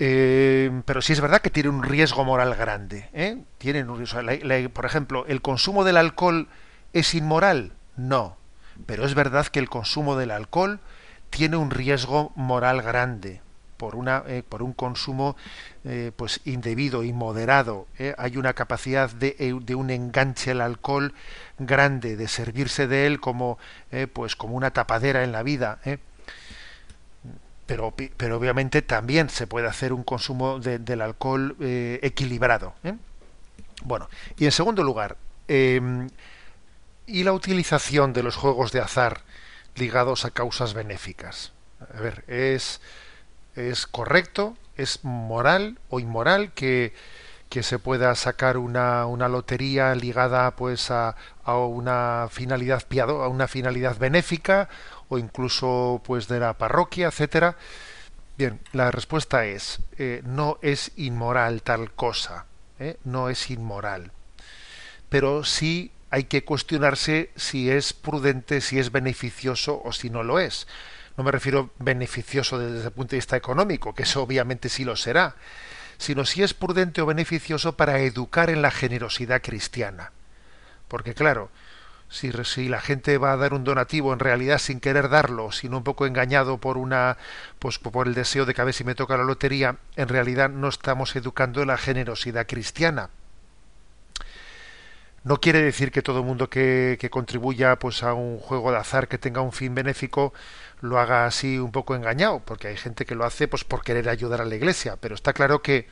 Eh, 0.00 0.82
pero 0.84 1.02
sí 1.02 1.12
es 1.12 1.20
verdad 1.20 1.40
que 1.40 1.50
tiene 1.50 1.68
un 1.68 1.82
riesgo 1.82 2.24
moral 2.24 2.54
grande. 2.54 3.08
¿eh? 3.12 3.42
Tienen 3.58 3.90
un 3.90 3.98
riesgo. 3.98 4.20
Por 4.72 4.84
ejemplo, 4.86 5.26
¿el 5.26 5.42
consumo 5.42 5.84
del 5.84 5.96
alcohol 5.96 6.48
es 6.92 7.14
inmoral? 7.14 7.72
No. 7.96 8.36
Pero 8.86 9.04
es 9.04 9.14
verdad 9.14 9.46
que 9.46 9.58
el 9.58 9.68
consumo 9.68 10.16
del 10.16 10.30
alcohol 10.30 10.80
tiene 11.30 11.56
un 11.56 11.70
riesgo 11.70 12.32
moral 12.36 12.82
grande. 12.82 13.40
por 13.76 13.94
una 13.94 14.24
eh, 14.26 14.42
por 14.46 14.62
un 14.62 14.72
consumo 14.72 15.36
eh, 15.84 16.10
pues 16.16 16.40
indebido 16.44 17.04
inmoderado 17.04 17.86
¿eh? 17.96 18.12
hay 18.18 18.36
una 18.36 18.52
capacidad 18.52 19.08
de, 19.08 19.56
de 19.62 19.74
un 19.76 19.90
enganche 19.90 20.50
al 20.50 20.62
alcohol 20.62 21.14
grande 21.60 22.16
de 22.16 22.26
servirse 22.26 22.88
de 22.88 23.06
él 23.06 23.20
como 23.20 23.56
pues 24.12 24.36
como 24.36 24.54
una 24.56 24.72
tapadera 24.72 25.22
en 25.24 25.32
la 25.32 25.42
vida. 25.42 25.78
Pero 27.68 27.94
pero 28.16 28.36
obviamente 28.38 28.82
también 28.82 29.28
se 29.30 29.46
puede 29.46 29.68
hacer 29.68 29.92
un 29.92 30.02
consumo 30.02 30.58
de- 30.58 30.80
del 30.80 31.02
alcohol 31.02 31.54
eh, 31.60 32.00
equilibrado 32.02 32.74
¿eh? 32.82 32.94
bueno 33.84 34.08
y 34.38 34.46
en 34.46 34.52
segundo 34.52 34.82
lugar 34.82 35.16
em, 35.46 36.08
y 37.06 37.24
la 37.24 37.32
utilización 37.32 38.12
de 38.12 38.22
los 38.22 38.36
juegos 38.36 38.72
de 38.72 38.80
azar 38.80 39.22
ligados 39.76 40.24
a 40.24 40.30
causas 40.30 40.74
benéficas. 40.74 41.52
A 41.94 42.00
ver, 42.00 42.24
es, 42.26 42.80
es 43.56 43.86
correcto, 43.86 44.56
es 44.76 45.04
moral 45.04 45.78
o 45.88 46.00
inmoral 46.00 46.52
que, 46.52 46.92
que 47.48 47.62
se 47.62 47.78
pueda 47.78 48.14
sacar 48.14 48.58
una, 48.58 49.06
una 49.06 49.28
lotería 49.28 49.94
ligada 49.94 50.50
pues 50.56 50.90
a, 50.90 51.16
a 51.44 51.56
una 51.56 52.28
finalidad 52.30 52.82
piado, 52.86 53.22
a 53.22 53.28
una 53.28 53.48
finalidad 53.48 53.96
benéfica 53.98 54.68
o 55.08 55.18
incluso 55.18 56.02
pues 56.04 56.28
de 56.28 56.40
la 56.40 56.56
parroquia, 56.58 57.08
etcétera. 57.08 57.56
Bien, 58.36 58.60
la 58.72 58.90
respuesta 58.90 59.46
es 59.46 59.80
eh, 59.98 60.22
no 60.24 60.58
es 60.62 60.92
inmoral 60.96 61.62
tal 61.62 61.92
cosa, 61.92 62.46
¿eh? 62.78 62.96
no 63.04 63.28
es 63.28 63.50
inmoral 63.50 64.12
pero 65.08 65.44
sí 65.44 65.92
hay 66.10 66.24
que 66.24 66.44
cuestionarse 66.44 67.30
si 67.36 67.70
es 67.70 67.92
prudente, 67.92 68.60
si 68.60 68.78
es 68.78 68.92
beneficioso 68.92 69.80
o 69.84 69.92
si 69.92 70.10
no 70.10 70.22
lo 70.22 70.38
es. 70.38 70.66
No 71.16 71.24
me 71.24 71.32
refiero 71.32 71.70
beneficioso 71.78 72.58
desde 72.58 72.86
el 72.86 72.92
punto 72.92 73.10
de 73.10 73.18
vista 73.18 73.36
económico, 73.36 73.94
que 73.94 74.04
eso 74.04 74.22
obviamente 74.22 74.68
sí 74.68 74.84
lo 74.84 74.96
será, 74.96 75.34
sino 75.98 76.24
si 76.24 76.42
es 76.42 76.54
prudente 76.54 77.02
o 77.02 77.06
beneficioso 77.06 77.76
para 77.76 77.98
educar 78.00 78.50
en 78.50 78.62
la 78.62 78.70
generosidad 78.70 79.42
cristiana. 79.42 80.12
Porque 80.86 81.14
claro, 81.14 81.50
si, 82.08 82.68
la 82.68 82.80
gente 82.80 83.18
va 83.18 83.32
a 83.32 83.36
dar 83.36 83.52
un 83.54 83.64
donativo 83.64 84.12
en 84.12 84.18
realidad 84.18 84.58
sin 84.58 84.80
querer 84.80 85.08
darlo, 85.08 85.52
sino 85.52 85.78
un 85.78 85.84
poco 85.84 86.06
engañado 86.06 86.58
por 86.58 86.78
una 86.78 87.18
pues 87.58 87.78
por 87.78 88.06
el 88.06 88.14
deseo 88.14 88.46
de 88.46 88.54
que 88.54 88.60
a 88.60 88.64
ver 88.64 88.74
si 88.74 88.84
me 88.84 88.94
toca 88.94 89.16
la 89.16 89.24
lotería, 89.24 89.76
en 89.96 90.08
realidad 90.08 90.48
no 90.50 90.68
estamos 90.68 91.14
educando 91.16 91.64
la 91.64 91.76
generosidad 91.76 92.46
cristiana. 92.46 93.10
No 95.24 95.40
quiere 95.40 95.62
decir 95.62 95.90
que 95.92 96.00
todo 96.00 96.22
mundo 96.22 96.48
que, 96.48 96.96
que 97.00 97.10
contribuya 97.10 97.76
pues 97.76 98.02
a 98.02 98.14
un 98.14 98.38
juego 98.38 98.70
de 98.70 98.78
azar 98.78 99.08
que 99.08 99.18
tenga 99.18 99.42
un 99.42 99.52
fin 99.52 99.74
benéfico 99.74 100.32
lo 100.80 100.98
haga 100.98 101.26
así 101.26 101.58
un 101.58 101.72
poco 101.72 101.94
engañado, 101.94 102.40
porque 102.40 102.68
hay 102.68 102.76
gente 102.76 103.04
que 103.04 103.14
lo 103.14 103.24
hace 103.24 103.48
pues 103.48 103.64
por 103.64 103.82
querer 103.82 104.08
ayudar 104.08 104.40
a 104.40 104.44
la 104.44 104.54
iglesia, 104.54 104.96
pero 105.00 105.14
está 105.14 105.32
claro 105.32 105.60
que 105.60 105.88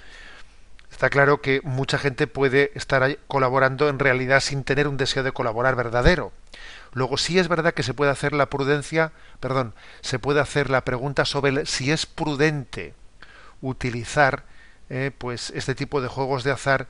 está 0.96 1.10
claro 1.10 1.42
que 1.42 1.60
mucha 1.62 1.98
gente 1.98 2.26
puede 2.26 2.72
estar 2.74 3.18
colaborando 3.28 3.90
en 3.90 3.98
realidad 3.98 4.40
sin 4.40 4.64
tener 4.64 4.88
un 4.88 4.96
deseo 4.96 5.22
de 5.22 5.32
colaborar 5.32 5.76
verdadero. 5.76 6.32
Luego 6.94 7.18
sí 7.18 7.38
es 7.38 7.48
verdad 7.48 7.74
que 7.74 7.82
se 7.82 7.92
puede 7.92 8.10
hacer 8.10 8.32
la 8.32 8.48
prudencia, 8.48 9.12
perdón, 9.38 9.74
se 10.00 10.18
puede 10.18 10.40
hacer 10.40 10.70
la 10.70 10.86
pregunta 10.86 11.26
sobre 11.26 11.66
si 11.66 11.92
es 11.92 12.06
prudente 12.06 12.94
utilizar 13.60 14.44
eh, 14.88 15.10
pues 15.18 15.50
este 15.50 15.74
tipo 15.74 16.00
de 16.00 16.08
juegos 16.08 16.44
de 16.44 16.52
azar 16.52 16.88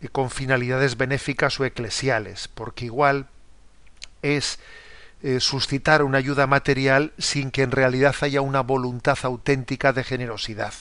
eh, 0.00 0.08
con 0.08 0.30
finalidades 0.30 0.96
benéficas 0.96 1.60
o 1.60 1.66
eclesiales, 1.66 2.48
porque 2.48 2.86
igual 2.86 3.26
es 4.22 4.60
eh, 5.22 5.40
suscitar 5.40 6.04
una 6.04 6.16
ayuda 6.16 6.46
material 6.46 7.12
sin 7.18 7.50
que 7.50 7.60
en 7.60 7.72
realidad 7.72 8.14
haya 8.22 8.40
una 8.40 8.62
voluntad 8.62 9.18
auténtica 9.24 9.92
de 9.92 10.04
generosidad. 10.04 10.72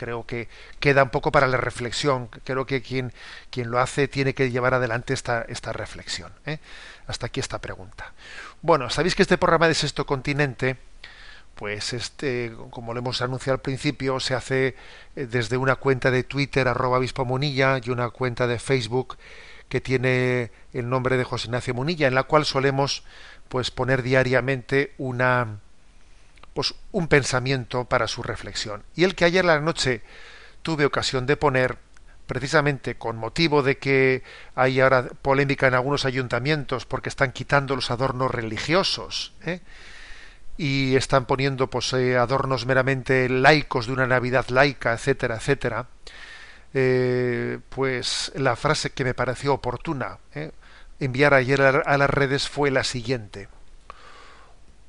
Creo 0.00 0.24
que 0.24 0.48
queda 0.78 1.02
un 1.02 1.10
poco 1.10 1.30
para 1.30 1.46
la 1.46 1.58
reflexión. 1.58 2.28
Creo 2.44 2.64
que 2.64 2.80
quien, 2.80 3.12
quien 3.50 3.70
lo 3.70 3.78
hace 3.78 4.08
tiene 4.08 4.32
que 4.32 4.50
llevar 4.50 4.72
adelante 4.72 5.12
esta, 5.12 5.42
esta 5.42 5.74
reflexión. 5.74 6.32
¿eh? 6.46 6.58
Hasta 7.06 7.26
aquí 7.26 7.38
esta 7.38 7.60
pregunta. 7.60 8.14
Bueno, 8.62 8.88
sabéis 8.88 9.14
que 9.14 9.20
este 9.20 9.36
programa 9.36 9.68
de 9.68 9.74
Sexto 9.74 10.06
Continente, 10.06 10.78
pues 11.54 11.92
este, 11.92 12.54
como 12.70 12.94
lo 12.94 13.00
hemos 13.00 13.20
anunciado 13.20 13.56
al 13.56 13.60
principio, 13.60 14.20
se 14.20 14.34
hace 14.34 14.74
eh, 15.16 15.26
desde 15.26 15.58
una 15.58 15.76
cuenta 15.76 16.10
de 16.10 16.24
Twitter, 16.24 16.66
arroba 16.66 16.96
obispo 16.96 17.26
Munilla, 17.26 17.78
y 17.84 17.90
una 17.90 18.08
cuenta 18.08 18.46
de 18.46 18.58
Facebook 18.58 19.18
que 19.68 19.82
tiene 19.82 20.50
el 20.72 20.88
nombre 20.88 21.18
de 21.18 21.24
José 21.24 21.48
Ignacio 21.48 21.74
Munilla, 21.74 22.08
en 22.08 22.14
la 22.14 22.22
cual 22.22 22.46
solemos 22.46 23.04
pues 23.50 23.70
poner 23.70 24.02
diariamente 24.02 24.94
una 24.96 25.60
pues 26.54 26.74
un 26.92 27.08
pensamiento 27.08 27.84
para 27.84 28.08
su 28.08 28.22
reflexión. 28.22 28.82
Y 28.94 29.04
el 29.04 29.14
que 29.14 29.24
ayer 29.24 29.44
la 29.44 29.60
noche 29.60 30.02
tuve 30.62 30.84
ocasión 30.84 31.26
de 31.26 31.36
poner, 31.36 31.78
precisamente 32.26 32.96
con 32.96 33.16
motivo 33.16 33.62
de 33.62 33.78
que 33.78 34.22
hay 34.54 34.80
ahora 34.80 35.08
polémica 35.22 35.66
en 35.66 35.74
algunos 35.74 36.04
ayuntamientos 36.04 36.86
porque 36.86 37.08
están 37.08 37.32
quitando 37.32 37.74
los 37.74 37.90
adornos 37.90 38.30
religiosos, 38.30 39.32
¿eh? 39.44 39.60
y 40.56 40.94
están 40.94 41.24
poniendo 41.24 41.68
pues, 41.68 41.92
eh, 41.94 42.16
adornos 42.16 42.66
meramente 42.66 43.28
laicos 43.28 43.86
de 43.86 43.94
una 43.94 44.06
Navidad 44.06 44.46
laica, 44.48 44.92
etcétera, 44.92 45.36
etcétera, 45.36 45.86
eh, 46.72 47.58
pues 47.68 48.30
la 48.36 48.54
frase 48.54 48.90
que 48.90 49.02
me 49.02 49.14
pareció 49.14 49.54
oportuna 49.54 50.18
enviar 51.00 51.34
ayer 51.34 51.60
a 51.62 51.98
las 51.98 52.10
redes 52.10 52.48
fue 52.48 52.70
la 52.70 52.84
siguiente. 52.84 53.48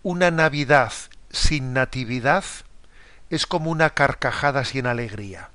Una 0.04 0.30
Navidad 0.30 0.92
sin 1.32 1.74
natividad 1.74 2.44
es 3.30 3.46
como 3.46 3.72
una 3.72 3.92
carcajada 3.92 4.66
sin 4.66 4.88
alegría. 4.88 5.50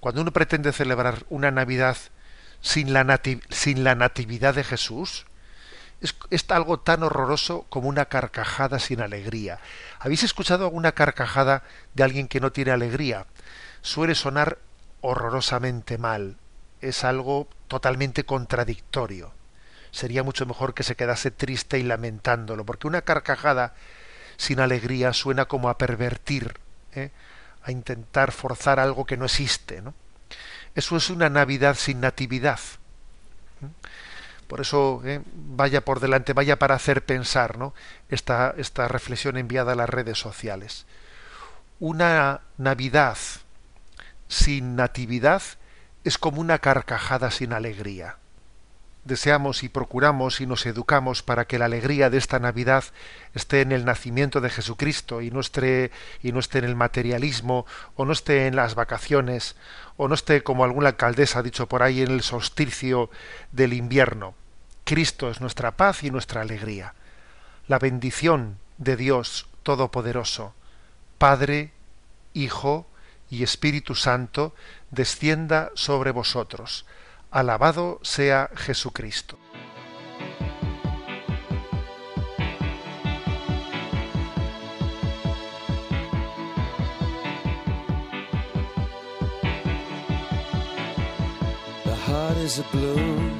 Cuando 0.00 0.22
uno 0.22 0.32
pretende 0.32 0.72
celebrar 0.72 1.24
una 1.28 1.50
Navidad 1.50 1.96
sin 2.62 2.92
la, 2.92 3.20
sin 3.50 3.84
la 3.84 3.94
natividad 3.94 4.54
de 4.54 4.64
Jesús, 4.64 5.26
es, 6.00 6.16
es 6.30 6.50
algo 6.50 6.80
tan 6.80 7.02
horroroso 7.02 7.66
como 7.68 7.88
una 7.88 8.06
carcajada 8.06 8.78
sin 8.78 9.02
alegría. 9.02 9.58
¿Habéis 9.98 10.22
escuchado 10.22 10.64
alguna 10.64 10.92
carcajada 10.92 11.62
de 11.94 12.04
alguien 12.04 12.28
que 12.28 12.40
no 12.40 12.52
tiene 12.52 12.70
alegría? 12.70 13.26
Suele 13.82 14.14
sonar 14.14 14.58
horrorosamente 15.02 15.98
mal. 15.98 16.36
Es 16.80 17.04
algo 17.04 17.48
totalmente 17.68 18.24
contradictorio. 18.24 19.32
Sería 19.90 20.22
mucho 20.22 20.46
mejor 20.46 20.74
que 20.74 20.82
se 20.82 20.96
quedase 20.96 21.30
triste 21.30 21.78
y 21.78 21.82
lamentándolo, 21.82 22.64
porque 22.64 22.86
una 22.86 23.02
carcajada 23.02 23.74
sin 24.36 24.60
alegría 24.60 25.12
suena 25.12 25.46
como 25.46 25.68
a 25.68 25.78
pervertir, 25.78 26.58
¿eh? 26.94 27.10
a 27.62 27.72
intentar 27.72 28.32
forzar 28.32 28.80
algo 28.80 29.04
que 29.04 29.16
no 29.16 29.26
existe. 29.26 29.82
Eso 30.74 30.96
es 30.96 31.10
una 31.10 31.28
Navidad 31.28 31.74
sin 31.74 32.00
natividad. 32.00 32.60
Por 34.48 34.60
eso 34.60 35.02
¿eh? 35.04 35.20
vaya 35.34 35.84
por 35.84 36.00
delante, 36.00 36.32
vaya 36.32 36.58
para 36.58 36.74
hacer 36.74 37.04
pensar 37.04 37.58
¿no? 37.58 37.74
esta, 38.08 38.54
esta 38.56 38.88
reflexión 38.88 39.36
enviada 39.36 39.72
a 39.72 39.76
las 39.76 39.88
redes 39.88 40.18
sociales. 40.18 40.86
Una 41.78 42.40
Navidad 42.56 43.18
sin 44.28 44.76
natividad 44.76 45.42
es 46.04 46.18
como 46.18 46.40
una 46.40 46.58
carcajada 46.58 47.30
sin 47.30 47.52
alegría. 47.52 48.16
Deseamos 49.10 49.64
y 49.64 49.68
procuramos 49.68 50.40
y 50.40 50.46
nos 50.46 50.66
educamos 50.66 51.24
para 51.24 51.44
que 51.44 51.58
la 51.58 51.64
alegría 51.64 52.10
de 52.10 52.16
esta 52.16 52.38
Navidad 52.38 52.84
esté 53.34 53.60
en 53.60 53.72
el 53.72 53.84
nacimiento 53.84 54.40
de 54.40 54.50
Jesucristo 54.50 55.20
y 55.20 55.32
no 55.32 55.40
esté, 55.40 55.90
y 56.22 56.30
no 56.30 56.38
esté 56.38 56.58
en 56.60 56.66
el 56.66 56.76
materialismo 56.76 57.66
o 57.96 58.04
no 58.04 58.12
esté 58.12 58.46
en 58.46 58.54
las 58.54 58.76
vacaciones 58.76 59.56
o 59.96 60.06
no 60.06 60.14
esté 60.14 60.44
como 60.44 60.62
alguna 60.62 60.90
alcaldesa 60.90 61.40
ha 61.40 61.42
dicho 61.42 61.66
por 61.66 61.82
ahí 61.82 62.02
en 62.02 62.12
el 62.12 62.22
solsticio 62.22 63.10
del 63.50 63.72
invierno. 63.72 64.34
Cristo 64.84 65.28
es 65.28 65.40
nuestra 65.40 65.72
paz 65.72 66.04
y 66.04 66.12
nuestra 66.12 66.42
alegría. 66.42 66.94
La 67.66 67.80
bendición 67.80 68.58
de 68.78 68.96
Dios 68.96 69.48
Todopoderoso, 69.64 70.54
Padre, 71.18 71.72
Hijo 72.32 72.86
y 73.28 73.42
Espíritu 73.42 73.96
Santo, 73.96 74.54
descienda 74.92 75.72
sobre 75.74 76.12
vosotros. 76.12 76.86
Alabado 77.32 78.00
sea 78.02 78.48
Jesucristo. 78.56 79.38
The 91.84 91.94
heart 91.94 92.36
is 92.38 92.58
a 92.58 92.64
balloon, 92.72 93.38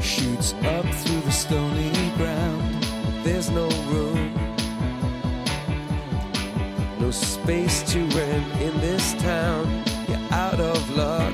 shoots 0.00 0.54
up 0.54 0.86
through 0.86 1.20
the 1.20 1.30
stony 1.30 1.92
ground. 2.16 2.82
There's 3.22 3.50
no 3.50 3.68
room, 3.92 4.32
no 6.98 7.10
space 7.10 7.82
to 7.92 7.98
rent 8.16 8.62
in 8.62 8.80
this 8.80 9.12
town. 9.20 9.84
You're 10.08 10.32
out 10.32 10.60
of 10.60 10.96
luck, 10.96 11.33